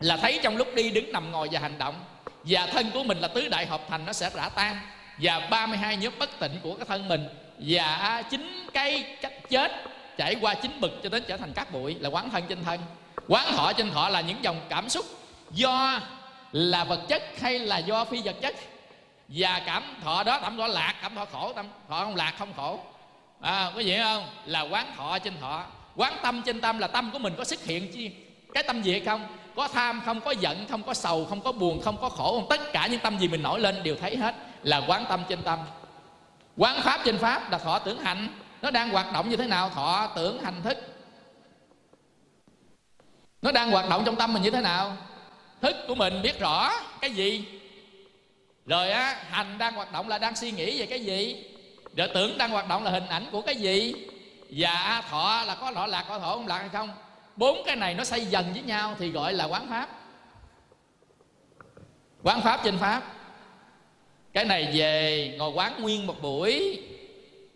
là 0.00 0.16
thấy 0.16 0.40
trong 0.42 0.56
lúc 0.56 0.68
đi 0.74 0.90
đứng 0.90 1.12
nằm 1.12 1.32
ngồi 1.32 1.48
và 1.52 1.60
hành 1.60 1.78
động. 1.78 1.94
Và 2.44 2.66
thân 2.66 2.90
của 2.94 3.04
mình 3.04 3.18
là 3.18 3.28
tứ 3.28 3.48
đại 3.48 3.66
hợp 3.66 3.80
thành, 3.88 4.06
nó 4.06 4.12
sẽ 4.12 4.30
rã 4.34 4.48
tan. 4.48 4.76
Và 5.18 5.40
32 5.50 5.96
nhóm 5.96 6.12
bất 6.18 6.38
tịnh 6.38 6.52
của 6.62 6.74
cái 6.74 6.84
thân 6.88 7.08
mình 7.08 7.28
và 7.58 8.22
chính 8.30 8.66
cái 8.74 9.16
cách 9.20 9.32
chết 9.48 9.72
chảy 10.16 10.36
qua 10.40 10.54
chính 10.54 10.80
bực 10.80 11.00
cho 11.02 11.08
đến 11.08 11.24
trở 11.28 11.36
thành 11.36 11.52
cát 11.52 11.72
bụi 11.72 11.96
là 12.00 12.08
quán 12.08 12.30
thân 12.30 12.44
trên 12.48 12.64
thân. 12.64 12.80
Quán 13.28 13.52
thọ 13.56 13.72
trên 13.72 13.90
thọ 13.90 14.08
là 14.08 14.20
những 14.20 14.44
dòng 14.44 14.60
cảm 14.68 14.88
xúc. 14.88 15.06
Do 15.50 16.00
là 16.52 16.84
vật 16.84 17.00
chất 17.08 17.22
hay 17.40 17.58
là 17.58 17.78
do 17.78 18.04
phi 18.04 18.22
vật 18.24 18.36
chất? 18.40 18.54
Và 19.28 19.62
cảm 19.66 19.82
thọ 20.04 20.22
đó 20.22 20.38
cảm 20.42 20.56
thọ 20.56 20.66
lạc 20.66 20.94
cảm 21.02 21.14
thọ 21.14 21.24
khổ 21.24 21.52
tâm 21.52 21.66
thọ 21.88 22.04
không 22.04 22.16
lạc 22.16 22.34
không 22.38 22.52
khổ. 22.56 22.80
À, 23.40 23.70
có 23.74 23.80
gì 23.80 23.98
không? 23.98 24.26
Là 24.46 24.60
quán 24.60 24.86
thọ 24.96 25.18
trên 25.18 25.34
thọ. 25.40 25.64
Quán 25.96 26.14
tâm 26.22 26.42
trên 26.42 26.60
tâm 26.60 26.78
là 26.78 26.86
tâm 26.86 27.10
của 27.10 27.18
mình 27.18 27.34
có 27.38 27.44
xuất 27.44 27.64
hiện 27.64 27.92
chi? 27.92 28.10
Cái 28.54 28.62
tâm 28.62 28.82
gì 28.82 28.92
hay 28.92 29.00
không? 29.00 29.26
Có 29.56 29.68
tham 29.68 30.02
không 30.04 30.20
có 30.20 30.30
giận 30.30 30.66
không 30.70 30.82
có 30.82 30.94
sầu 30.94 31.24
không 31.24 31.40
có 31.40 31.52
buồn 31.52 31.80
không 31.82 31.96
có 32.00 32.08
khổ. 32.08 32.32
Không 32.40 32.46
tất 32.50 32.72
cả 32.72 32.86
những 32.86 33.00
tâm 33.00 33.18
gì 33.18 33.28
mình 33.28 33.42
nổi 33.42 33.60
lên 33.60 33.82
đều 33.82 33.96
thấy 33.96 34.16
hết 34.16 34.34
là 34.62 34.82
quán 34.86 35.04
tâm 35.08 35.22
trên 35.28 35.42
tâm. 35.42 35.58
Quán 36.56 36.80
pháp 36.82 37.00
trên 37.04 37.18
pháp 37.18 37.50
là 37.50 37.58
thọ 37.58 37.78
tưởng 37.78 37.98
hạnh 37.98 38.28
nó 38.64 38.70
đang 38.70 38.90
hoạt 38.90 39.12
động 39.12 39.30
như 39.30 39.36
thế 39.36 39.46
nào, 39.46 39.70
thọ 39.70 40.12
tưởng, 40.16 40.42
hành 40.42 40.62
thức? 40.62 40.78
Nó 43.42 43.52
đang 43.52 43.70
hoạt 43.70 43.88
động 43.88 44.02
trong 44.06 44.16
tâm 44.16 44.32
mình 44.32 44.42
như 44.42 44.50
thế 44.50 44.60
nào? 44.60 44.96
Thức 45.60 45.76
của 45.88 45.94
mình 45.94 46.22
biết 46.22 46.38
rõ 46.40 46.72
cái 47.00 47.10
gì? 47.10 47.44
Rồi 48.66 48.90
á, 48.90 49.16
hành 49.30 49.58
đang 49.58 49.74
hoạt 49.74 49.92
động 49.92 50.08
là 50.08 50.18
đang 50.18 50.36
suy 50.36 50.50
nghĩ 50.50 50.80
về 50.80 50.86
cái 50.86 51.04
gì? 51.04 51.44
Rồi 51.96 52.08
tưởng 52.14 52.38
đang 52.38 52.50
hoạt 52.50 52.68
động 52.68 52.84
là 52.84 52.90
hình 52.90 53.06
ảnh 53.06 53.26
của 53.32 53.40
cái 53.40 53.56
gì? 53.56 53.94
Và 54.50 55.02
thọ 55.10 55.44
là 55.46 55.54
có 55.54 55.70
lọ 55.70 55.86
lạc, 55.86 56.04
có 56.08 56.18
thọ 56.18 56.34
không 56.34 56.46
lạc 56.46 56.58
hay 56.58 56.68
không? 56.68 56.90
Bốn 57.36 57.62
cái 57.66 57.76
này 57.76 57.94
nó 57.94 58.04
xây 58.04 58.26
dần 58.26 58.52
với 58.52 58.62
nhau 58.62 58.94
thì 58.98 59.10
gọi 59.10 59.32
là 59.32 59.44
quán 59.44 59.68
pháp. 59.68 59.88
Quán 62.22 62.40
pháp 62.40 62.60
trên 62.64 62.78
pháp. 62.78 63.02
Cái 64.32 64.44
này 64.44 64.70
về 64.74 65.34
ngồi 65.38 65.50
quán 65.50 65.82
nguyên 65.82 66.06
một 66.06 66.22
buổi 66.22 66.82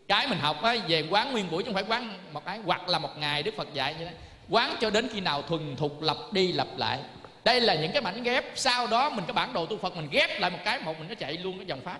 cái 0.09 0.27
mình 0.27 0.38
học 0.38 0.62
á, 0.62 0.77
về 0.88 1.05
quán 1.11 1.33
nguyên 1.33 1.51
buổi 1.51 1.62
chứ 1.62 1.66
không 1.66 1.75
phải 1.75 1.85
quán 1.88 2.18
một 2.33 2.44
cái, 2.44 2.59
hoặc 2.64 2.88
là 2.88 2.99
một 2.99 3.18
ngày 3.18 3.42
đức 3.42 3.55
phật 3.57 3.75
dạy 3.75 3.94
như 3.99 4.05
thế. 4.05 4.12
Quán 4.49 4.77
cho 4.81 4.90
đến 4.90 5.09
khi 5.12 5.21
nào 5.21 5.42
thuần 5.42 5.77
thục 5.77 6.03
lặp 6.03 6.16
đi 6.33 6.53
lặp 6.53 6.66
lại. 6.77 6.99
Đây 7.44 7.61
là 7.61 7.75
những 7.75 7.92
cái 7.92 8.03
mảnh 8.03 8.23
ghép, 8.23 8.44
sau 8.55 8.87
đó 8.87 9.11
mình 9.11 9.25
cái 9.27 9.33
bản 9.35 9.53
đồ 9.53 9.66
tu 9.66 9.79
phật, 9.79 9.97
mình 9.97 10.09
ghép 10.11 10.40
lại 10.40 10.51
một 10.51 10.59
cái, 10.64 10.81
một 10.81 10.99
mình 10.99 11.09
nó 11.09 11.14
chạy 11.14 11.33
luôn 11.33 11.59
cái 11.59 11.66
dòng 11.66 11.81
pháp. 11.81 11.99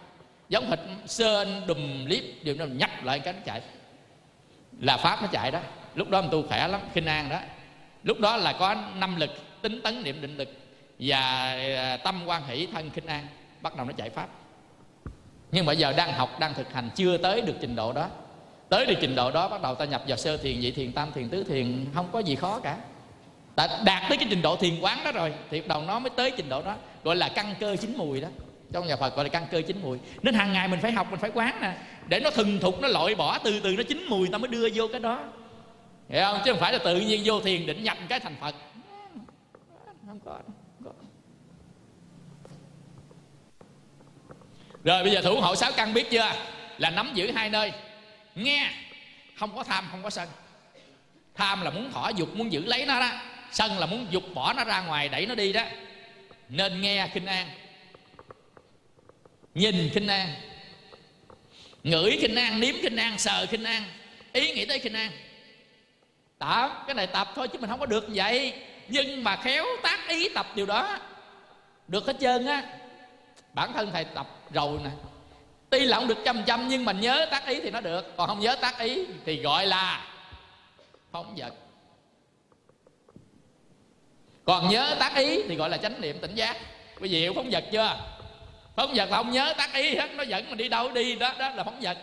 Giống 0.49 0.71
thịt 0.71 0.81
sơn, 1.07 1.63
đùm, 1.67 2.07
liếp 2.07 2.23
điều 2.43 2.55
nó 2.55 2.65
nhắc 2.65 3.05
lại 3.05 3.19
cái 3.19 3.33
nó 3.33 3.41
chạy. 3.45 3.61
Là 4.81 4.97
pháp 4.97 5.23
nó 5.23 5.29
chạy 5.33 5.51
đó. 5.51 5.61
Lúc 5.95 6.11
đó 6.11 6.21
mình 6.21 6.31
tu 6.31 6.49
khỏe 6.49 6.69
lắm, 6.69 6.81
khinh 6.95 7.07
an 7.07 7.29
đó. 7.29 7.39
Lúc 8.03 8.21
đó 8.21 8.37
là 8.37 8.53
có 8.53 8.75
năm 8.95 9.17
lực, 9.17 9.31
tính 9.63 9.81
tấn 9.83 10.03
niệm 10.03 10.21
định 10.21 10.37
lực 10.37 10.49
và 10.99 11.21
à, 11.77 11.97
tâm 11.97 12.23
quan 12.27 12.47
hỷ 12.47 12.67
thân 12.73 12.91
khinh 12.91 13.07
an, 13.07 13.27
bắt 13.61 13.77
đầu 13.77 13.87
nó 13.87 13.93
chạy 13.93 14.11
pháp 14.11 14.29
nhưng 15.53 15.67
mà 15.67 15.73
giờ 15.73 15.93
đang 15.93 16.13
học 16.13 16.41
đang 16.41 16.55
thực 16.55 16.73
hành 16.73 16.91
chưa 16.95 17.17
tới 17.17 17.41
được 17.41 17.55
trình 17.61 17.77
độ 17.77 17.93
đó. 17.93 18.09
Tới 18.69 18.87
được 18.87 18.95
trình 19.01 19.15
độ 19.15 19.31
đó 19.31 19.49
bắt 19.49 19.63
đầu 19.63 19.75
ta 19.75 19.85
nhập 19.85 20.03
vào 20.09 20.17
sơ 20.17 20.37
thiền 20.37 20.61
nhị 20.61 20.71
thiền 20.71 20.93
tam 20.93 21.13
thiền 21.13 21.29
tứ 21.29 21.45
thiền 21.45 21.87
không 21.95 22.09
có 22.13 22.19
gì 22.19 22.35
khó 22.35 22.61
cả. 22.61 22.79
Ta 23.55 23.69
đạt 23.85 24.03
tới 24.09 24.19
cái 24.19 24.27
trình 24.31 24.43
độ 24.43 24.57
thiền 24.57 24.81
quán 24.81 25.05
đó 25.05 25.13
rồi 25.13 25.35
thì 25.51 25.63
đầu 25.69 25.83
nó 25.83 25.99
mới 25.99 26.11
tới 26.11 26.33
trình 26.37 26.49
độ 26.49 26.63
đó 26.63 26.77
gọi 27.05 27.17
là 27.17 27.29
căn 27.29 27.55
cơ 27.61 27.77
chín 27.77 27.97
mùi 27.97 28.21
đó. 28.21 28.29
Trong 28.73 28.87
nhà 28.87 28.97
Phật 28.97 29.17
gọi 29.17 29.25
là 29.25 29.29
căn 29.29 29.47
cơ 29.51 29.63
chín 29.67 29.83
mùi. 29.83 29.99
Nên 30.23 30.35
hàng 30.35 30.53
ngày 30.53 30.69
mình 30.69 30.81
phải 30.81 30.93
học 30.93 31.07
mình 31.11 31.21
phải 31.21 31.31
quán 31.35 31.61
nè 31.61 31.77
để 32.09 32.21
nó 32.21 32.31
thuần 32.31 32.59
thục 32.59 32.81
nó 32.81 32.89
loại 32.89 33.15
bỏ 33.15 33.39
từ 33.39 33.61
từ 33.61 33.77
nó 33.77 33.83
chín 33.89 34.07
mùi 34.09 34.29
ta 34.29 34.39
mới 34.39 34.49
đưa 34.49 34.69
vô 34.75 34.89
cái 34.93 35.01
đó. 35.01 35.25
Hiểu 36.09 36.23
không? 36.23 36.41
Chứ 36.45 36.53
không 36.53 36.61
phải 36.61 36.73
là 36.73 36.79
tự 36.79 37.01
nhiên 37.01 37.23
vô 37.25 37.41
thiền 37.41 37.67
định 37.67 37.85
nhập 37.85 37.99
cái 38.09 38.21
thành 38.21 38.37
Phật. 38.41 38.55
Không 40.07 40.21
có, 40.25 40.33
đâu 40.33 40.43
có 40.85 40.93
rồi, 44.85 45.03
bây 45.03 45.13
giờ 45.13 45.21
thủ 45.23 45.41
hộ 45.41 45.57
sáu 45.57 45.73
căn 45.73 45.95
biết 45.95 46.11
chưa? 46.11 46.33
Là 46.79 46.91
nắm 46.91 47.11
giữ 47.15 47.33
hai 47.33 47.51
nơi. 47.51 47.73
Nghe. 48.35 48.71
Không 49.37 49.57
có 49.57 49.65
tham, 49.65 49.89
không 49.91 50.03
có 50.03 50.11
sân. 50.11 50.29
Tham 51.35 51.63
là 51.63 51.71
muốn 51.71 51.93
thỏa 51.93 52.11
dục, 52.11 52.37
muốn 52.37 52.53
giữ 52.53 52.65
lấy 52.65 52.87
nó 52.87 53.01
đó. 53.01 53.11
Sân 53.51 53.79
là 53.79 53.87
muốn 53.87 54.07
dục 54.11 54.23
bỏ 54.35 54.53
nó 54.53 54.65
ra 54.65 54.81
ngoài, 54.81 55.09
đẩy 55.09 55.27
nó 55.27 55.35
đi 55.35 55.53
đó. 55.53 55.63
Nên 56.49 56.81
nghe 56.81 57.09
kinh 57.15 57.27
an. 57.27 57.49
Nhìn 59.55 59.91
kinh 59.95 60.07
an. 60.07 60.29
Ngửi 61.83 62.19
kinh 62.21 62.35
an, 62.35 62.61
nếm 62.61 62.75
kinh 62.83 62.97
an, 62.97 63.19
sờ 63.19 63.47
kinh 63.51 63.65
an. 63.65 63.83
Ý 64.33 64.53
nghĩ 64.53 64.67
tới 64.67 64.79
kinh 64.79 64.93
an. 64.93 65.11
Tập 66.39 66.85
cái 66.87 66.95
này 66.95 67.07
tập 67.07 67.29
thôi 67.35 67.49
chứ 67.49 67.59
mình 67.59 67.71
không 67.71 67.81
có 67.81 67.87
được 67.87 68.05
vậy. 68.09 68.53
Nhưng 68.89 69.25
mà 69.25 69.37
khéo 69.37 69.67
tác 69.83 70.09
ý 70.09 70.29
tập 70.29 70.47
điều 70.55 70.67
đó. 70.67 70.99
Được 71.89 72.07
hết 72.07 72.17
trơn 72.21 72.47
á 72.47 72.63
bản 73.59 73.73
thân 73.73 73.91
thầy 73.93 74.05
tập 74.05 74.27
rồi 74.51 74.81
nè. 74.85 74.91
Tuy 75.71 75.81
là 75.81 75.97
không 75.97 76.09
được 76.09 76.19
trăm 76.25 76.43
trăm 76.47 76.69
nhưng 76.69 76.85
mà 76.85 76.93
nhớ 76.93 77.27
tác 77.31 77.47
ý 77.47 77.61
thì 77.61 77.71
nó 77.71 77.81
được. 77.81 78.17
Còn 78.17 78.29
không 78.29 78.41
nhớ 78.41 78.57
tác 78.61 78.79
ý 78.79 79.05
thì 79.27 79.43
gọi 79.43 79.67
là 79.67 80.07
phóng 81.13 81.35
vật. 81.37 81.55
Còn 84.45 84.69
nhớ 84.69 84.97
tác 84.99 85.17
ý 85.17 85.43
thì 85.49 85.57
gọi 85.57 85.71
là 85.71 85.77
chánh 85.77 86.01
niệm 86.01 86.19
tỉnh 86.19 86.35
giác. 86.35 86.57
Quý 87.01 87.09
vị 87.09 87.21
hiểu 87.21 87.33
phóng 87.35 87.51
vật 87.51 87.65
chưa? 87.73 87.97
Phóng 88.77 88.93
vật 88.95 89.11
là 89.11 89.17
không 89.17 89.31
nhớ 89.31 89.55
tác 89.59 89.75
ý 89.75 89.97
hết 89.97 90.15
nó 90.15 90.23
dẫn 90.23 90.49
mình 90.49 90.59
đi 90.59 90.69
đâu 90.69 90.93
đi 90.93 91.15
đó 91.15 91.35
đó 91.39 91.51
là 91.51 91.65
phóng 91.65 91.81
vật. 91.81 91.99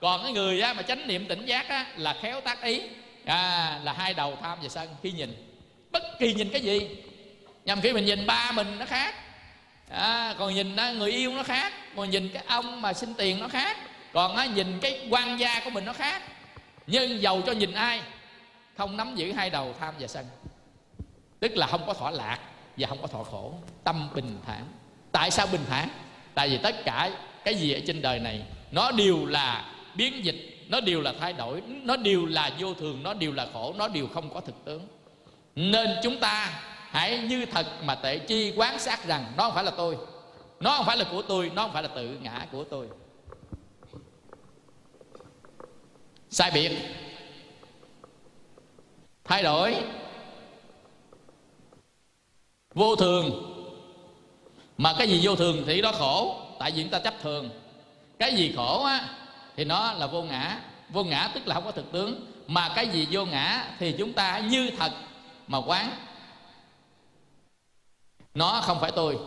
Còn 0.00 0.22
cái 0.22 0.32
người 0.32 0.60
á, 0.60 0.72
mà 0.72 0.82
chánh 0.82 1.06
niệm 1.06 1.26
tỉnh 1.28 1.46
giác 1.46 1.68
á, 1.68 1.86
là 1.96 2.16
khéo 2.22 2.40
tác 2.40 2.62
ý. 2.62 2.82
À, 3.24 3.80
là 3.84 3.92
hai 3.92 4.14
đầu 4.14 4.38
tham 4.42 4.58
và 4.62 4.68
sân 4.68 4.88
khi 5.02 5.12
nhìn. 5.12 5.58
Bất 5.90 6.02
kỳ 6.18 6.34
nhìn 6.34 6.50
cái 6.50 6.60
gì. 6.60 6.88
Nhằm 7.64 7.80
khi 7.80 7.92
mình 7.92 8.04
nhìn 8.04 8.26
ba 8.26 8.52
mình 8.52 8.78
nó 8.78 8.86
khác 8.86 9.14
à, 9.90 10.34
còn 10.38 10.54
nhìn 10.54 10.76
á, 10.76 10.92
người 10.92 11.10
yêu 11.10 11.32
nó 11.32 11.42
khác 11.42 11.72
còn 11.96 12.10
nhìn 12.10 12.28
cái 12.28 12.42
ông 12.46 12.82
mà 12.82 12.92
xin 12.92 13.14
tiền 13.14 13.40
nó 13.40 13.48
khác 13.48 13.76
còn 14.12 14.36
á, 14.36 14.46
nhìn 14.46 14.78
cái 14.80 15.06
quan 15.10 15.40
gia 15.40 15.60
của 15.64 15.70
mình 15.70 15.84
nó 15.84 15.92
khác. 15.92 16.22
Nhưng 16.86 17.22
giàu 17.22 17.42
cho 17.46 17.52
nhìn 17.52 17.72
ai? 17.72 18.00
Không 18.76 18.96
nắm 18.96 19.16
giữ 19.16 19.32
hai 19.32 19.50
đầu 19.50 19.74
tham 19.80 19.94
và 20.00 20.06
sân. 20.06 20.26
Tức 21.40 21.56
là 21.56 21.66
không 21.66 21.86
có 21.86 21.94
thỏa 21.94 22.10
lạc 22.10 22.38
và 22.76 22.88
không 22.88 23.02
có 23.02 23.06
thọ 23.06 23.22
khổ. 23.22 23.54
Tâm 23.84 24.08
bình 24.14 24.38
thản. 24.46 24.64
Tại 25.12 25.30
sao 25.30 25.46
bình 25.46 25.64
thản? 25.70 25.88
Tại 26.34 26.48
vì 26.48 26.58
tất 26.58 26.84
cả 26.84 27.10
cái 27.44 27.54
gì 27.54 27.72
ở 27.72 27.80
trên 27.86 28.02
đời 28.02 28.18
này 28.18 28.42
nó 28.70 28.92
đều 28.92 29.26
là 29.26 29.64
biến 29.94 30.24
dịch 30.24 30.66
nó 30.68 30.80
đều 30.80 31.00
là 31.00 31.12
thay 31.20 31.32
đổi 31.32 31.62
nó 31.66 31.96
đều 31.96 32.26
là 32.26 32.50
vô 32.58 32.74
thường 32.74 33.02
nó 33.02 33.14
đều 33.14 33.32
là 33.32 33.46
khổ 33.52 33.74
nó 33.78 33.88
đều 33.88 34.06
không 34.06 34.34
có 34.34 34.40
thực 34.40 34.64
tướng. 34.64 34.86
Nên 35.54 35.88
chúng 36.02 36.20
ta 36.20 36.62
hãy 36.90 37.18
như 37.18 37.46
thật 37.46 37.66
mà 37.84 37.94
tệ 37.94 38.18
chi 38.18 38.52
quán 38.56 38.78
sát 38.78 39.04
rằng 39.06 39.32
nó 39.36 39.44
không 39.44 39.54
phải 39.54 39.64
là 39.64 39.70
tôi. 39.70 39.96
Nó 40.60 40.76
không 40.76 40.86
phải 40.86 40.96
là 40.96 41.04
của 41.10 41.22
tôi, 41.22 41.50
nó 41.54 41.62
không 41.62 41.72
phải 41.72 41.82
là 41.82 41.88
tự 41.88 42.18
ngã 42.22 42.46
của 42.52 42.64
tôi. 42.64 42.88
Sai 46.30 46.50
biệt. 46.50 46.72
Thay 49.24 49.42
đổi. 49.42 49.76
Vô 52.74 52.96
thường. 52.96 53.46
Mà 54.78 54.94
cái 54.98 55.08
gì 55.08 55.20
vô 55.22 55.36
thường 55.36 55.62
thì 55.66 55.80
đó 55.80 55.92
khổ, 55.92 56.36
tại 56.58 56.70
vì 56.70 56.82
chúng 56.82 56.90
ta 56.90 56.98
chấp 56.98 57.14
thường. 57.22 57.50
Cái 58.18 58.34
gì 58.34 58.52
khổ 58.56 58.84
á, 58.84 59.08
thì 59.56 59.64
nó 59.64 59.92
là 59.92 60.06
vô 60.06 60.22
ngã. 60.22 60.60
Vô 60.88 61.04
ngã 61.04 61.30
tức 61.34 61.46
là 61.46 61.54
không 61.54 61.64
có 61.64 61.72
thực 61.72 61.92
tướng. 61.92 62.32
Mà 62.46 62.72
cái 62.74 62.88
gì 62.88 63.08
vô 63.10 63.24
ngã 63.24 63.64
thì 63.78 63.94
chúng 63.98 64.12
ta 64.12 64.38
như 64.38 64.70
thật 64.78 64.92
mà 65.46 65.58
quán 65.58 65.90
nó 68.34 68.60
không 68.64 68.80
phải 68.80 68.92
tôi. 68.96 69.18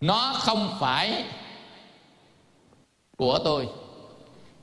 Nó 0.00 0.32
không 0.36 0.76
phải 0.80 1.24
của 3.16 3.38
tôi. 3.44 3.68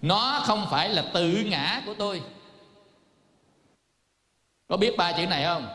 Nó 0.02 0.42
không 0.46 0.68
phải 0.70 0.90
là 0.90 1.06
tự 1.14 1.44
ngã 1.46 1.82
của 1.86 1.94
tôi. 1.94 2.22
Có 4.68 4.78
biết 4.78 4.98
ba 4.98 5.12
chữ 5.12 5.28
này 5.28 5.44
không? 5.44 5.68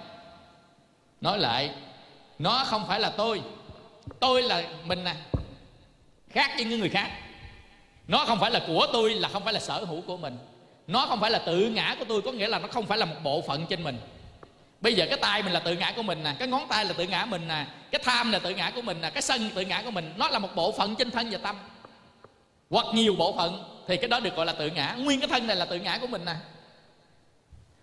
Nói 1.21 1.39
lại, 1.39 1.75
nó 2.39 2.65
không 2.65 2.87
phải 2.87 3.01
là 3.01 3.11
tôi. 3.11 3.43
Tôi 4.21 4.43
là 4.43 4.69
mình 4.85 5.05
nè. 5.05 5.15
Khác 6.29 6.51
với 6.57 6.65
những 6.65 6.81
người 6.81 6.91
khác. 6.91 7.11
Nó 8.09 8.25
không 8.27 8.41
phải 8.41 8.51
là 8.51 8.65
của 8.67 8.87
tôi 8.93 9.15
là 9.15 9.29
không 9.29 9.45
phải 9.45 9.53
là 9.53 9.61
sở 9.61 9.85
hữu 9.85 10.01
của 10.01 10.17
mình. 10.17 10.39
Nó 10.87 11.07
không 11.07 11.21
phải 11.21 11.31
là 11.31 11.39
tự 11.39 11.69
ngã 11.69 11.97
của 11.99 12.05
tôi, 12.09 12.23
có 12.23 12.33
nghĩa 12.33 12.49
là 12.49 12.59
nó 12.59 12.69
không 12.69 12.87
phải 12.87 12.99
là 12.99 13.07
một 13.07 13.17
bộ 13.23 13.43
phận 13.47 13.67
trên 13.67 13.85
mình 13.85 13.99
bây 14.85 14.95
giờ 14.95 15.07
cái 15.11 15.19
tay 15.19 15.43
mình 15.43 15.53
là 15.53 15.61
tự 15.61 15.77
ngã 15.77 15.93
của 15.97 16.03
mình 16.03 16.23
nè, 16.23 16.35
cái 16.39 16.49
ngón 16.49 16.69
tay 16.69 16.85
là 16.85 16.93
tự 16.93 17.05
ngã 17.05 17.25
mình 17.25 17.49
nè, 17.49 17.67
cái 17.91 18.01
tham 18.05 18.33
là 18.33 18.39
tự 18.39 18.51
ngã 18.51 18.71
của 18.75 18.83
mình 18.83 19.01
nè, 19.01 19.11
cái 19.11 19.23
sân 19.23 19.51
tự 19.55 19.63
ngã 19.63 19.83
của 19.83 19.91
mình, 19.91 20.13
nó 20.17 20.29
là 20.29 20.39
một 20.39 20.49
bộ 20.55 20.73
phận 20.73 20.97
trên 20.97 21.11
thân 21.11 21.31
và 21.31 21.39
tâm. 21.39 21.57
Hoặc 22.71 22.87
nhiều 22.95 23.15
bộ 23.19 23.37
phận 23.37 23.65
thì 23.89 23.97
cái 23.97 24.09
đó 24.09 24.21
được 24.21 24.37
gọi 24.37 24.47
là 24.47 24.53
tự 24.53 24.71
ngã. 24.71 24.95
Nguyên 24.99 25.21
cái 25.21 25.29
thân 25.29 25.47
này 25.47 25.57
là 25.57 25.65
tự 25.65 25.77
ngã 25.79 25.99
của 26.01 26.07
mình 26.07 26.25
nè. 26.25 26.35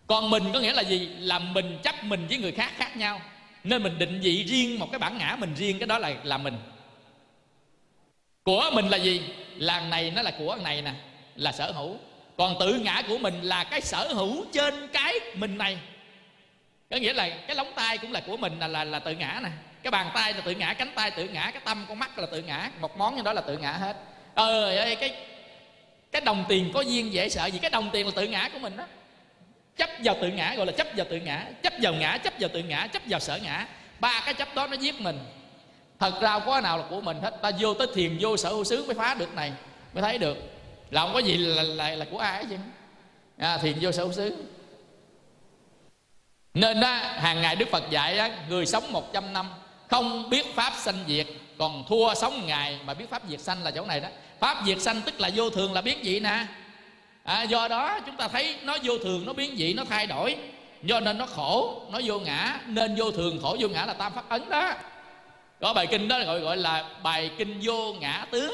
Còn 0.08 0.30
mình 0.30 0.44
có 0.54 0.60
nghĩa 0.60 0.74
là 0.74 0.82
gì? 0.82 1.10
Là 1.20 1.40
mình 1.40 1.80
chấp 1.84 2.04
mình 2.04 2.28
với 2.28 2.38
người 2.38 2.52
khác 2.52 2.72
khác 2.78 2.98
nhau. 2.98 3.22
Nên 3.64 3.84
mình 3.84 4.00
định 4.00 4.20
vị 4.24 4.44
riêng 4.44 4.80
một 4.80 4.88
cái 4.92 5.00
bản 5.00 5.18
ngã 5.18 5.36
mình 5.40 5.54
riêng, 5.56 5.80
cái 5.80 5.88
đó 5.88 6.00
là 6.00 6.14
là 6.24 6.38
mình. 6.38 6.58
Của 8.44 8.72
mình 8.74 8.90
là 8.90 8.98
gì? 8.98 9.22
Là 9.58 9.80
này 9.80 10.12
nó 10.16 10.22
là 10.22 10.32
của 10.32 10.58
này 10.64 10.82
nè, 10.82 10.94
là 11.36 11.52
sở 11.52 11.72
hữu. 11.72 11.96
Còn 12.38 12.56
tự 12.60 12.74
ngã 12.74 13.02
của 13.08 13.18
mình 13.18 13.42
là 13.42 13.64
cái 13.64 13.82
sở 13.82 14.14
hữu 14.14 14.46
trên 14.54 14.88
cái 14.94 15.20
mình 15.36 15.58
này 15.58 15.78
có 16.92 16.98
nghĩa 16.98 17.14
là 17.14 17.30
cái 17.48 17.56
lóng 17.56 17.72
tay 17.76 17.98
cũng 17.98 18.12
là 18.12 18.22
của 18.28 18.38
mình 18.38 18.60
là 18.60 18.68
là, 18.68 18.84
là 18.84 19.00
tự 19.00 19.12
ngã 19.12 19.40
nè. 19.44 19.50
Cái 19.84 19.92
bàn 19.92 20.12
tay 20.14 20.34
là 20.34 20.42
tự 20.42 20.52
ngã 20.52 20.74
cánh 20.74 20.92
tay 20.96 21.12
tự 21.12 21.28
ngã 21.28 21.52
cái 21.54 21.62
tâm 21.66 21.86
con 21.90 22.00
mắt 22.00 22.20
là 22.20 22.28
tự 22.32 22.42
ngã 22.42 22.70
một 22.80 22.98
món 22.98 23.16
như 23.16 23.22
đó 23.22 23.34
là 23.34 23.42
tự 23.42 23.58
ngã 23.58 23.72
hết. 23.72 23.98
Ờ 24.34 24.76
ơi 24.78 24.96
cái 24.96 25.16
cái 26.12 26.22
đồng 26.22 26.46
tiền 26.50 26.72
có 26.74 26.82
duyên 26.82 27.14
dễ 27.14 27.30
sợ 27.30 27.46
gì? 27.46 27.60
Cái 27.60 27.72
đồng 27.72 27.90
tiền 27.94 28.06
là 28.06 28.12
tự 28.16 28.28
ngã 28.28 28.50
của 28.54 28.60
mình 28.60 28.78
đó. 28.78 28.84
Chấp 29.78 29.90
vào 30.04 30.16
tự 30.22 30.28
ngã 30.28 30.56
gọi 30.56 30.66
là 30.66 30.72
chấp 30.72 30.88
vào 30.96 31.06
tự 31.10 31.18
ngã 31.18 31.46
chấp 31.64 31.74
vào 31.82 31.94
ngã 31.94 32.18
chấp 32.18 32.34
vào 32.40 32.50
tự 32.54 32.60
ngã 32.60 32.88
chấp 32.88 33.02
vào 33.06 33.20
sở 33.20 33.40
ngã. 33.44 33.68
Ba 34.00 34.22
cái 34.26 34.34
chấp 34.34 34.56
đó 34.56 34.68
nó 34.68 34.74
giết 34.74 35.02
mình. 35.02 35.20
Thật 36.00 36.22
ra 36.22 36.34
không 36.34 36.44
có 36.46 36.62
nào 36.62 36.78
là 36.78 36.84
của 36.90 37.02
mình 37.02 37.18
hết. 37.22 37.42
Ta 37.42 37.52
vô 37.60 37.74
tới 37.74 37.88
thiền 37.96 38.18
vô 38.20 38.38
sở 38.38 38.50
hữu 38.50 38.64
xứ 38.64 38.86
mới 38.86 38.96
phá 38.96 39.14
được 39.14 39.34
này 39.36 39.52
mới 39.94 40.02
thấy 40.02 40.18
được. 40.18 40.38
Là 40.90 41.02
không 41.02 41.14
có 41.14 41.20
gì 41.20 41.38
là 41.38 41.64
là, 41.64 41.90
là 41.90 42.06
của 42.12 42.18
ai 42.18 42.46
chứ? 42.50 42.56
À, 43.38 43.58
thiền 43.58 43.78
vô 43.82 43.92
sở 43.92 44.04
hữu 44.04 44.14
xứ 44.14 44.46
nên 46.54 46.80
đó 46.80 46.96
hàng 46.98 47.42
ngày 47.42 47.56
đức 47.56 47.70
phật 47.72 47.90
dạy 47.90 48.18
đó, 48.18 48.28
người 48.50 48.66
sống 48.66 48.84
100 48.92 49.34
năm 49.34 49.50
không 49.90 50.30
biết 50.30 50.56
pháp 50.56 50.74
sanh 50.78 51.04
diệt 51.08 51.28
còn 51.58 51.84
thua 51.90 52.14
sống 52.14 52.48
ngày. 52.48 52.80
Mà 52.86 52.94
biết 52.94 53.10
pháp 53.10 53.22
diệt 53.30 53.40
sanh 53.40 53.64
là 53.64 53.72
chỗ 53.72 53.86
này 53.86 54.00
đó. 54.00 54.08
Pháp 54.40 54.58
diệt 54.66 54.82
sanh 54.82 55.02
tức 55.02 55.20
là 55.20 55.30
vô 55.36 55.50
thường 55.50 55.74
là 55.74 55.82
biến 55.82 56.00
dị 56.04 56.20
nè. 56.20 56.46
À, 57.24 57.44
do 57.44 57.68
đó 57.68 58.00
chúng 58.06 58.18
ta 58.18 58.28
thấy 58.28 58.56
nó 58.64 58.78
vô 58.84 58.98
thường 58.98 59.26
nó 59.26 59.34
biến 59.34 59.56
dị 59.58 59.74
nó 59.74 59.84
thay 59.90 60.08
đổi. 60.08 60.36
Do 60.84 61.00
nên 61.00 61.18
nó 61.18 61.26
khổ 61.26 61.82
nó 61.92 62.00
vô 62.04 62.20
ngã. 62.20 62.60
Nên 62.66 62.96
vô 62.96 63.12
thường 63.12 63.40
khổ 63.42 63.58
vô 63.60 63.68
ngã 63.68 63.86
là 63.86 63.94
tam 63.94 64.14
pháp 64.14 64.30
ấn 64.30 64.50
đó. 64.50 64.74
Có 65.62 65.74
bài 65.74 65.88
kinh 65.88 66.08
đó 66.08 66.20
gọi 66.26 66.40
gọi 66.40 66.58
là 66.58 66.86
bài 67.04 67.32
kinh 67.38 67.60
vô 67.62 67.94
ngã 67.94 68.26
tướng 68.32 68.54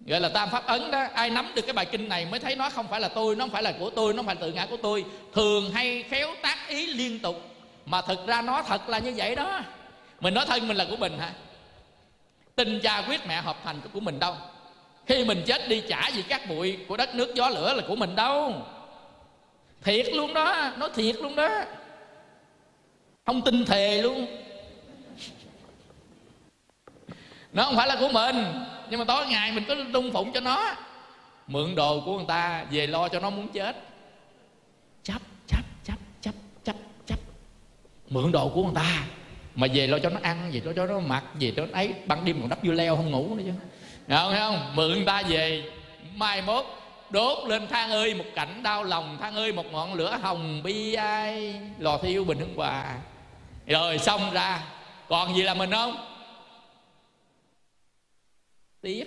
gọi 0.00 0.20
là 0.20 0.28
tam 0.28 0.50
pháp 0.50 0.66
ấn 0.66 0.90
đó. 0.90 1.06
Ai 1.14 1.30
nắm 1.30 1.52
được 1.54 1.62
cái 1.62 1.72
bài 1.72 1.86
kinh 1.86 2.08
này 2.08 2.26
mới 2.30 2.40
thấy 2.40 2.56
nó 2.56 2.70
không 2.70 2.88
phải 2.88 3.00
là 3.00 3.08
tôi, 3.08 3.36
nó 3.36 3.44
không 3.44 3.50
phải 3.50 3.62
là 3.62 3.72
của 3.78 3.90
tôi, 3.90 4.12
nó 4.12 4.16
không 4.16 4.26
phải 4.26 4.34
là 4.34 4.40
tự 4.40 4.52
ngã 4.52 4.66
của 4.66 4.76
tôi. 4.82 5.04
Thường 5.32 5.70
hay 5.70 6.02
khéo 6.02 6.34
tác 6.42 6.58
ý 6.68 6.86
liên 6.86 7.18
tục. 7.18 7.36
Mà 7.86 8.02
thực 8.02 8.26
ra 8.26 8.42
nó 8.42 8.62
thật 8.62 8.88
là 8.88 8.98
như 8.98 9.12
vậy 9.16 9.36
đó. 9.36 9.60
Mình 10.20 10.34
nói 10.34 10.44
thân 10.46 10.68
mình 10.68 10.76
là 10.76 10.86
của 10.90 10.96
mình 10.96 11.18
hả? 11.18 11.32
Tình 12.54 12.80
cha 12.82 13.02
quyết 13.08 13.26
mẹ 13.26 13.40
hợp 13.40 13.56
thành 13.64 13.80
của 13.92 14.00
mình 14.00 14.18
đâu. 14.18 14.34
Khi 15.06 15.24
mình 15.24 15.42
chết 15.46 15.68
đi 15.68 15.82
trả 15.88 16.08
gì 16.08 16.24
các 16.28 16.48
bụi 16.48 16.78
của 16.88 16.96
đất 16.96 17.14
nước 17.14 17.34
gió 17.34 17.48
lửa 17.48 17.74
là 17.74 17.82
của 17.88 17.96
mình 17.96 18.16
đâu. 18.16 18.54
Thiệt 19.82 20.06
luôn 20.14 20.34
đó. 20.34 20.70
Nói 20.76 20.90
thiệt 20.94 21.16
luôn 21.16 21.36
đó. 21.36 21.64
Không 23.26 23.42
tin 23.42 23.64
thề 23.64 24.02
luôn. 24.02 24.26
Nó 27.52 27.64
không 27.64 27.76
phải 27.76 27.88
là 27.88 27.96
của 28.00 28.08
mình 28.08 28.44
nhưng 28.90 28.98
mà 28.98 29.04
tối 29.04 29.26
ngày 29.26 29.52
mình 29.52 29.64
có 29.68 29.74
đung 29.74 30.12
phụng 30.12 30.32
cho 30.32 30.40
nó, 30.40 30.74
mượn 31.46 31.74
đồ 31.74 32.00
của 32.00 32.16
người 32.16 32.26
ta 32.28 32.64
về 32.70 32.86
lo 32.86 33.08
cho 33.08 33.20
nó 33.20 33.30
muốn 33.30 33.48
chết. 33.48 33.76
Chấp 35.02 35.22
chấp 35.46 35.62
chấp 35.84 35.98
chấp 36.20 36.34
chấp 36.64 36.76
chấp 37.06 37.18
mượn 38.08 38.32
đồ 38.32 38.48
của 38.48 38.62
người 38.62 38.74
ta 38.74 39.02
mà 39.54 39.66
về 39.74 39.86
lo 39.86 39.98
cho 39.98 40.10
nó 40.10 40.20
ăn 40.22 40.52
gì 40.52 40.60
lo 40.60 40.72
cho 40.76 40.86
nó 40.86 41.00
mặc 41.00 41.24
gì 41.38 41.52
cho 41.56 41.66
nó 41.66 41.68
ấy. 41.72 41.94
Ban 42.06 42.24
đêm 42.24 42.40
còn 42.40 42.48
đắp 42.48 42.58
dưa 42.62 42.72
leo 42.72 42.96
không 42.96 43.10
ngủ 43.10 43.34
nữa 43.34 43.42
chứ. 43.46 43.52
Không 44.08 44.34
không? 44.38 44.70
Mượn 44.74 44.92
người 44.92 45.04
ta 45.06 45.22
về, 45.22 45.70
mai 46.14 46.42
mốt 46.42 46.64
đốt 47.10 47.48
lên 47.48 47.68
than 47.68 47.90
ơi 47.90 48.14
một 48.14 48.24
cảnh 48.34 48.62
đau 48.62 48.84
lòng, 48.84 49.18
than 49.20 49.34
ơi 49.34 49.52
một 49.52 49.66
ngọn 49.72 49.94
lửa 49.94 50.18
hồng 50.22 50.62
bi 50.62 50.94
ai. 50.94 51.60
Lò 51.78 51.98
thiêu 51.98 52.24
bình 52.24 52.38
hưng 52.38 52.56
hòa. 52.56 52.94
Rồi 53.66 53.98
xong 53.98 54.30
ra. 54.32 54.60
Còn 55.08 55.36
gì 55.36 55.42
là 55.42 55.54
mình 55.54 55.70
không? 55.70 55.96
Tiếc. 58.84 59.04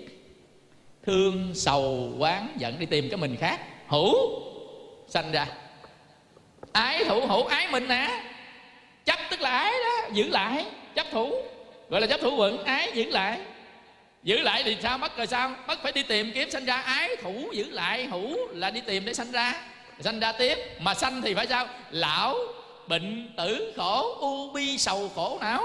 Thương 1.05 1.51
sầu 1.55 2.11
quán 2.19 2.47
giận 2.57 2.79
đi 2.79 2.85
tìm 2.85 3.09
cái 3.09 3.17
mình 3.17 3.35
khác. 3.39 3.59
Hữu 3.87 4.15
sanh 5.07 5.31
ra. 5.31 5.47
Ái 6.71 7.03
thủ 7.05 7.27
hữu 7.27 7.45
ái 7.45 7.67
mình 7.71 7.87
nè. 7.87 8.23
Chấp 9.05 9.19
tức 9.31 9.41
là 9.41 9.49
ái 9.49 9.71
đó, 9.71 10.07
giữ 10.13 10.29
lại, 10.29 10.65
chấp 10.95 11.07
thủ. 11.11 11.31
Gọi 11.89 12.01
là 12.01 12.07
chấp 12.07 12.21
thủ 12.21 12.35
quận, 12.35 12.63
ái 12.63 12.91
giữ 12.93 13.03
lại. 13.03 13.39
Giữ 14.23 14.39
lại 14.39 14.63
thì 14.63 14.77
sao, 14.81 14.97
mất 14.97 15.17
rồi 15.17 15.27
sao? 15.27 15.51
Mất 15.67 15.79
phải 15.83 15.91
đi 15.91 16.03
tìm 16.03 16.31
kiếm 16.33 16.49
sanh 16.49 16.65
ra. 16.65 16.81
Ái 16.81 17.15
thủ, 17.15 17.51
giữ 17.53 17.69
lại 17.69 18.05
hữu 18.05 18.47
là 18.47 18.69
đi 18.69 18.81
tìm 18.81 19.05
để 19.05 19.13
sanh 19.13 19.31
ra. 19.31 19.53
Sanh 19.99 20.19
ra 20.19 20.31
tiếp, 20.31 20.57
mà 20.79 20.93
sanh 20.93 21.21
thì 21.21 21.33
phải 21.33 21.47
sao? 21.47 21.67
Lão 21.91 22.35
bệnh 22.87 23.33
tử 23.37 23.73
khổ, 23.77 24.17
u 24.19 24.51
bi 24.53 24.77
sầu 24.77 25.09
khổ 25.15 25.37
não. 25.41 25.63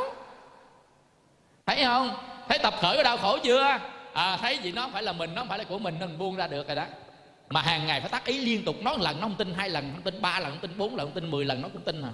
Thấy 1.67 1.85
không? 1.85 2.17
Thấy 2.49 2.59
tập 2.59 2.75
khởi 2.81 2.97
của 2.97 3.03
đau 3.03 3.17
khổ 3.17 3.39
chưa? 3.39 3.79
À, 4.13 4.37
thấy 4.37 4.59
gì 4.63 4.73
nó 4.73 4.83
không 4.83 4.93
phải 4.93 5.03
là 5.03 5.13
mình 5.13 5.35
nó 5.35 5.41
không 5.41 5.49
phải 5.49 5.59
là 5.59 5.65
của 5.65 5.79
mình 5.79 5.95
nên 6.01 6.19
buông 6.19 6.37
ra 6.37 6.47
được 6.47 6.67
rồi 6.67 6.77
đó. 6.77 6.85
Mà 7.49 7.63
hàng 7.63 7.87
ngày 7.87 8.01
phải 8.01 8.11
tác 8.11 8.25
ý 8.25 8.39
liên 8.39 8.65
tục 8.65 8.83
nói 8.83 8.97
lần 9.01 9.21
nó 9.21 9.27
không 9.27 9.35
tin 9.35 9.55
hai 9.55 9.71
lần 9.71 9.91
không 9.93 10.03
tin 10.03 10.23
ba 10.23 10.41
lần 10.41 10.51
không 10.51 10.61
tin 10.61 10.79
bốn 10.79 10.97
lần 10.97 11.07
không 11.07 11.15
tin 11.15 11.31
mười 11.31 11.45
lần 11.45 11.63
nó 11.63 11.69
cũng 11.69 11.83
tin 11.83 12.03
à 12.03 12.11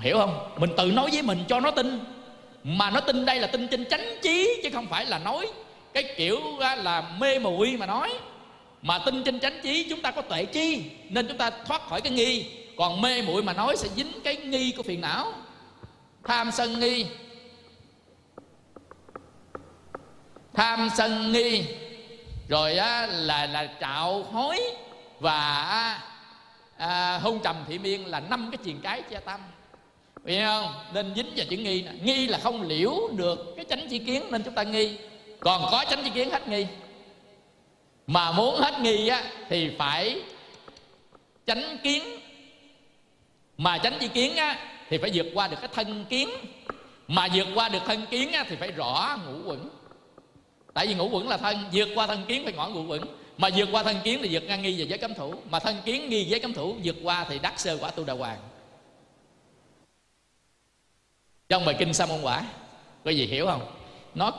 hiểu 0.00 0.18
không? 0.18 0.54
Mình 0.58 0.70
tự 0.76 0.92
nói 0.92 1.10
với 1.12 1.22
mình 1.22 1.44
cho 1.48 1.60
nó 1.60 1.70
tin. 1.70 2.00
Mà 2.64 2.90
nó 2.90 3.00
tin 3.00 3.26
đây 3.26 3.40
là 3.40 3.46
tin 3.46 3.68
trên 3.68 3.84
chánh 3.86 4.04
trí 4.22 4.60
chứ 4.62 4.70
không 4.72 4.86
phải 4.86 5.06
là 5.06 5.18
nói 5.18 5.48
cái 5.94 6.14
kiểu 6.16 6.40
là 6.58 7.10
mê 7.18 7.38
muội 7.38 7.76
mà 7.78 7.86
nói. 7.86 8.12
Mà 8.82 8.98
tin 8.98 9.24
trên 9.24 9.40
chánh 9.40 9.60
trí 9.62 9.86
chúng 9.90 10.02
ta 10.02 10.10
có 10.10 10.22
tuệ 10.22 10.44
chi 10.44 10.82
nên 11.08 11.28
chúng 11.28 11.38
ta 11.38 11.50
thoát 11.50 11.88
khỏi 11.88 12.00
cái 12.00 12.12
nghi. 12.12 12.46
Còn 12.76 13.00
mê 13.00 13.22
muội 13.22 13.42
mà 13.42 13.52
nói 13.52 13.76
sẽ 13.76 13.88
dính 13.96 14.12
cái 14.24 14.36
nghi 14.36 14.72
của 14.76 14.82
phiền 14.82 15.00
não. 15.00 15.32
Tham 16.24 16.50
sân 16.50 16.80
nghi 16.80 17.06
tham 20.54 20.88
sân 20.96 21.32
nghi. 21.32 21.64
Rồi 22.48 22.76
á, 22.76 23.06
là 23.06 23.46
là 23.46 23.68
trạo 23.80 24.22
hối 24.22 24.60
và 25.20 26.00
à, 26.76 27.18
hôn 27.18 27.40
trầm 27.44 27.56
thị 27.68 27.78
miên 27.78 28.06
là 28.06 28.20
năm 28.20 28.48
cái 28.52 28.58
triền 28.64 28.80
cái 28.82 29.02
che 29.02 29.20
tâm. 29.20 29.40
Vậy 30.24 30.40
không? 30.44 30.74
Nên 30.92 31.12
dính 31.16 31.32
vào 31.36 31.46
chữ 31.50 31.56
nghi 31.56 31.82
nè. 31.82 31.92
Nghi 32.02 32.26
là 32.26 32.38
không 32.38 32.62
liễu 32.62 32.92
được 33.16 33.54
cái 33.56 33.64
chánh 33.68 33.88
chi 33.88 33.98
kiến 33.98 34.22
Nên 34.30 34.42
chúng 34.42 34.54
ta 34.54 34.62
nghi. 34.62 34.96
Còn 35.40 35.62
có 35.70 35.84
chánh 35.90 36.04
chi 36.04 36.10
kiến 36.14 36.30
hết 36.30 36.48
nghi. 36.48 36.66
Mà 38.06 38.32
muốn 38.32 38.60
hết 38.60 38.80
nghi 38.80 39.08
á 39.08 39.24
Thì 39.48 39.70
phải 39.78 40.22
chánh 41.46 41.78
kiến. 41.82 42.02
Mà 43.58 43.78
chánh 43.78 43.98
chi 44.00 44.08
kiến 44.08 44.36
á 44.36 44.58
Thì 44.90 44.98
phải 44.98 45.10
vượt 45.14 45.26
qua 45.34 45.48
được 45.48 45.56
cái 45.60 45.68
thân 45.74 46.04
kiến. 46.08 46.28
Mà 47.08 47.28
vượt 47.34 47.46
qua 47.54 47.68
được 47.68 47.82
thân 47.86 48.06
kiến 48.06 48.32
á 48.32 48.44
Thì 48.48 48.56
phải 48.56 48.72
rõ 48.72 49.18
ngũ 49.26 49.50
quẩn 49.50 49.68
tại 50.74 50.86
vì 50.86 50.94
ngũ 50.94 51.08
quẩn 51.08 51.28
là 51.28 51.36
thân, 51.36 51.64
vượt 51.72 51.88
qua 51.94 52.06
thân 52.06 52.24
kiến 52.28 52.44
phải 52.44 52.52
ngõ 52.52 52.68
ngũ 52.68 52.84
quẩn. 52.86 53.02
Mà 53.38 53.48
vượt 53.56 53.68
qua 53.72 53.82
thân 53.82 53.96
kiến 54.04 54.18
thì 54.22 54.28
vượt 54.32 54.42
ngang 54.42 54.62
nghi 54.62 54.78
về 54.78 54.84
giới 54.84 54.98
cấm 54.98 55.14
thủ. 55.14 55.34
Mà 55.50 55.58
thân 55.58 55.76
kiến 55.84 56.08
nghi 56.08 56.24
giới 56.24 56.40
cấm 56.40 56.52
thủ, 56.52 56.76
vượt 56.84 56.96
qua 57.02 57.26
thì 57.28 57.38
đắc 57.38 57.60
sơ 57.60 57.78
quả 57.80 57.90
tu 57.90 58.04
đà 58.04 58.14
hoàng. 58.14 58.38
Trong 61.48 61.64
bài 61.64 61.76
kinh 61.78 61.94
sa 61.94 62.06
môn 62.06 62.22
quả 62.22 62.46
có 63.04 63.10
gì 63.10 63.26
hiểu 63.26 63.46
không? 63.46 63.66
Nó 64.14 64.32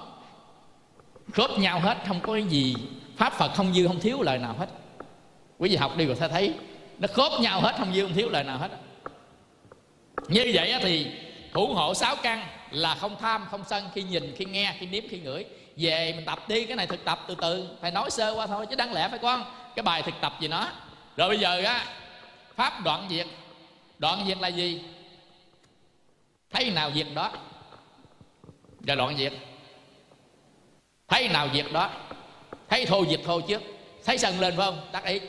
khớp 1.33 1.51
nhau 1.59 1.79
hết, 1.79 1.97
không 2.07 2.19
có 2.21 2.33
cái 2.33 2.43
gì, 2.43 2.75
pháp 3.17 3.33
phật 3.33 3.51
không 3.55 3.73
dư, 3.73 3.87
không 3.87 3.99
thiếu 3.99 4.21
lời 4.21 4.37
nào 4.37 4.55
hết. 4.59 4.69
Quý 5.57 5.69
vị 5.69 5.75
học 5.75 5.97
đi 5.97 6.05
rồi 6.05 6.15
sẽ 6.15 6.27
thấy, 6.27 6.53
nó 6.99 7.07
khớp 7.13 7.31
nhau 7.41 7.61
hết, 7.61 7.75
không 7.77 7.93
dư, 7.93 8.01
không 8.01 8.13
thiếu 8.13 8.29
lời 8.29 8.43
nào 8.43 8.57
hết. 8.57 8.69
Như 10.27 10.51
vậy 10.53 10.73
thì 10.81 11.07
thủ 11.53 11.67
hộ 11.73 11.93
sáu 11.93 12.15
căn 12.15 12.47
là 12.71 12.95
không 12.95 13.15
tham, 13.19 13.45
không 13.51 13.63
sân, 13.67 13.83
khi 13.93 14.03
nhìn, 14.03 14.35
khi 14.35 14.45
nghe, 14.45 14.75
khi 14.79 14.85
nếm, 14.85 15.03
khi 15.09 15.19
ngửi 15.19 15.45
về 15.77 16.13
mình 16.15 16.25
tập 16.25 16.39
đi, 16.47 16.65
cái 16.65 16.75
này 16.75 16.87
thực 16.87 17.05
tập 17.05 17.19
từ 17.27 17.35
từ 17.41 17.69
thầy 17.81 17.91
nói 17.91 18.11
sơ 18.11 18.33
qua 18.35 18.47
thôi, 18.47 18.65
chứ 18.69 18.75
đáng 18.75 18.93
lẽ 18.93 19.07
phải 19.09 19.19
con 19.19 19.45
cái 19.75 19.83
bài 19.83 20.01
thực 20.01 20.15
tập 20.21 20.33
gì 20.39 20.47
nó. 20.47 20.67
Rồi 21.17 21.29
bây 21.29 21.39
giờ 21.39 21.61
á, 21.63 21.85
pháp 22.55 22.83
đoạn 22.83 23.07
diệt 23.09 23.27
đoạn 23.97 24.23
diệt 24.27 24.37
là 24.37 24.47
gì? 24.47 24.81
Thấy 26.51 26.71
nào 26.71 26.91
diệt 26.95 27.07
đó? 27.15 27.31
Rồi 28.87 28.95
đoạn 28.95 29.17
diệt 29.17 29.33
thấy 31.07 31.27
nào 31.27 31.49
diệt 31.53 31.65
đó? 31.71 31.89
Thấy 32.69 32.85
thô 32.85 33.05
diệt 33.05 33.19
thô 33.25 33.41
trước 33.41 33.61
thấy 34.05 34.17
sân 34.17 34.39
lên 34.39 34.57
phải 34.57 34.65
không? 34.65 34.87
Tác 34.91 35.05
ý. 35.05 35.19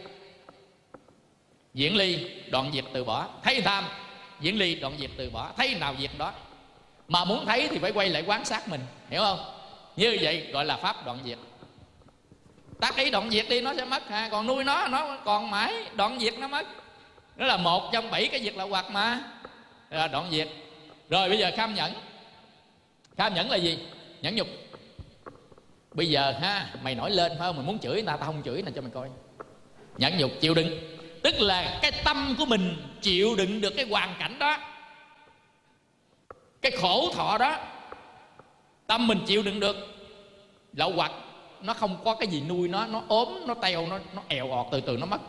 Diễn 1.74 1.96
ly, 1.96 2.30
đoạn 2.50 2.70
diệt 2.74 2.84
từ 2.92 3.04
bỏ. 3.04 3.28
Thấy 3.42 3.60
tham, 3.60 3.84
diễn 4.40 4.58
ly, 4.58 4.74
đoạn 4.74 4.96
diệt 4.98 5.10
từ 5.16 5.30
bỏ. 5.30 5.52
Thấy 5.56 5.74
nào 5.74 5.94
diệt 6.00 6.10
đó? 6.18 6.32
Mà 7.08 7.24
muốn 7.24 7.46
thấy 7.46 7.68
thì 7.68 7.78
phải 7.78 7.92
quay 7.92 8.08
lại 8.08 8.22
quán 8.26 8.44
sát 8.44 8.68
mình, 8.68 8.80
hiểu 9.10 9.20
không? 9.20 9.55
Như 9.96 10.18
vậy 10.20 10.46
gọi 10.52 10.64
là 10.64 10.76
pháp 10.76 11.06
đoạn 11.06 11.18
diệt. 11.24 11.38
Tác 12.80 12.96
ý 12.96 13.10
đoạn 13.10 13.30
diệt 13.30 13.46
đi 13.48 13.60
nó 13.60 13.74
sẽ 13.74 13.84
mất 13.84 14.08
ha. 14.08 14.28
Còn 14.28 14.46
nuôi 14.46 14.64
nó 14.64 14.88
nó 14.88 15.18
còn 15.24 15.50
mãi 15.50 15.74
đoạn 15.94 16.18
diệt 16.20 16.34
nó 16.38 16.48
mất. 16.48 16.66
Nó 17.36 17.46
là 17.46 17.56
một 17.56 17.90
trong 17.92 18.10
bảy 18.10 18.28
cái 18.28 18.40
việc 18.40 18.56
là 18.56 18.64
hoạt 18.64 18.90
mà. 18.90 19.20
Là 19.90 20.08
đoạn 20.08 20.28
diệt. 20.30 20.48
Rồi 21.08 21.28
bây 21.28 21.38
giờ 21.38 21.50
kham 21.56 21.74
nhẫn. 21.74 21.92
Kham 23.16 23.34
nhẫn 23.34 23.50
là 23.50 23.56
gì? 23.56 23.78
Nhẫn 24.20 24.36
nhục. 24.36 24.46
Bây 25.92 26.06
giờ 26.06 26.34
ha, 26.40 26.68
mày 26.82 26.94
nổi 26.94 27.10
lên 27.10 27.32
phải 27.38 27.48
không 27.48 27.56
mày 27.56 27.66
muốn 27.66 27.78
chửi 27.78 27.92
người 27.92 28.02
ta, 28.02 28.16
tao 28.16 28.26
không 28.26 28.42
chửi 28.44 28.62
nè, 28.62 28.70
cho 28.74 28.82
mày 28.82 28.90
coi. 28.94 29.08
Nhẫn 29.98 30.18
nhục, 30.18 30.30
chịu 30.40 30.54
đựng. 30.54 30.78
Tức 31.22 31.40
là 31.40 31.78
cái 31.82 31.92
tâm 32.04 32.34
của 32.38 32.44
mình 32.46 32.76
chịu 33.02 33.36
đựng 33.36 33.60
được 33.60 33.72
cái 33.76 33.86
hoàn 33.90 34.14
cảnh 34.18 34.38
đó. 34.38 34.58
Cái 36.62 36.72
khổ 36.72 37.12
thọ 37.14 37.38
đó 37.38 37.58
tâm 38.86 39.06
mình 39.06 39.20
chịu 39.26 39.42
đựng 39.42 39.60
được. 39.60 39.76
Lậu 40.72 40.92
hoặc 40.92 41.12
nó 41.60 41.74
không 41.74 41.98
có 42.04 42.14
cái 42.14 42.28
gì 42.28 42.40
nuôi 42.40 42.68
nó 42.68 42.86
nó 42.86 43.02
ốm, 43.08 43.28
nó 43.46 43.54
teo, 43.54 43.86
nó 43.86 43.98
nó 44.14 44.22
èo 44.28 44.52
ọt, 44.52 44.66
từ 44.72 44.80
từ 44.80 44.96
nó 44.96 45.06
mất. 45.06 45.20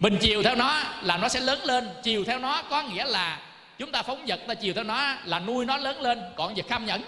Mình 0.00 0.18
chiều 0.20 0.42
theo 0.42 0.54
nó 0.54 0.82
là 1.02 1.16
nó 1.16 1.28
sẽ 1.28 1.40
lớn 1.40 1.64
lên. 1.64 1.88
Chiều 2.02 2.24
theo 2.24 2.38
nó 2.38 2.62
có 2.62 2.82
nghĩa 2.82 3.04
là 3.04 3.40
chúng 3.78 3.92
ta 3.92 4.02
phóng 4.02 4.24
vật, 4.26 4.40
ta 4.48 4.54
chiều 4.54 4.74
theo 4.74 4.84
nó 4.84 5.14
là 5.24 5.38
nuôi 5.38 5.64
nó 5.64 5.76
lớn 5.76 6.00
lên. 6.00 6.22
Còn 6.36 6.54
việc 6.54 6.68
kham 6.68 6.86
nhẫn? 6.86 7.02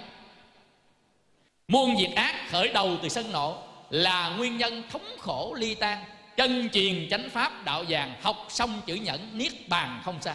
Muôn 1.69 1.97
việc 1.97 2.15
ác 2.17 2.51
khởi 2.51 2.69
đầu 2.69 2.97
từ 3.03 3.09
sân 3.09 3.33
nộ 3.33 3.59
là 3.91 4.29
nguyên 4.29 4.59
nhân 4.59 4.83
thống 4.91 5.17
khổ 5.19 5.55
ly 5.59 5.75
tan. 5.75 6.05
Chân 6.37 6.69
truyền 6.73 7.09
chánh 7.11 7.31
pháp 7.31 7.65
đạo 7.65 7.85
vàng, 7.89 8.15
học 8.23 8.47
xong 8.49 8.81
chữ 8.87 8.95
nhẫn, 8.95 9.31
niết 9.33 9.69
bàn 9.69 10.01
không 10.05 10.23
xa 10.23 10.35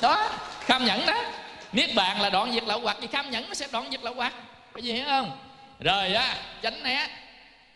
đó, 0.00 0.28
kham 0.60 0.84
nhẫn 0.84 1.06
đó 1.06 1.22
niết 1.72 1.94
bàn 1.94 2.20
là 2.20 2.30
đoạn 2.30 2.52
diệt 2.52 2.64
lậu 2.64 2.80
hoặc, 2.80 2.96
thì 3.00 3.06
tham 3.06 3.30
nhẫn 3.30 3.48
nó 3.48 3.54
sẽ 3.54 3.66
đoạn 3.72 3.90
diệt 3.90 4.02
lậu 4.02 4.14
hoặc. 4.14 4.34
Cái 4.74 4.82
gì 4.82 4.92
hiểu 4.92 5.04
không? 5.04 5.38
Rồi 5.80 6.14
á 6.14 6.36
tránh 6.62 6.82
né. 6.82 7.08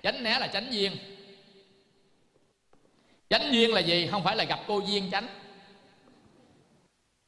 Tránh 0.03 0.23
né 0.23 0.39
là 0.39 0.47
tránh 0.47 0.71
duyên. 0.71 0.97
Chánh 3.31 3.53
duyên 3.53 3.75
là 3.75 3.81
gì? 3.81 4.09
Không 4.11 4.25
phải 4.25 4.37
là 4.37 4.45
gặp 4.45 4.61
cô 4.67 4.83
duyên 4.87 5.11
chánh. 5.13 5.27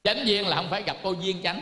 Chánh 0.05 0.27
duyên 0.27 0.47
là 0.47 0.57
không 0.57 0.71
phải 0.71 0.83
gặp 0.83 0.97
cô 1.03 1.13
duyên 1.13 1.43
chánh. 1.43 1.61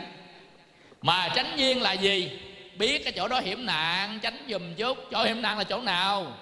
Mà 1.01 1.29
tránh 1.35 1.53
duyên 1.57 1.81
là 1.81 1.93
gì? 1.93 2.39
Biết 2.75 3.03
cái 3.03 3.13
chỗ 3.15 3.27
đó 3.27 3.39
hiểm 3.39 3.65
nạn, 3.65 4.19
tránh 4.21 4.47
dùm 4.49 4.73
chút. 4.75 4.97
Chỗ 5.11 5.23
hiểm 5.23 5.41
nạn 5.41 5.57
là 5.57 5.63
chỗ 5.63 5.81
nào? 5.81 6.33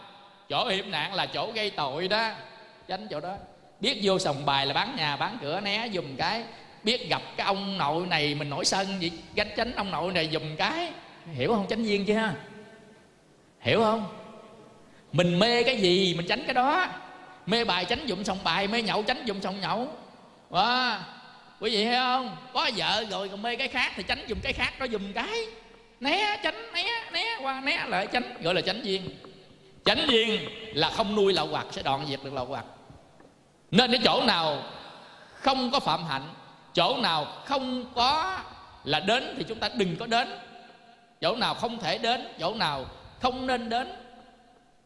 Chỗ 0.50 0.68
hiểm 0.68 0.92
nạn 0.92 1.14
là 1.14 1.26
chỗ 1.26 1.52
gây 1.52 1.70
tội 1.70 2.08
đó. 2.08 2.32
Tránh 2.88 3.08
chỗ 3.10 3.20
đó. 3.20 3.36
Biết 3.80 4.00
vô 4.04 4.20
sòng 4.20 4.46
bài 4.46 4.66
là 4.66 4.74
bán 4.74 4.96
nhà, 4.96 5.16
bán 5.16 5.38
cửa, 5.42 5.60
né 5.60 5.90
dùm 5.94 6.16
cái 6.18 6.44
biết 6.86 7.10
gặp 7.10 7.22
cái 7.38 7.46
ông 7.46 7.78
nội 7.78 8.08
này 8.08 8.36
mình 8.36 8.50
nổi 8.50 8.66
sân 8.66 8.88
gì 9.00 9.12
gánh 9.36 9.50
tránh 9.58 9.76
ông 9.76 9.92
nội 9.92 10.12
này 10.12 10.30
dùm 10.34 10.56
cái. 10.58 10.92
Hiểu 11.34 11.54
không? 11.54 11.66
Tránh 11.70 11.84
viên 11.84 12.06
chưa 12.06 12.32
hiểu 13.60 13.80
không? 13.80 14.08
Mình 15.12 15.40
mê 15.40 15.64
cái 15.64 15.78
gì 15.78 16.14
mình 16.18 16.28
tránh 16.28 16.44
cái 16.46 16.54
đó. 16.54 16.88
Mê 17.46 17.64
bài 17.64 17.86
tránh 17.86 18.06
dụng 18.06 18.24
sòng 18.24 18.38
bài, 18.44 18.68
mê 18.68 18.82
nhậu 18.82 19.04
tránh 19.04 19.26
dụng 19.26 19.42
sòng 19.42 19.62
nhậu. 19.62 19.88
Wow. 20.50 20.98
quý 21.60 21.70
vị 21.70 21.86
thấy 21.86 21.96
không? 21.96 22.36
Có 22.54 22.70
vợ 22.76 23.06
rồi 23.10 23.30
còn 23.30 23.42
mê 23.42 23.56
cái 23.56 23.68
khác 23.68 23.92
thì 23.96 24.04
tránh 24.04 24.26
dùng 24.28 24.40
cái 24.44 24.54
khác 24.54 24.74
đó 24.80 24.86
dùng 24.86 25.14
cái. 25.14 25.46
Né 26.00 26.38
tránh 26.44 26.74
né 26.74 26.84
né 27.12 27.38
qua, 27.42 27.62
né 27.62 27.86
lại 27.88 28.08
tránh 28.08 28.42
gọi 28.42 28.54
là 28.54 28.62
tránh 28.62 28.82
viên 28.82 29.10
tránh 29.86 30.06
viên 30.08 30.40
là 30.74 30.90
không 30.90 31.16
nuôi 31.16 31.34
lậu 31.34 31.48
hoặc, 31.48 31.66
sẽ 31.72 31.84
đoạn 31.84 32.06
diệt 32.10 32.20
được 32.24 32.34
lậu 32.34 32.46
hoặc. 32.46 32.66
Nên 33.72 33.92
cái 33.92 34.02
chỗ 34.04 34.24
nào 34.24 34.64
không 35.34 35.72
có 35.72 35.80
phạm 35.80 36.04
hạnh 36.04 36.34
chỗ 36.76 36.98
nào 36.98 37.26
không 37.46 37.86
có 37.96 38.40
là 38.84 39.00
đến 39.00 39.36
thì 39.38 39.44
chúng 39.48 39.60
ta 39.60 39.70
đừng 39.76 39.96
có 39.98 40.06
đến. 40.06 40.28
Chỗ 41.22 41.36
nào 41.36 41.54
không 41.54 41.80
thể 41.80 41.98
đến 41.98 42.28
chỗ 42.40 42.54
nào 42.54 42.86
không 43.22 43.48
nên 43.48 43.70
đến. 43.70 43.88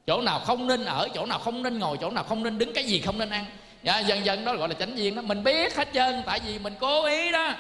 Chỗ 0.08 0.22
nào 0.22 0.40
không 0.40 0.68
nên 0.68 0.86
ở 0.86 1.08
chỗ 1.14 1.26
nào 1.26 1.40
không 1.40 1.64
nên 1.64 1.80
ngồi 1.80 1.98
chỗ 2.02 2.12
nào 2.12 2.24
không 2.24 2.44
nên 2.44 2.58
đứng 2.58 2.74
cái 2.74 2.84
gì 2.84 3.02
không 3.02 3.18
nên 3.18 3.30
ăn. 3.30 3.46
Dạ, 3.84 4.00
dần 4.00 4.26
dần 4.26 4.46
đó 4.46 4.56
gọi 4.56 4.70
là 4.70 4.76
chánh 4.76 4.96
viên 4.96 5.16
đó. 5.16 5.22
Mình 5.22 5.44
biết 5.44 5.76
hết 5.76 5.88
trơn 5.94 6.24
tại 6.26 6.40
vì 6.46 6.60
mình 6.60 6.74
cố 6.80 7.06
ý 7.06 7.32
đó. 7.32 7.54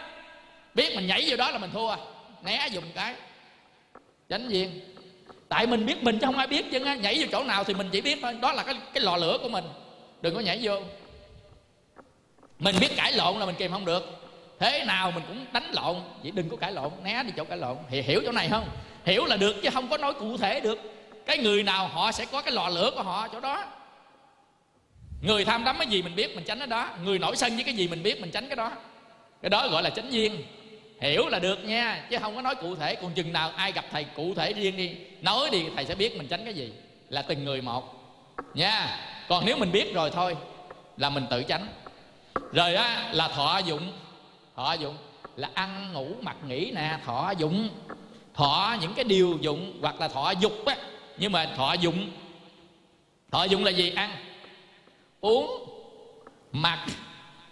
Biết 0.73 0.95
mình 0.95 1.07
nhảy 1.07 1.25
vô 1.27 1.37
đó 1.37 1.51
là 1.51 1.57
mình 1.57 1.71
thua 1.73 1.95
né 2.43 2.67
dùng 2.71 2.83
cái. 2.95 3.15
Chánh 4.29 4.47
viên 4.47 4.95
tại 5.49 5.67
mình 5.67 5.85
biết 5.85 6.03
mình 6.03 6.19
chứ 6.19 6.25
không 6.25 6.37
ai 6.37 6.47
biết 6.47 6.65
chứ 6.71 6.79
nhảy 6.79 7.17
vô 7.19 7.25
chỗ 7.31 7.43
nào 7.43 7.63
thì 7.63 7.73
mình 7.73 7.89
chỉ 7.91 8.01
biết 8.01 8.19
thôi. 8.21 8.37
Đó 8.41 8.51
là 8.51 8.63
cái 8.63 8.75
cái 8.93 9.03
lò 9.03 9.17
lửa 9.17 9.37
của 9.41 9.49
mình. 9.49 9.63
Đừng 10.21 10.35
có 10.35 10.39
nhảy 10.39 10.59
vô. 10.61 10.79
Mình 12.59 12.75
biết 12.79 12.95
cãi 12.95 13.11
lộn 13.11 13.39
là 13.39 13.45
mình 13.45 13.55
kìm 13.55 13.71
không 13.71 13.85
được 13.85 14.18
thế 14.59 14.83
nào 14.85 15.11
mình 15.11 15.23
cũng 15.27 15.45
đánh 15.51 15.71
lộn. 15.71 15.95
Vậy 16.23 16.31
đừng 16.31 16.49
có 16.49 16.57
cãi 16.57 16.71
lộn, 16.71 16.91
né 17.03 17.23
đi 17.23 17.31
chỗ 17.37 17.43
cãi 17.43 17.57
lộn. 17.57 17.77
Thì 17.89 18.01
hiểu 18.01 18.21
chỗ 18.25 18.31
này 18.31 18.49
không? 18.49 18.69
Hiểu 19.05 19.25
là 19.25 19.37
được 19.37 19.55
chứ 19.63 19.69
không 19.73 19.87
có 19.89 19.97
nói 19.97 20.13
cụ 20.13 20.37
thể 20.37 20.59
được. 20.59 20.79
Cái 21.25 21.37
người 21.37 21.63
nào 21.63 21.87
họ 21.87 22.11
sẽ 22.11 22.25
có 22.25 22.41
cái 22.41 22.53
lò 22.53 22.69
lửa 22.69 22.91
của 22.95 23.03
họ 23.03 23.27
chỗ 23.27 23.39
đó. 23.39 23.65
Người 25.21 25.45
tham 25.45 25.63
đắm 25.63 25.75
cái 25.77 25.87
gì 25.87 26.01
mình 26.01 26.15
biết 26.15 26.35
mình 26.35 26.45
tránh 26.45 26.57
cái 26.57 26.67
đó. 26.67 26.89
Người 27.03 27.19
nổi 27.19 27.35
sân 27.35 27.55
với 27.55 27.63
cái 27.63 27.73
gì 27.73 27.87
mình 27.87 28.03
biết 28.03 28.21
mình 28.21 28.31
tránh 28.31 28.47
cái 28.47 28.55
đó. 28.55 28.71
Cái 29.41 29.49
đó 29.49 29.67
gọi 29.67 29.83
là 29.83 29.89
chánh 29.89 30.13
duyên. 30.13 30.43
Hiểu 31.01 31.27
là 31.27 31.39
được 31.39 31.65
nha, 31.65 32.03
chứ 32.09 32.17
không 32.21 32.35
có 32.35 32.41
nói 32.41 32.55
cụ 32.55 32.75
thể. 32.75 32.95
Còn 32.95 33.13
chừng 33.13 33.33
nào 33.33 33.51
ai 33.55 33.71
gặp 33.71 33.85
thầy 33.91 34.03
cụ 34.03 34.33
thể 34.35 34.53
riêng 34.53 34.77
đi, 34.77 34.95
nói 35.21 35.49
đi, 35.51 35.65
thầy 35.75 35.85
sẽ 35.85 35.95
biết 35.95 36.17
mình 36.17 36.27
tránh 36.27 36.45
cái 36.45 36.53
gì. 36.53 36.73
Là 37.09 37.21
từng 37.21 37.43
người 37.43 37.61
một. 37.61 37.83
Nha. 38.53 38.97
Còn 39.27 39.45
nếu 39.45 39.57
mình 39.57 39.71
biết 39.71 39.93
rồi 39.93 40.11
thôi, 40.11 40.37
là 40.97 41.09
mình 41.09 41.25
tự 41.29 41.43
tránh. 41.43 41.67
Rồi 42.53 42.75
á, 42.75 43.09
là 43.11 43.27
thọ 43.27 43.57
dụng 43.57 43.91
thọ 44.59 44.73
dụng 44.73 44.97
là 45.35 45.49
ăn, 45.53 45.93
ngủ, 45.93 46.15
mặc, 46.21 46.37
nghỉ 46.47 46.71
nè, 46.71 46.99
thọ 47.05 47.33
dụng. 47.37 47.69
Thọ 48.33 48.77
những 48.81 48.93
cái 48.93 49.05
điều 49.05 49.37
dụng 49.41 49.79
hoặc 49.81 50.01
là 50.01 50.07
thọ 50.07 50.31
dục 50.31 50.65
á. 50.65 50.75
Nhưng 51.17 51.31
mà 51.31 51.53
thọ 51.55 51.73
dụng 51.73 52.11
thọ 53.31 53.43
dụng 53.43 53.63
là 53.63 53.71
gì? 53.71 53.93
Ăn, 53.95 54.11
uống, 55.21 55.69
mặc, 56.51 56.85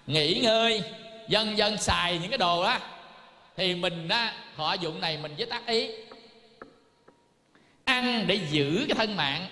nghỉ 0.07 0.39
ngơi 0.43 0.83
dân 1.27 1.57
dân 1.57 1.77
xài 1.77 2.19
những 2.19 2.31
cái 2.31 2.37
đồ 2.37 2.63
đó. 2.63 2.79
Thì 3.55 3.75
mình 3.75 4.09
á, 4.09 4.33
thọ 4.57 4.73
dụng 4.73 5.01
này 5.01 5.17
mình 5.17 5.35
với 5.37 5.45
tác 5.45 5.67
ý. 5.67 5.89
Ăn 7.83 8.27
để 8.27 8.39
giữ 8.49 8.85
cái 8.87 8.95
thân 8.95 9.15
mạng. 9.15 9.47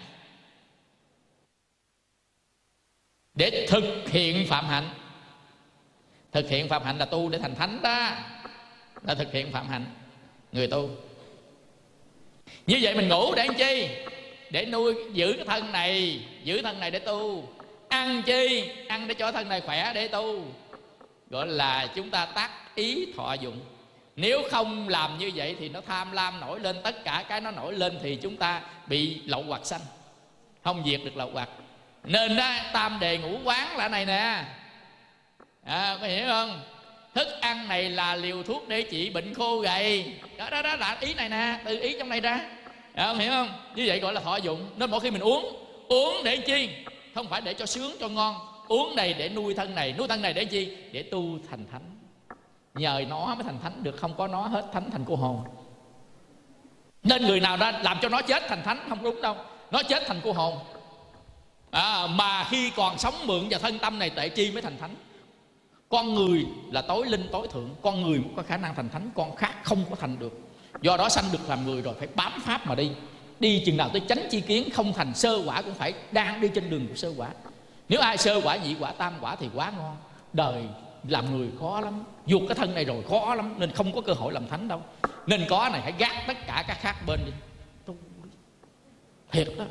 Để 3.34 3.68
thực 3.70 4.10
hiện 4.10 4.48
phạm 4.48 4.66
hạnh 4.66 4.90
thực 6.36 6.50
hiện 6.50 6.70
phạm 6.70 6.84
hạnh 6.84 6.98
là 6.98 7.06
tu 7.06 7.30
để 7.30 7.40
thành 7.40 7.56
thánh 7.56 7.82
đó. 7.82 8.12
Là 9.04 9.16
thực 9.16 9.34
hiện 9.34 9.52
phạm 9.52 9.68
hạnh, 9.70 9.86
người 10.52 10.68
tu. 10.68 10.90
Như 12.68 12.80
vậy 12.82 12.96
mình 12.96 13.10
ngủ 13.10 13.36
để 13.36 13.46
làm 13.46 13.56
chi? 13.56 13.88
Để 14.50 14.66
nuôi, 14.66 14.96
giữ 15.14 15.34
cái 15.38 15.46
thân 15.46 15.72
này, 15.72 16.20
giữ 16.44 16.62
thân 16.62 16.80
này 16.80 16.92
để 16.92 17.00
tu. 17.00 17.50
Ăn 17.90 18.22
chi? 18.26 18.72
Ăn 18.88 19.08
để 19.08 19.14
cho 19.14 19.32
thân 19.32 19.50
này 19.50 19.62
khỏe 19.62 19.92
để 19.94 20.08
tu. 20.08 20.46
Gọi 21.30 21.48
là 21.48 21.88
chúng 21.96 22.10
ta 22.10 22.26
tác 22.26 22.76
ý 22.76 23.14
thọ 23.18 23.34
dụng. 23.34 23.60
Nếu 24.16 24.42
không 24.52 24.90
làm 24.90 25.18
như 25.18 25.32
vậy 25.36 25.56
thì 25.60 25.70
nó 25.70 25.82
tham 25.88 26.12
lam 26.12 26.40
nổi 26.40 26.60
lên. 26.60 26.76
Tất 26.84 27.04
cả 27.04 27.26
cái 27.30 27.42
nó 27.42 27.52
nổi 27.52 27.74
lên 27.74 28.00
thì 28.04 28.16
chúng 28.16 28.38
ta 28.38 28.62
bị 28.88 29.22
lậu 29.26 29.44
hoặc 29.48 29.66
sanh. 29.66 29.82
Không 30.64 30.84
diệt 30.86 31.02
được 31.06 31.18
lậu 31.18 31.30
hoặc. 31.34 31.50
Nên 32.04 32.36
đó 32.36 32.56
tam 32.74 33.00
đề 33.00 33.18
ngũ 33.18 33.38
quán 33.44 33.78
là 33.78 33.88
này 33.88 34.06
nè 34.06 34.44
à, 35.66 35.98
có 36.02 36.08
hiểu 36.08 36.28
không? 36.28 36.62
Thức 37.14 37.28
ăn 37.42 37.68
này 37.68 37.90
là 37.90 38.16
liều 38.16 38.44
thuốc 38.44 38.68
để 38.68 38.82
trị 38.82 39.10
bệnh 39.10 39.34
khô 39.34 39.60
gầy. 39.60 40.14
Đó 40.38 40.50
đó 40.50 40.62
đó 40.62 40.76
là 40.76 40.98
ý 41.00 41.14
này 41.14 41.30
nè 41.30 41.60
từ 41.66 41.80
ý 41.80 41.96
trong 42.00 42.10
này 42.10 42.22
ra. 42.22 42.40
À, 42.94 43.14
hiểu 43.14 43.32
không? 43.32 43.50
Như 43.76 43.84
vậy 43.88 44.00
gọi 44.00 44.14
là 44.14 44.22
thọ 44.22 44.36
dụng. 44.36 44.70
Nên 44.76 44.92
mỗi 44.92 45.00
khi 45.00 45.12
mình 45.12 45.22
uống 45.22 45.56
uống 45.88 46.24
để 46.24 46.38
chi? 46.38 46.70
Không 47.16 47.28
phải 47.28 47.42
để 47.42 47.54
cho 47.54 47.66
sướng 47.66 47.92
cho 48.00 48.08
ngon. 48.08 48.36
Uống 48.68 48.96
này 48.96 49.14
để 49.14 49.30
nuôi 49.30 49.54
thân 49.54 49.76
này 49.76 49.94
nuôi 49.98 50.08
thân 50.08 50.22
này 50.22 50.34
để 50.34 50.46
chi? 50.46 50.78
Để 50.92 51.04
tu 51.04 51.40
thành 51.50 51.66
thánh. 51.72 51.98
Nhờ 52.74 53.04
nó 53.10 53.36
mới 53.36 53.44
thành 53.44 53.60
thánh 53.64 53.84
được 53.84 53.98
không 53.98 54.14
có 54.18 54.28
nó 54.28 54.42
hết 54.42 54.66
thánh 54.74 54.92
thành 54.92 55.06
cô 55.08 55.16
hồn. 55.16 55.44
Nên 57.04 57.26
người 57.26 57.40
nào 57.40 57.58
ra 57.58 57.72
làm 57.72 57.98
cho 58.02 58.10
nó 58.10 58.22
chết 58.22 58.44
thành 58.48 58.64
thánh 58.64 58.86
không 58.90 59.04
đúng 59.04 59.22
đâu. 59.22 59.36
Nó 59.72 59.84
chết 59.84 60.04
thành 60.08 60.22
cô 60.24 60.34
hồn. 60.34 60.58
À, 61.72 62.08
mà 62.08 62.44
khi 62.44 62.72
còn 62.76 62.98
sống 62.98 63.14
mượn 63.26 63.48
và 63.50 63.58
thân 63.58 63.80
tâm 63.80 64.00
này 64.00 64.10
tệ 64.10 64.30
chi 64.30 64.52
mới 64.52 64.62
thành 64.62 64.78
thánh 64.78 64.96
con 65.96 66.14
người 66.14 66.46
là 66.72 66.82
tối 66.82 67.08
linh, 67.08 67.28
tối 67.32 67.48
thượng. 67.48 67.70
Con 67.82 68.02
người 68.02 68.22
có 68.36 68.44
khả 68.44 68.58
năng 68.58 68.76
thành 68.76 68.90
thánh, 68.90 69.10
con 69.16 69.36
khác 69.36 69.54
không 69.64 69.86
có 69.90 69.96
thành 69.96 70.20
được. 70.20 70.40
Do 70.82 70.98
đó 70.98 71.10
sanh 71.10 71.26
được 71.32 71.50
làm 71.50 71.66
người 71.66 71.82
rồi 71.82 71.94
phải 72.00 72.08
bám 72.16 72.42
pháp 72.42 72.68
mà 72.68 72.76
đi. 72.76 72.92
Đi 73.40 73.64
chừng 73.66 73.78
nào 73.78 73.90
tới 73.90 74.02
tránh 74.08 74.28
chi 74.32 74.42
kiến, 74.42 74.70
không 74.74 74.94
thành 74.94 75.14
sơ 75.14 75.44
quả 75.46 75.62
cũng 75.62 75.74
phải 75.74 75.94
đang 76.12 76.42
đi 76.42 76.48
trên 76.56 76.70
đường 76.70 76.88
của 76.88 76.96
sơ 76.96 77.14
quả. 77.18 77.30
Nếu 77.90 78.00
ai 78.00 78.18
sơ 78.18 78.42
quả, 78.44 78.56
nhị 78.56 78.76
quả, 78.80 78.92
tam 78.92 79.14
quả 79.22 79.36
thì 79.36 79.50
quá 79.56 79.72
ngon. 79.78 79.98
Đời 80.34 80.64
làm 81.08 81.38
người 81.38 81.50
khó 81.60 81.82
lắm. 81.82 82.04
Vụt 82.26 82.42
cái 82.48 82.56
thân 82.56 82.76
này 82.76 82.86
rồi 82.86 83.04
khó 83.10 83.36
lắm, 83.36 83.56
nên 83.58 83.72
không 83.72 83.92
có 83.96 84.02
cơ 84.02 84.14
hội 84.14 84.34
làm 84.34 84.48
thánh 84.48 84.68
đâu. 84.68 84.82
Nên 85.28 85.46
có 85.50 85.70
này, 85.72 85.82
hãy 85.82 85.94
gác 85.98 86.28
tất 86.28 86.38
cả 86.48 86.64
các 86.68 86.78
khác 86.82 86.96
bên 87.08 87.20
đi. 87.26 87.32
Đi 87.88 87.94
thiệt 89.32 89.48
đó 89.58 89.66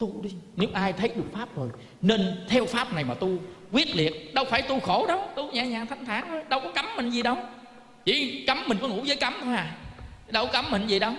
tu 0.00 0.22
đi. 0.22 0.30
Nếu 0.56 0.68
ai 0.72 0.92
thấy 0.92 1.08
được 1.08 1.24
pháp 1.32 1.56
rồi 1.56 1.68
nên 2.02 2.44
theo 2.48 2.66
pháp 2.66 2.92
này 2.92 3.04
mà 3.04 3.14
tu. 3.14 3.28
Quyết 3.72 3.96
liệt 3.96 4.34
đâu 4.34 4.44
phải 4.44 4.62
tu 4.62 4.80
khổ 4.80 5.06
đâu. 5.06 5.20
Tu 5.36 5.52
nhẹ 5.52 5.66
nhàng 5.66 5.86
thanh 5.86 6.06
thản 6.06 6.24
thôi. 6.28 6.42
Đâu 6.48 6.60
có 6.60 6.72
cấm 6.72 6.86
mình 6.96 7.10
gì 7.10 7.22
đâu. 7.22 7.36
Chỉ 8.04 8.44
cấm 8.46 8.58
mình 8.66 8.78
có 8.80 8.88
ngủ 8.88 9.00
với 9.06 9.16
cấm 9.16 9.34
thôi 9.44 9.54
à. 9.54 9.76
Đâu 10.30 10.46
có 10.46 10.52
cấm 10.52 10.70
mình 10.70 10.86
gì 10.86 10.98
đâu. 10.98 11.12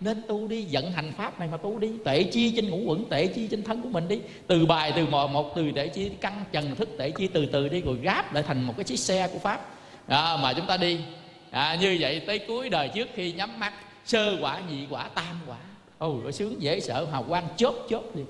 Nên 0.00 0.22
tu 0.28 0.48
đi 0.48 0.66
vận 0.72 0.92
hành 0.92 1.12
pháp 1.16 1.38
này 1.38 1.48
mà 1.52 1.56
tu 1.56 1.78
đi. 1.78 1.90
Tệ 2.04 2.22
chi 2.22 2.52
trên 2.56 2.70
ngũ 2.70 2.78
quẩn 2.86 3.04
tệ 3.04 3.26
chi 3.26 3.48
trên 3.50 3.62
thân 3.62 3.82
của 3.82 3.88
mình 3.88 4.08
đi. 4.08 4.20
Từ 4.46 4.66
bài 4.66 4.92
từ 4.96 5.06
mò 5.06 5.26
một 5.26 5.52
từ 5.56 5.72
tệ 5.72 5.88
chi 5.88 6.10
căn 6.20 6.44
trần 6.52 6.74
thức 6.74 6.88
tệ 6.98 7.10
chi 7.10 7.28
từ 7.32 7.46
từ 7.46 7.68
đi 7.68 7.80
rồi 7.80 7.96
gáp 8.02 8.34
lại 8.34 8.42
thành 8.42 8.62
một 8.62 8.74
cái 8.76 8.84
chiếc 8.84 8.98
xe 8.98 9.28
của 9.32 9.38
pháp. 9.38 9.60
À, 10.06 10.36
mà 10.36 10.52
chúng 10.52 10.66
ta 10.66 10.76
đi. 10.76 11.00
À, 11.50 11.76
như 11.80 11.96
vậy 12.00 12.20
tới 12.26 12.38
cuối 12.38 12.68
đời 12.68 12.88
trước 12.94 13.08
khi 13.14 13.32
nhắm 13.32 13.60
mắt 13.60 13.72
sơ 14.04 14.36
quả 14.40 14.60
nhị 14.70 14.86
quả 14.90 15.08
tam 15.14 15.40
quả. 15.46 15.56
Ừ, 15.98 16.06
ôi 16.06 16.20
nó 16.24 16.30
sướng 16.30 16.62
dễ 16.62 16.80
sợ 16.80 17.06
hào 17.12 17.22
quang 17.22 17.48
chớp 17.56 17.72
chớp 17.90 18.00
đi. 18.14 18.22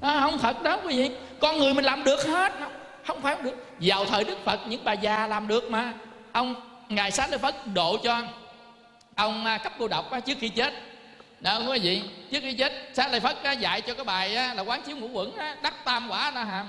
À, 0.00 0.20
không 0.20 0.38
thật 0.38 0.62
đó 0.62 0.78
quý 0.84 0.96
vị. 0.96 1.10
Con 1.40 1.58
người 1.58 1.74
mình 1.74 1.84
làm 1.84 2.04
được 2.04 2.26
hết. 2.26 2.52
Không, 2.58 2.72
không 3.06 3.22
phải 3.22 3.34
không 3.34 3.44
được. 3.44 3.66
Vào 3.80 4.04
thời 4.04 4.24
đức 4.24 4.38
phật 4.44 4.60
những 4.68 4.84
bà 4.84 4.92
già 4.92 5.26
làm 5.26 5.48
được 5.48 5.70
mà. 5.70 5.92
Ông 6.32 6.54
ngài 6.88 7.10
sáng 7.10 7.30
lê 7.30 7.38
Phật 7.38 7.54
độ 7.74 7.96
cho 7.96 8.22
ông 9.14 9.44
à, 9.44 9.58
cấp 9.58 9.72
cô 9.78 9.88
độc 9.88 10.10
trước 10.26 10.38
khi 10.40 10.48
chết. 10.48 10.74
Đó 11.40 11.60
quý 11.68 11.78
vị. 11.78 12.02
Trước 12.30 12.40
khi 12.42 12.54
chết 12.54 12.72
xá 12.94 13.08
lợi 13.08 13.20
phất 13.20 13.36
dạy 13.60 13.80
cho 13.80 13.94
cái 13.94 14.04
bài 14.04 14.30
là 14.30 14.62
quán 14.66 14.82
chiếu 14.82 14.96
ngũ 14.96 15.08
quẩn 15.08 15.32
đắc 15.62 15.84
tam 15.84 16.10
quả 16.10 16.32
na 16.34 16.44
hàm. 16.44 16.68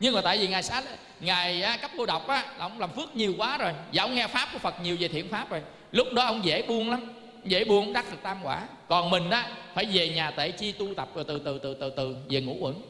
Nhưng 0.00 0.14
mà 0.14 0.20
tại 0.20 0.38
vì 0.38 0.48
ngài 0.48 0.62
xá 0.62 0.82
ngài 1.20 1.62
à, 1.62 1.76
cấp 1.76 1.90
cô 1.98 2.06
độc 2.06 2.28
á 2.28 2.44
là 2.58 2.64
ông 2.64 2.80
làm 2.80 2.90
phước 2.90 3.16
nhiều 3.16 3.34
quá 3.38 3.58
rồi. 3.58 3.72
Và 3.92 4.02
ông 4.02 4.14
nghe 4.14 4.26
pháp 4.26 4.48
của 4.52 4.58
phật 4.58 4.74
nhiều 4.82 4.96
về 5.00 5.08
thiện 5.08 5.28
pháp 5.28 5.50
rồi. 5.50 5.62
Lúc 5.92 6.06
đó 6.12 6.24
ông 6.24 6.44
dễ 6.44 6.62
buông 6.62 6.90
lắm 6.90 7.00
dễ 7.44 7.64
buông 7.64 7.92
đắc 7.92 8.04
được 8.10 8.18
tam 8.22 8.40
quả. 8.44 8.68
Còn 8.88 9.10
mình 9.10 9.30
á, 9.30 9.50
phải 9.74 9.84
về 9.84 10.08
nhà 10.08 10.30
tệ 10.30 10.50
chi 10.50 10.72
tu 10.72 10.94
tập 10.94 11.08
rồi 11.14 11.24
từ 11.28 11.38
từ 11.44 11.58
từ 11.58 11.74
từ 11.74 11.90
từ 11.96 12.16
về 12.28 12.40
ngũ 12.40 12.56
quẩn 12.60 12.82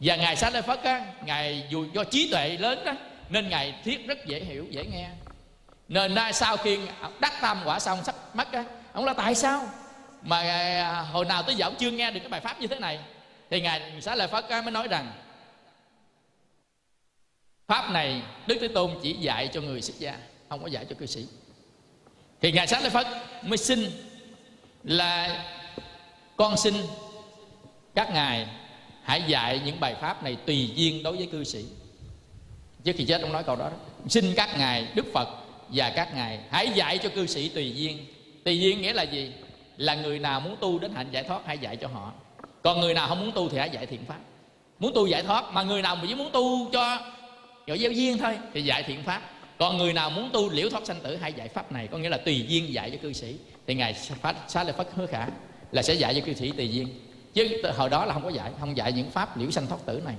và 0.00 0.16
ngài 0.16 0.36
xá 0.36 0.50
lợi 0.50 0.62
phất 0.62 0.82
á, 0.82 1.06
ngài 1.24 1.66
dù 1.70 1.86
do 1.94 2.04
trí 2.04 2.30
tuệ 2.30 2.56
lớn 2.60 2.84
đó 2.84 2.92
nên 3.28 3.48
ngài 3.48 3.74
thiết 3.84 4.06
rất 4.06 4.26
dễ 4.26 4.40
hiểu, 4.40 4.66
dễ 4.70 4.84
nghe. 4.84 5.08
Nên 5.88 6.14
sau 6.32 6.56
khi 6.56 6.78
đắc 7.20 7.32
tam 7.40 7.58
quả 7.64 7.78
xong 7.78 8.04
sắp 8.04 8.14
mất 8.34 8.52
á, 8.52 8.64
ông 8.92 9.04
là 9.04 9.14
tại 9.14 9.34
sao 9.34 9.68
mà 10.22 10.40
à, 10.40 11.00
hồi 11.00 11.24
nào 11.24 11.42
tới 11.42 11.54
giờ 11.54 11.66
ông 11.66 11.74
chưa 11.78 11.90
nghe 11.90 12.10
được 12.10 12.20
cái 12.20 12.28
bài 12.28 12.40
pháp 12.40 12.60
như 12.60 12.66
thế 12.66 12.78
này? 12.78 12.98
Thì 13.50 13.60
ngài 13.60 14.00
xá 14.00 14.14
lợi 14.14 14.28
phất 14.28 14.50
mới 14.50 14.70
nói 14.70 14.88
rằng, 14.88 15.12
pháp 17.66 17.90
này 17.90 18.22
đức 18.46 18.56
thế 18.60 18.68
tôn 18.68 18.90
chỉ 19.02 19.12
dạy 19.12 19.48
cho 19.52 19.60
người 19.60 19.82
xuất 19.82 19.98
gia, 19.98 20.18
không 20.48 20.62
có 20.62 20.68
dạy 20.68 20.84
cho 20.90 20.96
cư 20.98 21.06
sĩ 21.06 21.26
thì 22.42 22.52
ngài 22.52 22.66
sát 22.66 22.80
lợi 22.82 22.90
phất 22.90 23.06
mới 23.42 23.58
xin 23.58 23.90
là 24.84 25.44
con 26.36 26.56
xin 26.56 26.74
các 27.94 28.10
ngài 28.14 28.46
hãy 29.02 29.22
dạy 29.26 29.60
những 29.64 29.80
bài 29.80 29.94
pháp 30.00 30.22
này 30.22 30.36
tùy 30.46 30.70
duyên 30.74 31.02
đối 31.02 31.16
với 31.16 31.26
cư 31.26 31.44
sĩ. 31.44 31.64
Trước 32.84 32.92
khi 32.96 33.04
chết 33.04 33.22
ông 33.22 33.32
nói 33.32 33.42
câu 33.42 33.56
đó, 33.56 33.70
đó. 33.70 33.76
Xin 34.08 34.32
các 34.36 34.58
ngài 34.58 34.88
đức 34.94 35.06
phật 35.14 35.28
và 35.68 35.90
các 35.90 36.14
ngài 36.14 36.40
hãy 36.50 36.70
dạy 36.74 36.98
cho 36.98 37.08
cư 37.08 37.26
sĩ 37.26 37.48
tùy 37.48 37.72
duyên. 37.76 38.06
Tùy 38.44 38.60
duyên 38.60 38.82
nghĩa 38.82 38.92
là 38.92 39.02
gì? 39.02 39.32
Là 39.76 39.94
người 39.94 40.18
nào 40.18 40.40
muốn 40.40 40.56
tu 40.60 40.78
đến 40.78 40.94
hạnh 40.94 41.08
giải 41.10 41.24
thoát 41.24 41.40
hãy 41.46 41.58
dạy 41.58 41.76
cho 41.76 41.88
họ. 41.88 42.12
Còn 42.62 42.80
người 42.80 42.94
nào 42.94 43.08
không 43.08 43.20
muốn 43.20 43.32
tu 43.32 43.48
thì 43.48 43.58
hãy 43.58 43.70
dạy 43.70 43.86
thiện 43.86 44.04
pháp. 44.08 44.18
Muốn 44.78 44.92
tu 44.94 45.06
giải 45.06 45.22
thoát 45.22 45.52
mà 45.52 45.62
người 45.62 45.82
nào 45.82 45.96
mà 45.96 46.02
chỉ 46.08 46.14
muốn 46.14 46.30
tu 46.32 46.70
cho 46.72 46.98
gọi 47.66 47.80
giáo 47.80 47.92
viên 47.94 48.18
thôi 48.18 48.38
thì 48.54 48.62
dạy 48.62 48.82
thiện 48.82 49.02
pháp 49.02 49.22
còn 49.62 49.78
người 49.78 49.92
nào 49.92 50.10
muốn 50.10 50.30
tu 50.32 50.50
liễu 50.50 50.70
thoát 50.70 50.86
sanh 50.86 51.00
tử 51.00 51.16
hai 51.16 51.32
giải 51.32 51.48
pháp 51.48 51.72
này. 51.72 51.86
Có 51.86 51.98
nghĩa 51.98 52.08
là 52.08 52.16
tùy 52.16 52.44
duyên 52.48 52.74
dạy 52.74 52.90
cho 52.90 52.96
cư 53.02 53.12
sĩ. 53.12 53.36
Thì 53.66 53.74
ngài 53.74 53.92
phát 53.92 54.36
xá 54.48 54.64
lợi 54.64 54.72
phất 54.72 54.88
hứa 54.94 55.06
khả 55.06 55.26
là 55.72 55.82
sẽ 55.82 55.94
dạy 55.94 56.14
cho 56.14 56.20
cư 56.20 56.34
sĩ 56.34 56.50
tùy 56.50 56.68
duyên. 56.68 56.88
Chứ 57.34 57.62
hồi 57.76 57.90
đó 57.90 58.04
là 58.04 58.14
không 58.14 58.22
có 58.22 58.30
dạy 58.30 58.50
không 58.60 58.76
dạy 58.76 58.92
những 58.92 59.10
pháp 59.10 59.36
liễu 59.36 59.50
sanh 59.50 59.66
thoát 59.66 59.78
tử 59.86 60.02
này. 60.04 60.14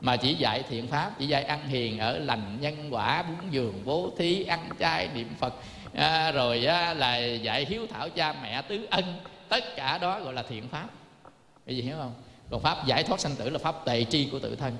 Mà 0.00 0.16
chỉ 0.16 0.34
dạy 0.34 0.62
thiện 0.68 0.86
pháp 0.86 1.10
chỉ 1.18 1.26
dạy 1.26 1.44
ăn 1.44 1.68
hiền 1.68 1.98
ở 1.98 2.18
lành 2.18 2.58
nhân 2.60 2.94
quả 2.94 3.22
bún 3.22 3.50
giường 3.50 3.82
bố 3.84 4.10
thí 4.18 4.44
ăn 4.44 4.68
chay 4.80 5.08
niệm 5.14 5.28
phật. 5.38 5.54
À, 5.94 6.32
rồi 6.32 6.64
á, 6.64 6.94
là 6.94 7.18
dạy 7.18 7.66
hiếu 7.68 7.86
thảo 7.90 8.08
cha 8.08 8.34
mẹ 8.42 8.62
tứ 8.62 8.86
ân. 8.90 9.04
Tất 9.48 9.76
cả 9.76 9.98
đó 9.98 10.20
gọi 10.20 10.34
là 10.34 10.42
thiện 10.42 10.68
pháp. 10.68 10.88
Cái 11.66 11.76
gì 11.76 11.82
hiểu 11.82 11.96
không? 11.96 12.14
Còn 12.50 12.62
pháp 12.62 12.86
giải 12.86 13.02
thoát 13.02 13.20
sanh 13.20 13.36
tử 13.36 13.50
là 13.50 13.58
pháp 13.58 13.84
tệ 13.84 14.04
tri 14.04 14.28
của 14.32 14.38
tự 14.38 14.56
thân. 14.56 14.76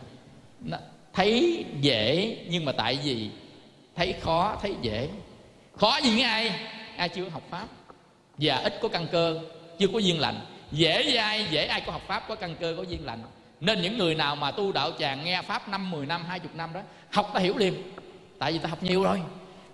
Nó 0.60 0.78
thấy 1.12 1.64
dễ 1.80 2.36
nhưng 2.48 2.64
mà 2.64 2.72
tại 2.72 2.98
vì 3.04 3.30
thấy 3.96 4.14
khó, 4.20 4.58
thấy 4.62 4.74
dễ. 4.82 5.08
Khó 5.76 5.98
gì 6.02 6.10
với 6.10 6.22
ai? 6.22 6.60
Ai 6.96 7.08
chưa 7.08 7.28
học 7.28 7.42
pháp? 7.50 7.66
Và 8.38 8.56
ít 8.56 8.78
có 8.82 8.88
căn 8.88 9.06
cơ, 9.12 9.40
chưa 9.78 9.88
có 9.92 9.98
duyên 9.98 10.20
lành. 10.20 10.40
Dễ 10.72 11.02
với 11.02 11.16
ai? 11.16 11.46
Dễ 11.50 11.66
ai 11.66 11.80
có 11.86 11.92
học 11.92 12.02
pháp 12.06 12.24
có 12.28 12.34
căn 12.34 12.54
cơ, 12.60 12.74
có 12.76 12.82
duyên 12.82 13.06
lành. 13.06 13.22
Nên 13.60 13.82
những 13.82 13.98
người 13.98 14.14
nào 14.14 14.36
mà 14.36 14.50
tu 14.50 14.72
đạo 14.72 14.90
tràng 14.98 15.24
nghe 15.24 15.42
pháp 15.42 15.68
năm 15.68 15.90
10 15.90 16.06
năm 16.06 16.24
20 16.28 16.50
năm 16.54 16.72
đó, 16.72 16.80
học 17.10 17.30
ta 17.34 17.40
hiểu 17.40 17.56
liền. 17.56 17.74
Tại 18.38 18.52
vì 18.52 18.58
ta 18.58 18.68
học 18.68 18.82
nhiều 18.82 19.02
rồi. 19.02 19.20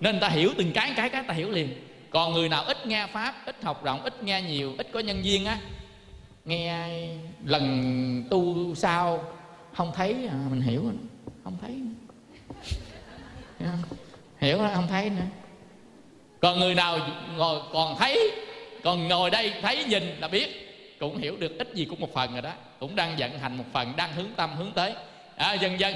Nên 0.00 0.20
ta 0.20 0.28
hiểu 0.28 0.50
từng 0.58 0.72
cái 0.72 0.92
cái 0.96 1.10
cái 1.10 1.22
ta 1.28 1.34
hiểu 1.34 1.50
liền. 1.50 1.68
Còn 2.10 2.32
người 2.32 2.48
nào 2.48 2.64
ít 2.64 2.86
nghe 2.86 3.06
pháp, 3.06 3.34
ít 3.46 3.62
học 3.62 3.84
rộng, 3.84 4.02
ít 4.02 4.22
nghe 4.22 4.42
nhiều, 4.42 4.74
ít 4.78 4.88
có 4.92 5.00
nhân 5.00 5.22
viên 5.22 5.46
á, 5.46 5.58
nghe 6.44 6.88
lần 7.44 8.24
tu 8.30 8.74
sau 8.74 9.24
không 9.72 9.92
thấy 9.94 10.26
à, 10.30 10.36
mình 10.50 10.60
hiểu 10.60 10.92
không 11.44 11.56
thấy 11.60 11.82
hiểu 14.42 14.58
không? 14.58 14.74
không 14.74 14.88
thấy 14.88 15.10
nữa. 15.10 15.24
Còn 16.40 16.58
người 16.58 16.74
nào 16.74 16.98
ngồi 17.36 17.60
còn 17.72 17.96
thấy 17.98 18.30
còn 18.84 19.08
ngồi 19.08 19.30
đây 19.30 19.52
thấy 19.62 19.84
nhìn 19.84 20.16
là 20.20 20.28
biết. 20.28 20.68
Cũng 21.00 21.18
hiểu 21.18 21.36
được 21.36 21.58
ít 21.58 21.68
gì 21.74 21.84
cũng 21.84 22.00
một 22.00 22.14
phần 22.14 22.32
rồi 22.32 22.42
đó. 22.42 22.52
Cũng 22.80 22.96
đang 22.96 23.16
vận 23.18 23.38
hành 23.38 23.56
một 23.56 23.64
phần 23.72 23.92
đang 23.96 24.12
hướng 24.12 24.28
tâm 24.36 24.56
hướng 24.56 24.72
tới. 24.72 24.94
À, 25.36 25.54
dần 25.54 25.80
dần. 25.80 25.94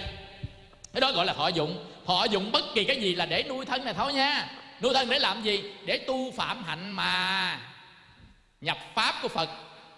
Cái 0.92 1.00
đó 1.00 1.12
gọi 1.12 1.26
là 1.26 1.32
họ 1.32 1.48
dụng. 1.48 1.84
Họ 2.04 2.24
dụng 2.24 2.52
bất 2.52 2.64
kỳ 2.74 2.84
cái 2.84 2.96
gì 2.96 3.14
là 3.14 3.26
để 3.26 3.44
nuôi 3.48 3.64
thân 3.64 3.84
này 3.84 3.94
thôi 3.94 4.12
nha. 4.12 4.48
Nuôi 4.82 4.94
thân 4.94 5.08
để 5.10 5.18
làm 5.18 5.42
gì? 5.42 5.62
Để 5.84 5.98
tu 5.98 6.32
phạm 6.32 6.64
hạnh 6.64 6.90
mà. 6.90 7.60
Nhập 8.60 8.78
pháp 8.94 9.14
của 9.22 9.28
phật 9.28 9.48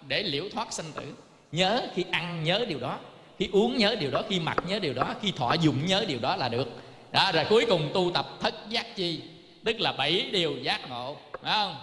để 0.07 0.23
liễu 0.23 0.43
thoát 0.53 0.73
sanh 0.73 0.91
tử. 0.95 1.13
Nhớ 1.51 1.87
khi 1.95 2.05
ăn 2.11 2.43
nhớ 2.43 2.65
điều 2.69 2.79
đó 2.79 2.97
khi 3.39 3.49
uống 3.51 3.77
nhớ 3.77 3.95
điều 3.99 4.11
đó 4.11 4.21
khi 4.29 4.39
mặc 4.39 4.57
nhớ 4.67 4.79
điều 4.79 4.93
đó 4.93 5.15
khi 5.21 5.31
thọ 5.31 5.53
dụng 5.53 5.85
nhớ 5.85 6.05
điều 6.07 6.19
đó 6.19 6.35
là 6.35 6.49
được 6.49 6.67
đó 7.11 7.31
rồi 7.33 7.45
cuối 7.49 7.65
cùng 7.69 7.91
tu 7.93 8.11
tập 8.13 8.27
thất 8.39 8.55
giác 8.69 8.95
chi 8.95 9.21
tức 9.63 9.79
là 9.79 9.91
bảy 9.91 10.29
điều 10.31 10.57
giác 10.57 10.89
ngộ 10.89 11.17
phải 11.41 11.53
không? 11.53 11.75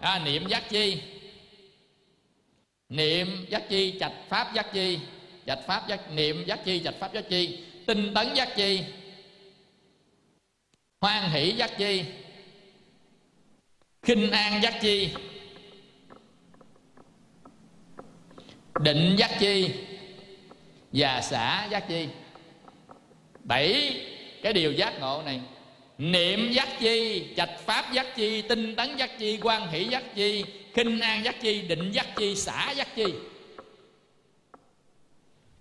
Đó, 0.00 0.18
niệm 0.24 0.48
giác 0.48 0.68
chi. 0.70 1.02
Niệm 2.88 3.46
giác 3.48 3.62
chi 3.68 3.94
trạch 4.00 4.12
pháp 4.28 4.54
giác 4.54 4.72
chi. 4.72 4.98
Trạch 5.46 5.58
pháp 5.66 5.88
giác 5.88 6.12
niệm 6.12 6.44
giác 6.46 6.60
chi 6.64 6.80
trạch 6.84 6.94
pháp 7.00 7.14
giác 7.14 7.24
chi. 7.28 7.58
Tinh 7.86 8.14
tấn 8.14 8.34
giác 8.34 8.48
chi. 8.56 8.84
Hoan 11.00 11.30
hỷ 11.30 11.52
giác 11.52 11.70
chi. 11.78 12.04
Khinh 14.02 14.30
an 14.30 14.62
giác 14.62 14.78
chi. 14.80 15.08
Định 18.80 19.16
giác 19.18 19.30
chi. 19.40 19.70
Và 20.92 21.20
xả 21.20 21.68
giác 21.70 21.84
chi. 21.88 22.08
Bảy 23.44 24.00
cái 24.42 24.52
điều 24.52 24.72
giác 24.72 25.00
ngộ 25.00 25.22
này 25.26 25.40
niệm 25.98 26.52
giác 26.52 26.68
chi 26.80 27.24
trạch 27.36 27.58
pháp 27.66 27.92
giác 27.92 28.06
chi 28.16 28.42
tinh 28.42 28.76
tấn 28.76 28.96
giác 28.96 29.18
chi 29.18 29.38
quan 29.42 29.68
hỷ 29.68 29.84
giác 29.84 30.14
chi 30.14 30.44
khinh 30.74 31.00
an 31.00 31.24
giác 31.24 31.40
chi 31.40 31.62
định 31.62 31.90
giác 31.90 32.06
chi 32.16 32.36
xả 32.36 32.70
giác 32.70 32.88
chi. 32.96 33.04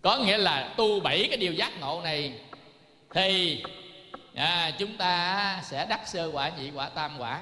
Có 0.02 0.18
nghĩa 0.18 0.38
là 0.38 0.74
tu 0.78 1.00
bảy 1.00 1.28
cái 1.30 1.38
điều 1.38 1.54
giác 1.54 1.72
ngộ 1.80 2.02
này 2.04 2.34
thì 3.14 3.64
à, 4.36 4.72
chúng 4.80 4.98
ta 4.98 5.62
sẽ 5.64 5.86
đắc 5.90 6.08
sơ 6.08 6.32
quả 6.34 6.52
nhị 6.60 6.70
quả 6.76 6.90
tam 6.90 7.20
quả. 7.20 7.42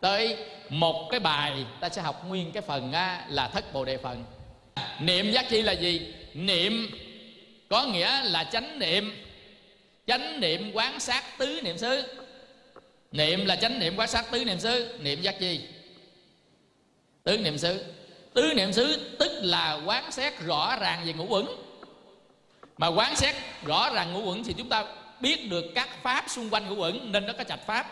Tới 0.00 0.36
một 0.68 1.08
cái 1.10 1.20
bài 1.20 1.64
ta 1.80 1.88
sẽ 1.88 2.02
học 2.02 2.28
nguyên 2.28 2.52
cái 2.52 2.62
phần 2.62 2.92
á, 2.92 3.24
là 3.28 3.48
thất 3.48 3.72
bồ 3.72 3.84
đề 3.84 3.96
phần. 3.96 4.24
Niệm 5.00 5.30
giác 5.30 5.46
chi 5.50 5.62
là 5.62 5.72
gì? 5.72 6.14
Niệm 6.34 6.90
có 7.68 7.84
nghĩa 7.86 8.22
là 8.22 8.44
chánh 8.44 8.78
niệm 8.78 9.12
chánh 10.06 10.40
niệm 10.40 10.72
quán 10.72 11.00
sát 11.00 11.38
tứ 11.38 11.60
niệm 11.62 11.78
xứ. 11.78 12.02
Niệm 13.12 13.46
là 13.46 13.56
chánh 13.56 13.78
niệm 13.78 13.96
quán 13.96 14.08
sát 14.08 14.30
tứ 14.30 14.44
niệm 14.44 14.60
xứ. 14.60 14.98
Niệm 15.00 15.22
giác 15.22 15.36
chi? 15.40 15.60
Tứ 17.22 17.38
niệm 17.38 17.58
xứ. 17.58 17.84
Tứ 18.34 18.52
niệm 18.56 18.72
xứ 18.72 19.16
tức 19.18 19.32
là 19.42 19.80
quán 19.84 20.12
xét 20.12 20.40
rõ 20.40 20.76
ràng 20.80 21.02
về 21.06 21.12
ngũ 21.12 21.26
uẩn. 21.28 21.46
Mà 22.78 22.86
quán 22.86 23.16
xét 23.16 23.34
rõ 23.64 23.90
ràng 23.94 24.12
ngũ 24.12 24.30
uẩn 24.30 24.44
thì 24.44 24.54
chúng 24.58 24.68
ta 24.68 24.84
biết 25.20 25.50
được 25.50 25.64
các 25.74 25.88
pháp 26.02 26.24
xung 26.28 26.50
quanh 26.50 26.68
ngũ 26.68 26.82
uẩn, 26.82 27.12
nên 27.12 27.26
nó 27.26 27.32
có 27.38 27.44
trạch 27.44 27.66
pháp. 27.66 27.86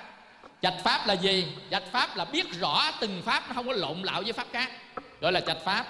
Trạch 0.63 0.75
pháp 0.85 1.07
là 1.07 1.15
gì? 1.15 1.47
Trạch 1.71 1.85
pháp 1.93 2.17
là 2.17 2.25
biết 2.25 2.47
rõ 2.61 2.93
từng 3.01 3.23
pháp, 3.25 3.49
nó 3.49 3.55
không 3.55 3.67
có 3.67 3.73
lộn 3.73 4.03
lạo 4.03 4.23
với 4.23 4.33
pháp 4.33 4.47
khác. 4.53 4.71
Gọi 5.21 5.33
là 5.33 5.41
trạch 5.41 5.65
pháp. 5.65 5.87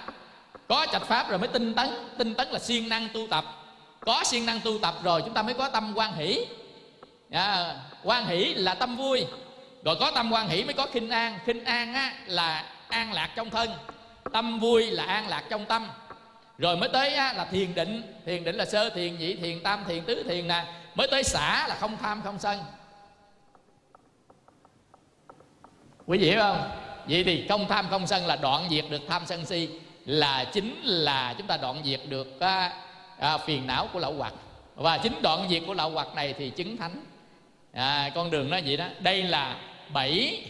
Có 0.67 0.87
trạch 0.91 1.03
pháp 1.03 1.29
rồi 1.29 1.39
mới 1.39 1.47
tinh 1.47 1.73
tấn. 1.73 1.89
Tinh 2.17 2.35
tấn 2.35 2.47
là 2.47 2.59
siêng 2.59 2.89
năng 2.89 3.09
tu 3.13 3.27
tập 3.29 3.62
có 4.05 4.23
siêng 4.25 4.45
năng 4.45 4.59
tu 4.59 4.79
tập 4.79 4.95
rồi 5.03 5.21
chúng 5.21 5.33
ta 5.33 5.41
mới 5.41 5.53
có 5.53 5.69
tâm 5.69 5.93
quan 5.95 6.13
hỷ. 6.13 6.45
Dạ, 7.29 7.43
à, 7.43 7.75
quan 8.03 8.25
hỷ 8.25 8.53
là 8.53 8.73
tâm 8.73 8.97
vui. 8.97 9.25
Rồi 9.83 9.95
có 9.99 10.11
tâm 10.11 10.31
quan 10.31 10.49
hỷ 10.49 10.63
mới 10.63 10.73
có 10.73 10.87
khinh 10.87 11.09
an. 11.09 11.39
Khinh 11.45 11.65
an 11.65 11.93
á, 11.93 12.13
là 12.25 12.65
an 12.87 13.13
lạc 13.13 13.29
trong 13.35 13.49
thân. 13.49 13.69
Tâm 14.33 14.59
vui 14.59 14.91
là 14.91 15.03
an 15.03 15.27
lạc 15.27 15.43
trong 15.49 15.65
tâm. 15.65 15.87
Rồi 16.57 16.77
mới 16.77 16.89
tới 16.89 17.15
á, 17.15 17.33
là 17.33 17.45
thiền 17.45 17.75
định. 17.75 18.13
Thiền 18.25 18.43
định 18.43 18.55
là 18.55 18.65
sơ 18.65 18.89
thiền 18.89 19.19
nhị 19.19 19.35
thiền 19.35 19.63
tam 19.63 19.83
thiền 19.87 20.03
tứ 20.05 20.23
thiền 20.23 20.47
nè. 20.47 20.65
Mới 20.95 21.07
tới 21.11 21.23
xả 21.23 21.67
là 21.67 21.75
không 21.75 21.97
tham 21.97 22.21
không 22.23 22.39
sân. 22.39 22.59
Quý 26.05 26.17
vị 26.17 26.29
hiểu 26.29 26.39
không? 26.39 26.69
Vậy 27.07 27.23
thì 27.23 27.45
không 27.49 27.67
tham 27.69 27.87
không 27.89 28.07
sân 28.07 28.25
là 28.25 28.35
đoạn 28.35 28.67
diệt 28.69 28.85
được 28.89 29.01
tham 29.07 29.25
sân 29.25 29.45
si. 29.45 29.69
Là 30.05 30.45
chính 30.53 30.81
là 30.83 31.35
chúng 31.37 31.47
ta 31.47 31.57
đoạn 31.57 31.81
diệt 31.85 32.01
được 32.09 32.39
à, 32.39 32.82
à, 33.23 33.37
phiền 33.37 33.67
não 33.67 33.89
của 33.93 33.99
lậu 33.99 34.13
hoặc 34.13 34.33
và 34.75 34.97
chính 34.97 35.21
đoạn 35.21 35.47
diệt 35.49 35.63
của 35.67 35.73
lậu 35.73 35.89
hoặc 35.89 36.07
này 36.15 36.33
thì 36.37 36.49
chứng 36.49 36.77
thánh. 36.77 37.05
À, 37.73 38.11
con 38.15 38.31
đường 38.31 38.49
nó 38.49 38.59
vậy 38.65 38.77
đó. 38.77 38.85
Đây 38.99 39.23
là 39.23 39.57
bảy 39.93 40.41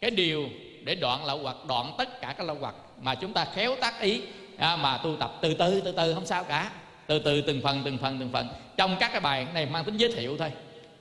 cái 0.00 0.10
điều 0.10 0.48
để 0.84 0.94
đoạn 0.94 1.24
lậu 1.24 1.38
hoặc 1.38 1.56
đoạn 1.68 1.92
tất 1.98 2.20
cả 2.20 2.34
các 2.38 2.46
lậu 2.46 2.56
hoặc 2.60 2.74
mà 3.00 3.14
chúng 3.14 3.32
ta 3.32 3.44
khéo 3.44 3.76
tác 3.80 4.00
ý. 4.00 4.20
À, 4.58 4.76
mà 4.76 4.98
tu 4.98 5.16
tập 5.16 5.38
từ 5.40 5.54
từ 5.54 5.80
từ 5.80 5.92
từ 5.92 6.14
không 6.14 6.26
sao 6.26 6.44
cả. 6.44 6.70
Từ 7.06 7.18
từ 7.18 7.40
từng 7.40 7.60
phần 7.62 7.82
từng 7.84 7.98
phần 7.98 8.16
từng 8.20 8.30
phần. 8.32 8.48
Trong 8.76 8.96
các 9.00 9.12
cái 9.12 9.20
bài 9.20 9.46
này 9.54 9.66
mang 9.66 9.84
tính 9.84 9.96
giới 9.96 10.12
thiệu 10.12 10.36
thôi. 10.38 10.52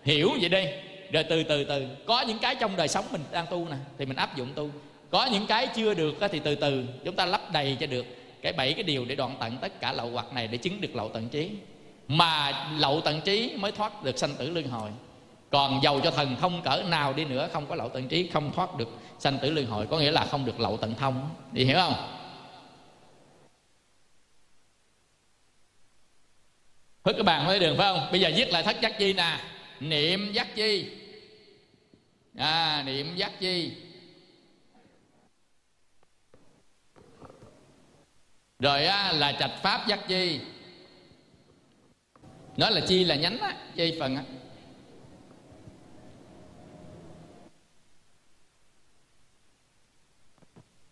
Hiểu 0.03 0.31
vậy 0.39 0.49
đi. 0.49 0.65
Rồi 1.11 1.23
từ 1.23 1.43
từ 1.43 1.63
từ. 1.63 1.87
Có 2.05 2.21
những 2.21 2.39
cái 2.39 2.55
trong 2.55 2.75
đời 2.75 2.87
sống 2.87 3.05
mình 3.11 3.21
đang 3.31 3.45
tu 3.47 3.67
nè 3.69 3.77
thì 3.97 4.05
mình 4.05 4.17
áp 4.17 4.37
dụng 4.37 4.49
tu. 4.55 4.69
Có 5.09 5.25
những 5.25 5.47
cái 5.47 5.67
chưa 5.75 5.93
được 5.93 6.15
thì 6.31 6.39
từ 6.39 6.55
từ 6.55 6.85
chúng 7.05 7.15
ta 7.15 7.25
lắp 7.25 7.51
đầy 7.51 7.77
cho 7.79 7.87
được 7.87 8.05
cái 8.43 8.53
bảy 8.53 8.73
cái 8.73 8.83
điều 8.83 9.05
để 9.05 9.15
đoạn 9.15 9.35
tận 9.39 9.57
tất 9.61 9.79
cả 9.79 9.93
lậu 9.93 10.09
hoặc 10.09 10.33
này 10.33 10.47
để 10.47 10.57
chứng 10.57 10.81
được 10.81 10.95
lậu 10.95 11.09
tận 11.09 11.29
trí. 11.29 11.51
Mà 12.07 12.67
lậu 12.77 13.01
tận 13.01 13.21
trí 13.21 13.55
mới 13.57 13.71
thoát 13.71 14.03
được 14.03 14.17
sanh 14.17 14.35
tử 14.35 14.49
luân 14.49 14.67
hồi. 14.67 14.89
Còn 15.49 15.79
giàu 15.83 15.99
cho 16.03 16.11
thần 16.11 16.35
thông 16.41 16.61
cỡ 16.61 16.83
nào 16.87 17.13
đi 17.13 17.25
nữa 17.25 17.49
không 17.53 17.65
có 17.67 17.75
lậu 17.75 17.89
tận 17.89 18.07
trí 18.07 18.27
không 18.27 18.51
thoát 18.53 18.77
được 18.77 18.89
sanh 19.19 19.37
tử 19.37 19.51
luân 19.51 19.65
hồi. 19.65 19.87
Có 19.87 19.99
nghĩa 19.99 20.11
là 20.11 20.25
không 20.25 20.45
được 20.45 20.59
lậu 20.59 20.77
tận 20.77 20.95
thông. 20.95 21.29
Đi 21.51 21.65
hiểu 21.65 21.75
không? 21.75 21.93
Hứa 27.05 27.13
các 27.13 27.25
bạn 27.25 27.47
với 27.47 27.59
đường 27.59 27.77
phải 27.77 27.93
không? 27.93 28.07
Bây 28.11 28.19
giờ 28.19 28.31
viết 28.35 28.49
lại 28.49 28.63
thất 28.63 28.81
giác 28.81 28.99
chi 28.99 29.13
nè. 29.13 29.39
Niệm 29.79 30.31
giác 30.33 30.55
chi. 30.55 30.91
À, 32.37 32.83
Niệm 32.85 33.15
giác 33.15 33.39
chi. 33.39 33.71
Rồi 38.63 38.85
á, 38.85 39.11
là 39.11 39.31
trạch 39.39 39.51
pháp 39.61 39.87
giác 39.87 40.07
chi. 40.07 40.39
Nói 42.57 42.71
là 42.71 42.81
chi 42.87 43.03
là 43.03 43.15
nhánh 43.15 43.37
á 43.39 43.57
Chi 43.75 43.97
phần 43.99 44.15
á. 44.15 44.23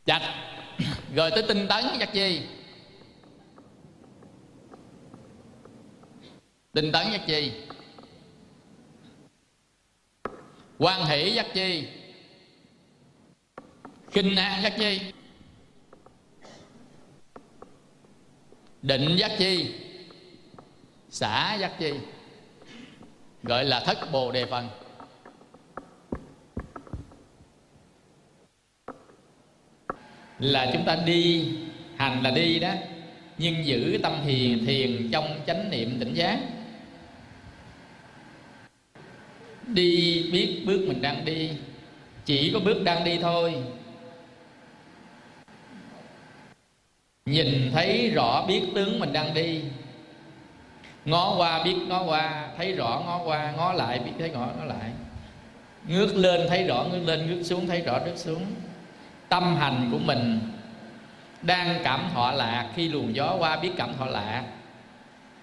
Trạch. 0.06 0.22
Rồi 1.16 1.32
tới 1.32 1.44
tinh 1.48 1.68
tấn 1.68 1.86
giác 2.00 2.10
chi. 2.14 2.42
Tinh 6.74 6.92
tấn 6.92 7.12
giác 7.12 7.22
chi. 7.28 7.52
Quan 10.78 11.06
hỷ 11.06 11.32
giác 11.32 11.48
chi. 11.54 11.88
Khinh 14.12 14.36
an 14.36 14.64
giác 14.64 14.74
chi. 14.78 15.02
Định 18.82 19.16
giác 19.16 19.32
chi? 19.38 19.72
Xả 21.10 21.56
giác 21.56 21.72
chi? 21.80 21.92
Gọi 23.44 23.66
là 23.66 23.80
thất 23.80 24.12
bồ 24.12 24.32
đề 24.32 24.46
phần. 24.46 24.68
Là 30.40 30.70
chúng 30.74 30.86
ta 30.86 30.96
đi, 31.06 31.50
hành 31.96 32.24
là 32.24 32.32
đi 32.32 32.60
đó. 32.60 32.74
Nhưng 33.38 33.66
giữ 33.66 34.00
tâm 34.04 34.14
thiền 34.26 34.66
thiền 34.66 35.10
trong 35.12 35.40
chánh 35.48 35.70
niệm 35.70 36.00
tỉnh 36.00 36.14
giác. 36.14 36.40
Đi 39.68 40.24
biết 40.32 40.64
bước 40.66 40.86
mình 40.88 41.02
đang 41.02 41.26
đi. 41.26 41.50
Chỉ 42.26 42.52
có 42.54 42.60
bước 42.60 42.84
đang 42.84 43.04
đi 43.04 43.18
thôi. 43.22 43.56
Nhìn 47.26 47.72
thấy 47.74 48.10
rõ 48.10 48.46
biết 48.48 48.62
tướng 48.76 49.00
mình 49.00 49.14
đang 49.14 49.34
đi. 49.34 49.62
Ngó 51.06 51.36
qua 51.38 51.64
biết 51.64 51.76
ngó 51.88 52.04
qua 52.04 52.48
thấy 52.58 52.74
rõ 52.74 53.02
ngó 53.06 53.22
qua 53.26 53.54
ngó 53.58 53.74
lại 53.74 54.00
biết 54.00 54.12
thấy 54.20 54.30
ngó 54.30 54.48
ngó 54.60 54.66
lại. 54.66 54.92
Ngước 55.88 56.16
lên 56.16 56.42
thấy 56.50 56.64
rõ 56.64 56.84
ngước 56.92 57.08
lên 57.08 57.28
ngước 57.28 57.46
xuống 57.46 57.68
thấy 57.68 57.82
rõ 57.82 58.00
ngước 58.06 58.18
xuống. 58.18 58.46
Tâm 59.30 59.56
hành 59.56 59.90
của 59.92 60.00
mình 60.00 60.40
đang 61.42 61.80
cảm 61.84 62.10
thọ 62.14 62.32
lạc 62.32 62.70
khi 62.76 62.90
luồng 62.90 63.16
gió 63.16 63.36
qua 63.40 63.58
biết 63.58 63.72
cảm 63.78 63.94
thọ 63.98 64.06
lạc 64.06 64.44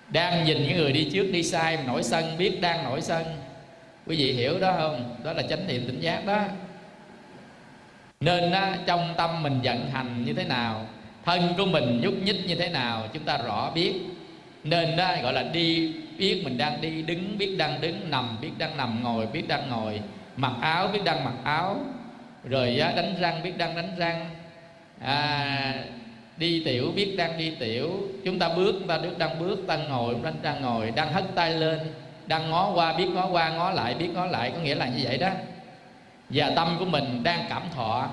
đang 0.08 0.44
nhìn 0.44 0.62
những 0.62 0.76
người 0.76 0.92
đi 0.92 1.10
trước 1.12 1.26
đi 1.32 1.42
sai 1.42 1.78
nổi 1.86 2.02
sân 2.02 2.38
biết 2.38 2.60
đang 2.60 2.84
nổi 2.84 3.00
sân. 3.00 3.24
Quý 4.06 4.16
vị 4.16 4.32
hiểu 4.32 4.60
đó 4.60 4.74
không? 4.78 5.16
Đó 5.24 5.32
là 5.32 5.42
chánh 5.42 5.66
niệm 5.66 5.86
tỉnh 5.86 6.00
giác 6.00 6.26
đó. 6.26 6.42
Nên 8.20 8.52
á, 8.52 8.78
trong 8.86 9.14
tâm 9.16 9.42
mình 9.42 9.60
vận 9.62 9.90
hành 9.90 10.24
như 10.24 10.32
thế 10.32 10.44
nào? 10.44 10.86
Thân 11.28 11.54
của 11.58 11.66
mình 11.66 12.00
nhúc 12.02 12.14
nhích 12.22 12.46
như 12.46 12.54
thế 12.54 12.68
nào 12.68 13.02
chúng 13.12 13.22
ta 13.22 13.36
rõ 13.36 13.70
biết. 13.74 13.94
Nên 14.64 14.96
đó 14.96 15.12
gọi 15.22 15.32
là 15.32 15.42
đi 15.42 15.94
biết 16.18 16.42
mình 16.44 16.58
đang 16.58 16.80
đi 16.80 17.02
đứng 17.02 17.38
biết 17.38 17.56
đang 17.58 17.80
đứng 17.80 18.10
nằm 18.10 18.36
biết 18.40 18.50
đang 18.58 18.76
nằm 18.76 19.02
ngồi 19.02 19.26
biết 19.26 19.48
đang 19.48 19.70
ngồi. 19.70 20.00
Mặc 20.36 20.52
áo 20.60 20.88
biết 20.88 21.00
đang 21.04 21.24
mặc 21.24 21.34
áo. 21.44 21.76
Rồi 22.44 22.76
đánh 22.96 23.14
răng 23.20 23.42
biết 23.42 23.58
đang 23.58 23.76
đánh 23.76 23.90
răng. 23.98 24.30
À, 25.00 25.74
đi 26.36 26.62
tiểu 26.64 26.92
biết 26.96 27.14
đang 27.18 27.38
đi 27.38 27.50
tiểu. 27.50 27.90
Chúng 28.24 28.38
ta 28.38 28.48
bước 28.48 28.72
chúng 28.78 28.88
ta 28.88 28.98
đứng 28.98 29.18
đang 29.18 29.38
bước 29.38 29.66
đang 29.66 29.88
ngồi 29.88 30.16
đang 30.22 30.34
đang 30.42 30.62
ngồi. 30.62 30.90
Đang 30.90 31.12
hất 31.12 31.24
tay 31.34 31.50
lên 31.52 31.78
đang 32.26 32.50
ngó 32.50 32.72
qua 32.74 32.92
biết 32.92 33.06
ngó 33.14 33.26
qua 33.26 33.48
ngó 33.48 33.70
lại 33.70 33.94
biết 33.94 34.08
ngó 34.14 34.26
lại. 34.26 34.50
Có 34.50 34.58
nghĩa 34.58 34.74
là 34.74 34.86
như 34.86 35.00
vậy 35.02 35.18
đó. 35.18 35.30
Và 36.28 36.50
tâm 36.56 36.76
của 36.78 36.84
mình 36.84 37.22
đang 37.22 37.46
cảm 37.48 37.62
thọ 37.74 38.08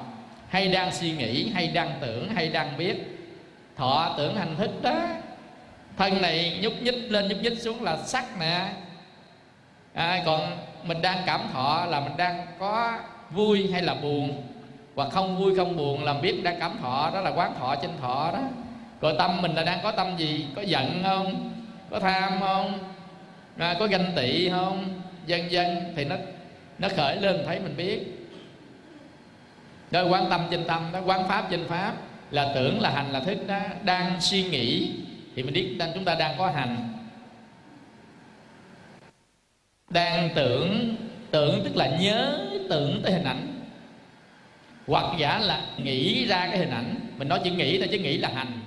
hay 0.50 0.68
đang 0.68 0.92
suy 0.92 1.12
nghĩ 1.12 1.50
hay 1.50 1.68
đang 1.68 1.92
tưởng 2.02 2.30
hay 2.30 2.50
đang 2.50 2.78
biết. 2.78 2.96
Thọ 3.76 4.16
tưởng 4.18 4.36
hành 4.36 4.56
thức 4.56 4.72
đó. 4.82 5.00
Thân 5.98 6.22
này 6.22 6.60
nhúc 6.62 6.74
nhích 6.82 7.12
lên 7.12 7.28
nhúc 7.28 7.42
nhích 7.42 7.60
xuống 7.60 7.84
là 7.84 7.98
sắc 7.98 8.40
nè. 8.40 8.70
À, 9.94 10.24
còn 10.26 10.58
mình 10.84 11.02
đang 11.02 11.18
cảm 11.26 11.42
thọ 11.54 11.86
là 11.86 12.00
mình 12.00 12.18
đang 12.18 12.48
có 12.60 13.00
vui 13.30 13.70
hay 13.72 13.82
là 13.82 13.94
buồn? 13.94 14.44
Hoặc 14.96 15.10
không 15.12 15.38
vui 15.38 15.56
không 15.56 15.78
buồn 15.78 16.04
làm 16.04 16.22
biết 16.22 16.44
đang 16.44 16.60
cảm 16.60 16.78
thọ 16.82 17.12
đó 17.14 17.22
là 17.22 17.30
quán 17.30 17.54
thọ 17.60 17.76
trên 17.76 17.92
thọ 18.02 18.32
đó. 18.34 18.42
Rồi 19.02 19.16
tâm 19.18 19.42
mình 19.42 19.56
là 19.56 19.64
đang 19.64 19.80
có 19.84 19.92
tâm 19.92 20.18
gì? 20.18 20.46
Có 20.56 20.62
giận 20.62 21.04
không? 21.04 21.52
Có 21.90 22.00
tham 22.00 22.40
không? 22.40 22.80
À, 23.58 23.76
có 23.80 23.88
ganh 23.88 24.12
tị 24.16 24.50
không? 24.50 25.02
Vân 25.28 25.48
vân. 25.52 25.94
Thì 25.96 26.06
nó 26.06 26.16
nó 26.80 26.88
khởi 26.96 27.16
lên 27.16 27.44
thấy 27.46 27.60
mình 27.60 27.78
biết 27.78 28.25
đó 29.96 30.06
quan 30.10 30.30
tâm 30.30 30.42
trên 30.52 30.64
tâm 30.66 30.90
đó 30.94 31.00
quan 31.06 31.28
pháp 31.28 31.48
trên 31.52 31.68
pháp. 31.68 31.94
Là 32.32 32.52
tưởng 32.56 32.82
là 32.82 32.90
hành 32.90 33.12
là 33.12 33.20
thức 33.20 33.38
đó. 33.48 33.60
Đang 33.84 34.22
suy 34.22 34.44
nghĩ 34.44 34.92
thì 35.36 35.44
mình 35.44 35.54
biết 35.54 35.76
đang 35.80 35.92
chúng 35.94 36.06
ta 36.06 36.16
đang 36.16 36.38
có 36.38 36.52
hành. 36.52 36.78
Đang 39.90 40.30
tưởng 40.36 40.96
tưởng 41.32 41.62
tức 41.64 41.76
là 41.76 41.88
nhớ 41.88 42.40
tưởng 42.70 43.02
tới 43.04 43.14
hình 43.14 43.24
ảnh. 43.24 43.62
Hoặc 44.88 45.06
giả 45.20 45.40
là 45.40 45.62
nghĩ 45.78 46.26
ra 46.26 46.48
cái 46.48 46.58
hình 46.58 46.72
ảnh. 46.72 46.96
Mình 47.18 47.28
nói 47.28 47.40
chỉ 47.44 47.50
nghĩ 47.50 47.78
thôi 47.78 47.88
chứ 47.92 48.00
nghĩ 48.00 48.18
là 48.18 48.30
hành. 48.36 48.62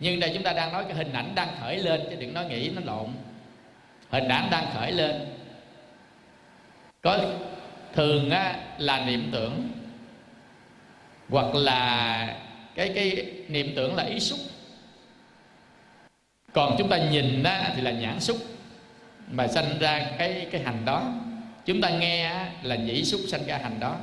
Nhưng 0.00 0.20
đây 0.20 0.30
chúng 0.34 0.42
ta 0.42 0.52
đang 0.52 0.72
nói 0.72 0.84
cái 0.84 0.94
hình 0.94 1.12
ảnh 1.12 1.34
đang 1.34 1.48
khởi 1.60 1.76
lên 1.76 2.00
chứ 2.10 2.16
đừng 2.18 2.34
nói 2.34 2.44
nghĩ 2.44 2.70
nó 2.74 2.80
lộn. 2.84 3.06
Hình 4.10 4.28
ảnh 4.28 4.48
đang 4.50 4.66
khởi 4.74 4.92
lên. 4.92 5.14
Có 7.02 7.18
thường 7.94 8.30
á, 8.30 8.56
là 8.78 9.04
niệm 9.06 9.28
tưởng 9.32 9.68
hoặc 11.28 11.54
là 11.54 12.36
cái 12.74 12.92
cái 12.94 13.26
niệm 13.48 13.72
tưởng 13.76 13.94
là 13.94 14.04
ý 14.04 14.20
xúc. 14.20 14.38
Còn 16.52 16.74
chúng 16.78 16.88
ta 16.88 16.98
nhìn 16.98 17.42
á, 17.42 17.72
thì 17.76 17.82
là 17.82 17.90
nhãn 17.90 18.20
xúc 18.20 18.36
mà 19.30 19.46
sanh 19.46 19.78
ra 19.80 20.06
cái 20.18 20.46
cái 20.50 20.62
hành 20.62 20.84
đó. 20.84 21.12
Chúng 21.66 21.80
ta 21.80 21.90
nghe 21.90 22.24
á, 22.24 22.50
là 22.62 22.76
nhĩ 22.76 23.04
xúc 23.04 23.20
sanh 23.28 23.46
ra 23.46 23.58
hành 23.62 23.80
đó. 23.80 23.96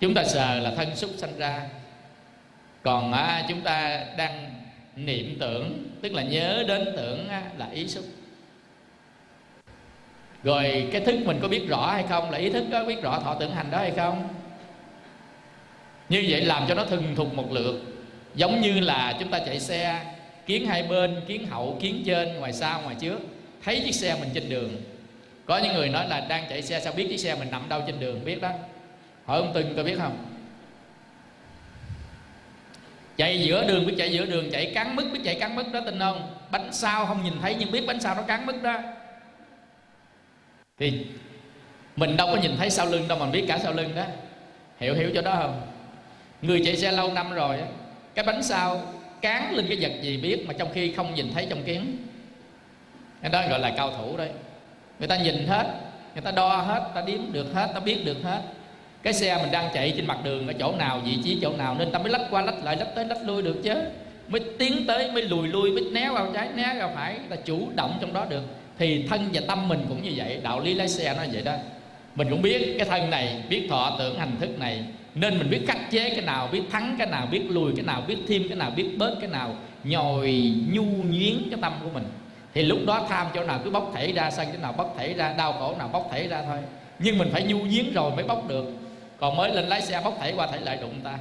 Chúng 0.00 0.14
ta 0.14 0.24
sờ 0.24 0.60
là 0.60 0.74
thân 0.76 0.96
xúc 0.96 1.10
sanh 1.16 1.38
ra. 1.38 1.68
Còn 2.82 3.12
á, 3.12 3.44
chúng 3.48 3.60
ta 3.60 4.04
đang 4.16 4.54
niệm 4.96 5.36
tưởng 5.40 5.90
tức 6.02 6.12
là 6.12 6.22
nhớ 6.22 6.64
đến 6.68 6.88
tưởng 6.96 7.28
á, 7.28 7.42
là 7.58 7.68
ý 7.72 7.88
xúc. 7.88 8.04
Rồi 10.42 10.88
cái 10.92 11.00
thức 11.00 11.16
mình 11.24 11.38
có 11.42 11.48
biết 11.48 11.68
rõ 11.68 11.90
hay 11.92 12.04
không? 12.08 12.30
Là 12.30 12.38
ý 12.38 12.50
thức 12.50 12.64
có 12.72 12.84
biết 12.84 13.02
rõ 13.02 13.20
thọ 13.20 13.34
tưởng 13.34 13.54
hành 13.54 13.70
đó 13.70 13.78
hay 13.78 13.90
không? 13.90 14.28
Như 16.12 16.24
vậy 16.28 16.40
làm 16.40 16.64
cho 16.68 16.74
nó 16.74 16.84
thuần 16.84 17.14
thục 17.14 17.34
một 17.34 17.52
lượt. 17.52 17.80
Giống 18.34 18.60
như 18.60 18.80
là 18.80 19.16
chúng 19.20 19.30
ta 19.30 19.38
chạy 19.38 19.60
xe, 19.60 20.04
kiến 20.46 20.66
hai 20.66 20.82
bên, 20.82 21.20
kiến 21.28 21.46
hậu, 21.46 21.78
kiến 21.80 22.02
trên, 22.06 22.34
ngoài 22.34 22.52
sau, 22.52 22.80
ngoài 22.82 22.96
trước. 23.00 23.18
Thấy 23.64 23.82
chiếc 23.84 23.94
xe 23.94 24.16
mình 24.20 24.28
trên 24.34 24.48
đường. 24.48 24.82
Có 25.46 25.58
những 25.58 25.74
người 25.74 25.88
nói 25.88 26.08
là 26.08 26.20
đang 26.20 26.44
chạy 26.48 26.62
xe, 26.62 26.80
sao 26.80 26.92
biết 26.92 27.06
chiếc 27.08 27.18
xe 27.18 27.34
mình 27.34 27.50
nằm 27.50 27.68
đâu 27.68 27.82
trên 27.86 28.00
đường, 28.00 28.24
biết 28.24 28.40
đó. 28.40 28.50
Hỏi 29.24 29.38
ông 29.38 29.50
từng 29.54 29.76
có 29.76 29.82
biết 29.82 29.98
không? 29.98 30.24
Chạy 33.16 33.42
giữa 33.42 33.66
đường, 33.66 33.86
biết 33.86 33.94
chạy 33.98 34.12
giữa 34.12 34.24
đường, 34.24 34.50
chạy 34.50 34.72
cắn 34.74 34.96
mức 34.96 35.04
biết 35.12 35.20
chạy 35.24 35.34
cắn 35.34 35.56
mức 35.56 35.72
đó, 35.72 35.80
tin 35.84 35.98
không? 35.98 36.34
Bánh 36.50 36.68
sau 36.72 37.06
không 37.06 37.24
nhìn 37.24 37.34
thấy, 37.42 37.56
nhưng 37.58 37.70
biết 37.70 37.86
bánh 37.86 38.00
sau 38.00 38.14
nó 38.14 38.22
cắn 38.22 38.46
mức 38.46 38.62
đó. 38.62 38.78
Thì 40.78 41.06
mình 41.96 42.16
đâu 42.16 42.26
có 42.26 42.36
nhìn 42.36 42.56
thấy 42.56 42.70
sau 42.70 42.86
lưng 42.86 43.08
đâu 43.08 43.18
mà 43.18 43.26
biết 43.26 43.44
cả 43.48 43.58
sau 43.62 43.72
lưng 43.72 43.94
đó. 43.96 44.04
Hiểu 44.80 44.94
hiểu 44.94 45.10
cho 45.14 45.22
đó 45.22 45.36
không? 45.42 45.71
Người 46.42 46.62
chạy 46.64 46.76
xe 46.76 46.92
lâu 46.92 47.12
năm 47.12 47.32
rồi 47.32 47.56
cái 48.14 48.24
bánh 48.24 48.42
sau 48.42 48.82
cán 49.20 49.54
lên 49.54 49.66
cái 49.68 49.78
vật 49.80 49.92
gì 50.02 50.16
biết 50.16 50.46
mà 50.46 50.54
trong 50.58 50.68
khi 50.74 50.92
không 50.92 51.14
nhìn 51.14 51.32
thấy 51.34 51.46
trong 51.50 51.62
kiến 51.62 51.96
cái 53.22 53.30
đó 53.30 53.42
gọi 53.50 53.60
là 53.60 53.72
cao 53.76 53.92
thủ 53.98 54.16
đấy. 54.16 54.30
Người 54.98 55.08
ta 55.08 55.16
nhìn 55.16 55.46
hết, 55.46 55.66
người 56.14 56.22
ta 56.22 56.30
đo 56.30 56.56
hết, 56.56 56.90
ta 56.94 57.02
đếm 57.06 57.32
được 57.32 57.54
hết, 57.54 57.70
ta 57.74 57.80
biết 57.80 58.04
được 58.04 58.16
hết. 58.22 58.42
Cái 59.02 59.12
xe 59.12 59.38
mình 59.42 59.52
đang 59.52 59.70
chạy 59.74 59.92
trên 59.96 60.06
mặt 60.06 60.18
đường 60.24 60.46
ở 60.46 60.52
chỗ 60.52 60.72
nào, 60.72 61.00
vị 61.04 61.18
trí 61.24 61.38
chỗ 61.42 61.52
nào 61.56 61.76
nên 61.78 61.92
ta 61.92 61.98
mới 61.98 62.10
lách 62.10 62.22
qua 62.30 62.42
lách 62.42 62.64
lại, 62.64 62.76
lách 62.76 62.94
tới 62.94 63.04
lách 63.04 63.22
lui 63.26 63.42
được 63.42 63.56
chứ. 63.62 63.74
Mới 64.28 64.40
tiến 64.58 64.86
tới, 64.86 65.10
mới 65.12 65.22
lùi 65.22 65.48
lui, 65.48 65.70
mới 65.70 65.84
né 65.92 66.10
vào 66.10 66.30
trái, 66.34 66.48
né 66.54 66.74
vào 66.78 66.92
phải, 66.94 67.16
ta 67.28 67.36
chủ 67.36 67.68
động 67.74 67.98
trong 68.00 68.12
đó 68.12 68.26
được. 68.28 68.42
Thì 68.78 69.06
thân 69.10 69.28
và 69.32 69.40
tâm 69.48 69.68
mình 69.68 69.84
cũng 69.88 70.02
như 70.02 70.12
vậy, 70.16 70.40
đạo 70.42 70.60
lý 70.60 70.74
lái 70.74 70.88
xe 70.88 71.14
nó 71.16 71.22
vậy 71.32 71.42
đó. 71.42 71.54
Mình 72.14 72.30
cũng 72.30 72.42
biết 72.42 72.74
cái 72.78 72.88
thân 72.88 73.10
này, 73.10 73.42
biết 73.48 73.66
thọ 73.70 73.96
tưởng 73.98 74.18
hành 74.18 74.36
thức 74.40 74.58
này 74.58 74.84
nên 75.14 75.38
mình 75.38 75.50
biết 75.50 75.64
khắc 75.66 75.90
chế 75.90 76.10
cái 76.10 76.20
nào, 76.20 76.48
biết 76.52 76.62
thắng 76.70 76.94
cái 76.98 77.06
nào, 77.06 77.26
biết 77.30 77.42
lùi 77.48 77.72
cái 77.76 77.84
nào, 77.84 78.02
biết 78.06 78.18
thêm 78.28 78.42
cái 78.48 78.56
nào, 78.56 78.70
biết 78.76 78.96
bớt 78.98 79.16
cái 79.20 79.30
nào, 79.30 79.54
nhồi 79.84 80.54
nhu 80.72 80.82
nhuyến 80.84 81.50
cái 81.50 81.58
tâm 81.62 81.72
của 81.82 81.90
mình. 81.94 82.04
Thì 82.54 82.62
lúc 82.62 82.78
đó 82.86 83.06
tham 83.08 83.26
chỗ 83.34 83.44
nào 83.44 83.60
cứ 83.64 83.70
bóc 83.70 83.92
thể 83.94 84.12
ra, 84.12 84.30
sân 84.30 84.46
chỗ 84.52 84.58
nào 84.58 84.72
bóc 84.72 84.94
thể 84.98 85.14
ra, 85.14 85.34
đau 85.38 85.52
khổ 85.52 85.74
nào 85.78 85.88
bóc 85.88 86.08
thể 86.12 86.28
ra 86.28 86.42
thôi. 86.46 86.58
Nhưng 86.98 87.18
mình 87.18 87.28
phải 87.32 87.42
nhu 87.42 87.58
nhuyến 87.58 87.92
rồi 87.94 88.10
mới 88.16 88.24
bóc 88.24 88.48
được. 88.48 88.64
Còn 89.18 89.36
mới 89.36 89.54
lên 89.54 89.68
lái 89.68 89.82
xe 89.82 90.00
bóc 90.04 90.14
thể 90.20 90.32
qua 90.36 90.46
thể 90.46 90.60
lại 90.60 90.78
đụng 90.80 91.00
ta. 91.04 91.18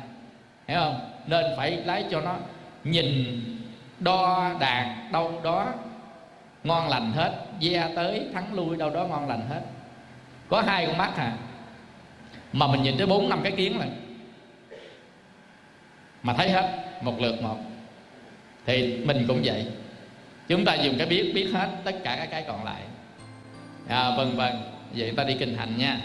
Hiểu 0.68 0.80
không? 0.80 1.00
Nên 1.28 1.46
phải 1.58 1.72
lái 1.72 2.04
cho 2.12 2.22
nó 2.22 2.36
nhìn, 2.84 3.42
đo 4.00 4.52
đạc, 4.60 5.10
đâu 5.12 5.34
đó 5.44 5.68
ngon 6.64 6.90
lành 6.90 7.12
hết, 7.12 7.32
ve 7.62 7.90
tới, 7.96 8.22
thắng 8.34 8.54
lui, 8.54 8.78
đâu 8.78 8.90
đó 8.90 9.08
ngon 9.08 9.28
lành 9.28 9.42
hết. 9.50 9.62
Có 10.50 10.62
hai 10.62 10.86
con 10.86 10.98
mắt 10.98 11.12
à 11.18 11.34
mà 12.54 12.68
mình 12.68 12.84
nhìn 12.84 12.98
tới 12.98 13.08
bốn 13.08 13.30
năm 13.30 13.40
cái 13.44 13.52
kiến 13.52 13.80
này 13.80 13.90
mà 16.24 16.34
thấy 16.34 16.50
hết 16.50 16.84
một 17.02 17.22
lượt 17.22 17.42
một. 17.42 17.58
Thì 18.66 18.98
mình 19.06 19.26
cũng 19.28 19.42
vậy. 19.44 19.66
Chúng 20.48 20.66
ta 20.66 20.76
dùng 20.76 20.96
cái 20.98 21.08
biết 21.08 21.32
biết 21.36 21.48
hết 21.54 21.70
tất 21.84 21.96
cả 22.04 22.16
các 22.16 22.28
cái 22.32 22.44
còn 22.48 22.64
lại. 22.64 22.82
À, 23.88 24.16
vân 24.18 24.36
vân 24.36 24.54
vậy 24.96 25.14
ta 25.18 25.24
đi 25.24 25.36
kinh 25.40 25.56
hành 25.56 25.78
nha. 25.78 26.02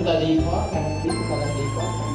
chúng 0.00 0.14
ta 0.14 0.20
đi 0.20 0.40
khó 0.44 0.62
khăn 0.72 1.00
biết 1.04 1.10
chúng 1.12 1.30
ta 1.30 1.36
đang 1.46 1.56
đi 1.56 1.64
khó 1.76 1.82
khăn. 1.98 2.14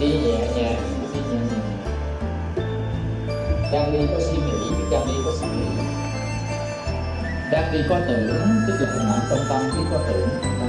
Đi 0.00 0.06
nhẹ 0.06 0.38
nhàng, 0.56 0.82
đi 1.14 1.20
nhẹ 1.20 1.40
nhàng. 1.50 1.78
Đang 3.72 3.92
đi 3.92 4.06
có 4.14 4.20
suy 4.20 4.36
nghĩ 4.36 4.70
biết 4.70 4.84
đang 4.90 5.06
đi 5.06 5.14
có 5.24 5.30
suy 5.40 5.46
nghĩ. 5.46 5.66
Đang 7.52 7.72
đi 7.72 7.78
có 7.88 8.00
tưởng, 8.08 8.48
tức 8.66 8.74
là 8.80 8.92
hình 8.92 9.08
ảnh 9.08 9.20
trong 9.30 9.44
tâm 9.48 9.62
biết 9.76 9.84
có 9.90 9.98
tưởng. 10.08 10.59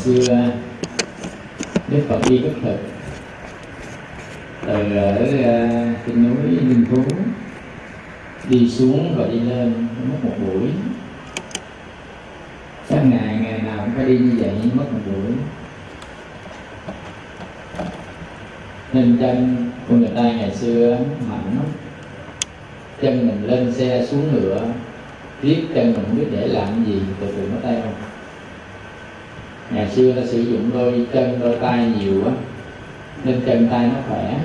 Xưa 0.00 0.50
đức 1.88 2.00
phật 2.08 2.20
đi 2.28 2.38
cất 2.38 2.52
thực. 2.62 2.76
Từ 4.66 4.96
ở 4.96 5.16
ờ, 5.44 5.68
trên 6.06 6.28
núi 6.28 6.50
linh 6.50 6.84
phú 6.90 7.02
đi 8.48 8.70
xuống 8.70 9.16
rồi 9.16 9.28
đi 9.28 9.40
lên 9.40 9.88
mất 10.08 10.16
một 10.22 10.34
buổi. 10.46 10.68
Các 12.88 13.02
ngày 13.04 13.38
ngày 13.42 13.62
nào 13.62 13.78
cũng 13.78 13.94
phải 13.96 14.04
đi 14.04 14.18
như 14.18 14.32
vậy 14.38 14.52
mất 14.74 14.84
một 14.92 14.98
buổi. 15.06 15.32
Nên 18.92 19.16
chân 19.20 19.70
của 19.88 19.94
người 19.94 20.10
ta 20.14 20.22
ngày 20.22 20.50
xưa 20.54 20.98
mạnh 21.30 21.44
lắm. 21.56 21.66
Chân 23.02 23.28
mình 23.28 23.46
lên 23.46 23.72
xe 23.72 24.06
xuống 24.06 24.32
ngựa 24.32 24.62
viết 25.42 25.62
chân 25.74 25.92
mình 25.92 26.04
không 26.06 26.18
biết 26.18 26.26
để 26.32 26.48
làm 26.48 26.84
gì, 26.84 27.00
từ 27.20 27.26
từ 27.26 27.48
nó 27.52 27.56
tay 27.62 27.80
không 27.82 28.09
ngày 29.70 29.88
xưa 29.88 30.12
ta 30.12 30.22
sử 30.26 30.42
dụng 30.42 30.70
đôi 30.74 31.06
chân, 31.12 31.40
đôi 31.40 31.56
tay 31.60 31.92
nhiều 31.98 32.24
á 32.26 32.32
nên 33.24 33.40
chân 33.46 33.68
tay 33.70 33.86
nó 33.86 34.00
khỏe. 34.08 34.40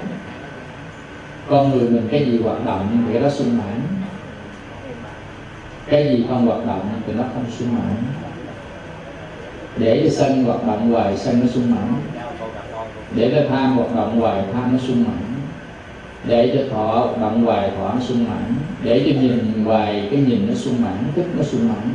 Con 1.47 1.71
người 1.71 1.89
mình 1.89 2.07
cái 2.11 2.25
gì 2.25 2.39
hoạt 2.43 2.65
động 2.65 2.87
thì 2.91 3.13
cái 3.13 3.21
đó 3.21 3.29
sung 3.29 3.57
mãn. 3.57 3.81
Cái 5.87 6.09
gì 6.09 6.25
không 6.29 6.47
hoạt 6.47 6.65
động 6.67 6.89
thì 7.07 7.13
nó 7.13 7.23
không 7.33 7.45
sung 7.59 7.67
mãn. 7.73 7.95
Để 9.77 10.01
cho 10.03 10.09
sân 10.09 10.43
hoạt 10.43 10.67
động 10.67 10.91
hoài, 10.91 11.17
sân 11.17 11.39
nó 11.41 11.47
sung 11.47 11.71
mãn. 11.75 11.93
Để 13.15 13.31
cho 13.35 13.49
tham 13.49 13.77
hoạt 13.77 13.95
động 13.95 14.19
hoài, 14.19 14.43
tham 14.53 14.71
nó 14.71 14.79
sung 14.87 15.03
mãn. 15.03 15.17
Để 16.27 16.51
cho 16.53 16.75
thọ 16.75 16.99
hoạt 16.99 17.21
động 17.21 17.45
hoài, 17.45 17.71
thọ 17.77 17.93
nó 17.93 17.99
sung 17.99 18.25
mãn. 18.29 18.55
Để 18.83 19.03
cho 19.05 19.21
nhìn 19.21 19.65
hoài, 19.65 20.07
cái 20.11 20.19
nhìn 20.19 20.47
nó 20.47 20.53
sung 20.53 20.75
mãn, 20.83 20.97
thức 21.15 21.25
nó 21.37 21.43
sung 21.43 21.67
mãn. 21.67 21.93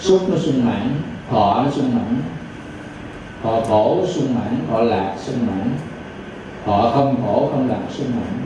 Xúc 0.00 0.20
nó 0.28 0.36
sung 0.38 0.64
mãn, 0.66 0.90
thọ 1.30 1.62
nó 1.64 1.70
sung 1.70 1.94
mãn. 1.94 2.22
Thọ 3.42 3.60
khổ 3.68 4.04
sung 4.08 4.34
mãn, 4.34 4.58
thọ 4.70 4.82
lạc 4.82 5.14
sung 5.18 5.46
mãn. 5.46 5.70
Thọ 6.64 6.90
không 6.94 7.16
khổ, 7.22 7.48
không 7.52 7.68
lạc 7.68 7.82
sung 7.90 8.10
mãn. 8.16 8.42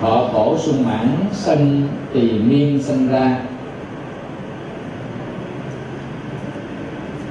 Thọ 0.00 0.28
khổ 0.32 0.58
sung 0.58 0.84
mãn 0.84 1.16
sân 1.32 1.88
tỳ 2.12 2.32
miên 2.32 2.82
sanh 2.82 3.08
ra. 3.08 3.40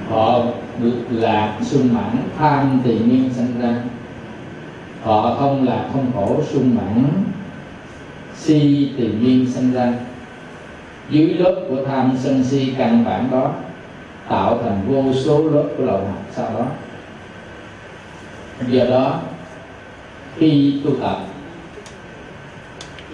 Thọ 0.10 0.44
lạc 1.10 1.58
sung 1.62 1.94
mãn, 1.94 2.18
tham 2.38 2.82
tỳ 2.84 3.00
miên 3.00 3.30
sanh 3.34 3.62
ra. 3.62 3.76
Thọ 5.04 5.36
không 5.40 5.64
lạc, 5.64 5.90
không 5.94 6.12
khổ 6.16 6.42
sung 6.52 6.76
mãn. 6.76 7.24
Si 8.36 8.90
tỳ 8.98 9.08
miên 9.08 9.52
sanh 9.52 9.72
ra 9.74 9.94
dưới 11.10 11.28
lớp 11.28 11.56
của 11.70 11.86
tham 11.86 12.12
sân 12.20 12.44
si 12.44 12.74
căn 12.78 13.06
bản 13.06 13.28
đó, 13.32 13.52
tạo 14.30 14.60
thành 14.64 14.82
vô 14.88 15.14
số 15.14 15.50
lớp 15.50 15.64
của 15.78 15.84
lậu 15.84 15.98
hạt 15.98 16.24
sau 16.32 16.50
đó. 16.58 16.66
Do 18.68 18.86
đó, 18.86 19.20
khi 20.38 20.82
tu 20.86 20.96
tập, 21.02 21.18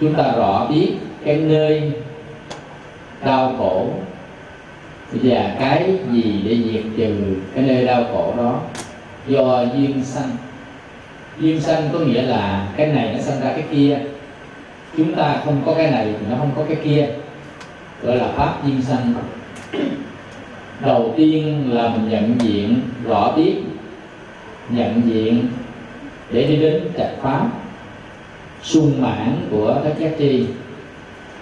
chúng 0.00 0.14
ta 0.14 0.32
rõ 0.36 0.66
biết 0.70 0.92
cái 1.24 1.36
nơi 1.36 1.92
đau 3.24 3.54
khổ 3.58 3.88
và 5.12 5.54
cái 5.58 5.98
gì 6.12 6.42
để 6.44 6.56
diệt 6.56 6.82
trừ 6.96 7.36
cái 7.54 7.64
nơi 7.64 7.84
đau 7.86 8.04
khổ 8.12 8.34
đó. 8.36 8.60
Do 9.26 9.62
duyên 9.62 10.04
sanh. 10.04 10.30
Duyên 11.40 11.60
sanh 11.60 11.88
có 11.92 11.98
nghĩa 11.98 12.22
là 12.22 12.68
cái 12.76 12.86
này 12.86 13.12
nó 13.12 13.22
sanh 13.22 13.40
ra 13.40 13.50
cái 13.52 13.64
kia. 13.70 13.98
Chúng 14.96 15.14
ta 15.14 15.40
không 15.44 15.62
có 15.66 15.74
cái 15.74 15.90
này 15.90 16.04
thì 16.20 16.26
nó 16.30 16.36
không 16.38 16.50
có 16.56 16.62
cái 16.68 16.76
kia 16.84 17.08
gọi 18.02 18.16
là 18.16 18.28
pháp 18.36 18.66
duyên 18.66 18.82
sanh 18.82 19.14
đầu 20.80 21.14
tiên 21.16 21.70
là 21.70 21.88
mình 21.88 22.08
nhận 22.08 22.40
diện, 22.40 22.80
rõ 23.04 23.32
biết, 23.36 23.54
nhận 24.68 25.02
diện 25.06 25.48
để 26.30 26.46
đi 26.46 26.56
đến 26.56 26.82
trạch 26.98 27.12
pháp 27.22 27.48
sung 28.62 29.02
mãn 29.02 29.48
của 29.50 29.80
thất 29.84 29.94
giác 29.98 30.12
chi. 30.18 30.46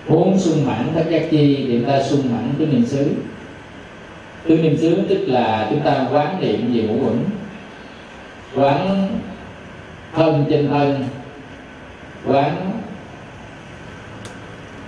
Muốn 0.08 0.38
sung 0.38 0.66
mãn 0.66 0.86
thất 0.94 1.06
giác 1.10 1.22
chi 1.30 1.64
thì 1.68 1.84
ta 1.84 2.02
sung 2.02 2.22
mãn 2.32 2.54
tứ 2.58 2.66
niệm 2.66 2.86
xứ. 2.86 3.10
Tứ 4.44 4.56
niệm 4.56 4.76
xứ 4.76 5.02
tức 5.08 5.24
là 5.26 5.66
chúng 5.70 5.80
ta 5.80 6.06
quán 6.12 6.40
niệm 6.40 6.72
về 6.74 6.82
ngũ 6.82 7.06
uẩn, 7.06 7.24
quán 8.54 9.08
thân 10.14 10.44
trên 10.50 10.68
thân, 10.68 11.04
quán 12.26 12.70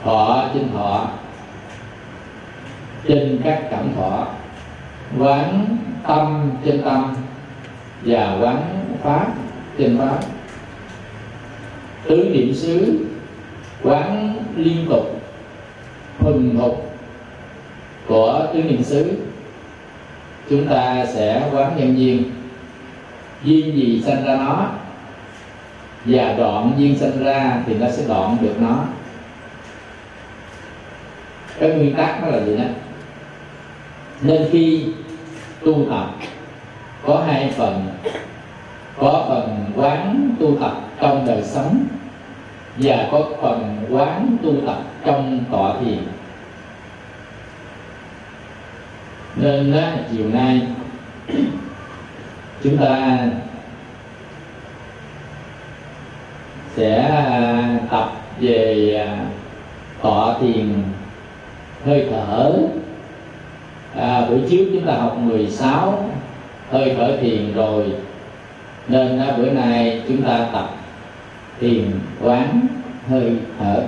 thọ 0.03 0.49
trên 0.55 0.68
thọ 0.73 1.11
trên 3.09 3.40
các 3.44 3.62
cảm 3.70 3.94
thọ. 3.96 4.26
Quán 5.18 5.76
tâm 6.09 6.51
trên 6.64 6.82
tâm 6.82 7.14
và 8.03 8.38
quán 8.40 8.84
pháp 9.03 9.26
trên 9.78 9.98
pháp. 9.98 10.18
Tứ 12.05 12.30
niệm 12.32 12.55
xứ, 12.55 13.07
quán 13.82 14.34
liên 14.57 14.86
tục, 14.90 15.20
thuần 16.18 16.59
thục 16.59 16.92
của 18.07 18.46
tứ 18.55 18.62
niệm 18.62 18.82
xứ. 18.82 19.12
Chúng 20.51 20.66
ta 20.68 21.07
sẽ 21.07 21.51
quán 21.53 21.76
nhân 21.76 21.98
duyên 21.98 22.24
duyên 23.44 23.76
gì 23.76 24.03
sanh 24.07 24.24
ra 24.24 24.36
nó, 24.36 24.66
và 26.05 26.34
đoạn 26.38 26.72
duyên 26.78 26.98
sanh 26.98 27.24
ra 27.24 27.62
thì 27.66 27.74
nó 27.74 27.86
sẽ 27.90 28.03
đoạn 28.09 28.36
được 28.40 28.55
nó. 28.61 28.84
Cái 31.61 31.70
nguyên 31.70 31.94
tắc 31.94 32.22
nó 32.22 32.28
là 32.28 32.44
gì 32.44 32.57
đó? 32.57 32.64
Nên 34.23 34.49
khi 34.53 34.87
tu 35.64 35.87
tập 35.91 36.11
có 37.07 37.25
hai 37.27 37.53
phần. 37.57 37.87
Có 38.99 39.25
phần 39.29 39.73
quán 39.77 40.31
tu 40.41 40.57
tập 40.61 40.73
trong 41.01 41.27
đời 41.27 41.43
sống 41.43 41.85
và 42.77 43.09
có 43.12 43.25
phần 43.43 43.87
quán 43.91 44.37
tu 44.43 44.55
tập 44.66 44.79
trong 45.05 45.45
tọa 45.51 45.75
thiền. 45.81 45.99
Nên 49.37 49.73
đó, 49.73 49.89
chiều 50.12 50.29
nay 50.29 50.61
chúng 52.62 52.77
ta 52.77 53.18
sẽ 56.76 56.99
à, 57.09 57.79
tập 57.91 58.13
về 58.41 58.95
à, 59.07 59.25
tọa 60.03 60.38
thiền 60.41 60.83
hơi 61.84 62.09
thở 62.11 62.53
à, 63.96 64.26
bữa 64.30 64.49
trước 64.50 64.67
chúng 64.72 64.87
ta 64.87 64.92
học 64.95 65.18
16 65.18 66.11
hơi 66.71 66.95
thở 66.96 67.17
thiền 67.21 67.54
rồi. 67.54 67.84
Nên 68.88 69.18
à, 69.18 69.37
bữa 69.37 69.50
nay 69.50 70.03
chúng 70.08 70.22
ta 70.22 70.46
tập 70.53 70.71
thiền 71.61 71.91
quán 72.22 72.67
hơi 73.08 73.37
thở. 73.58 73.83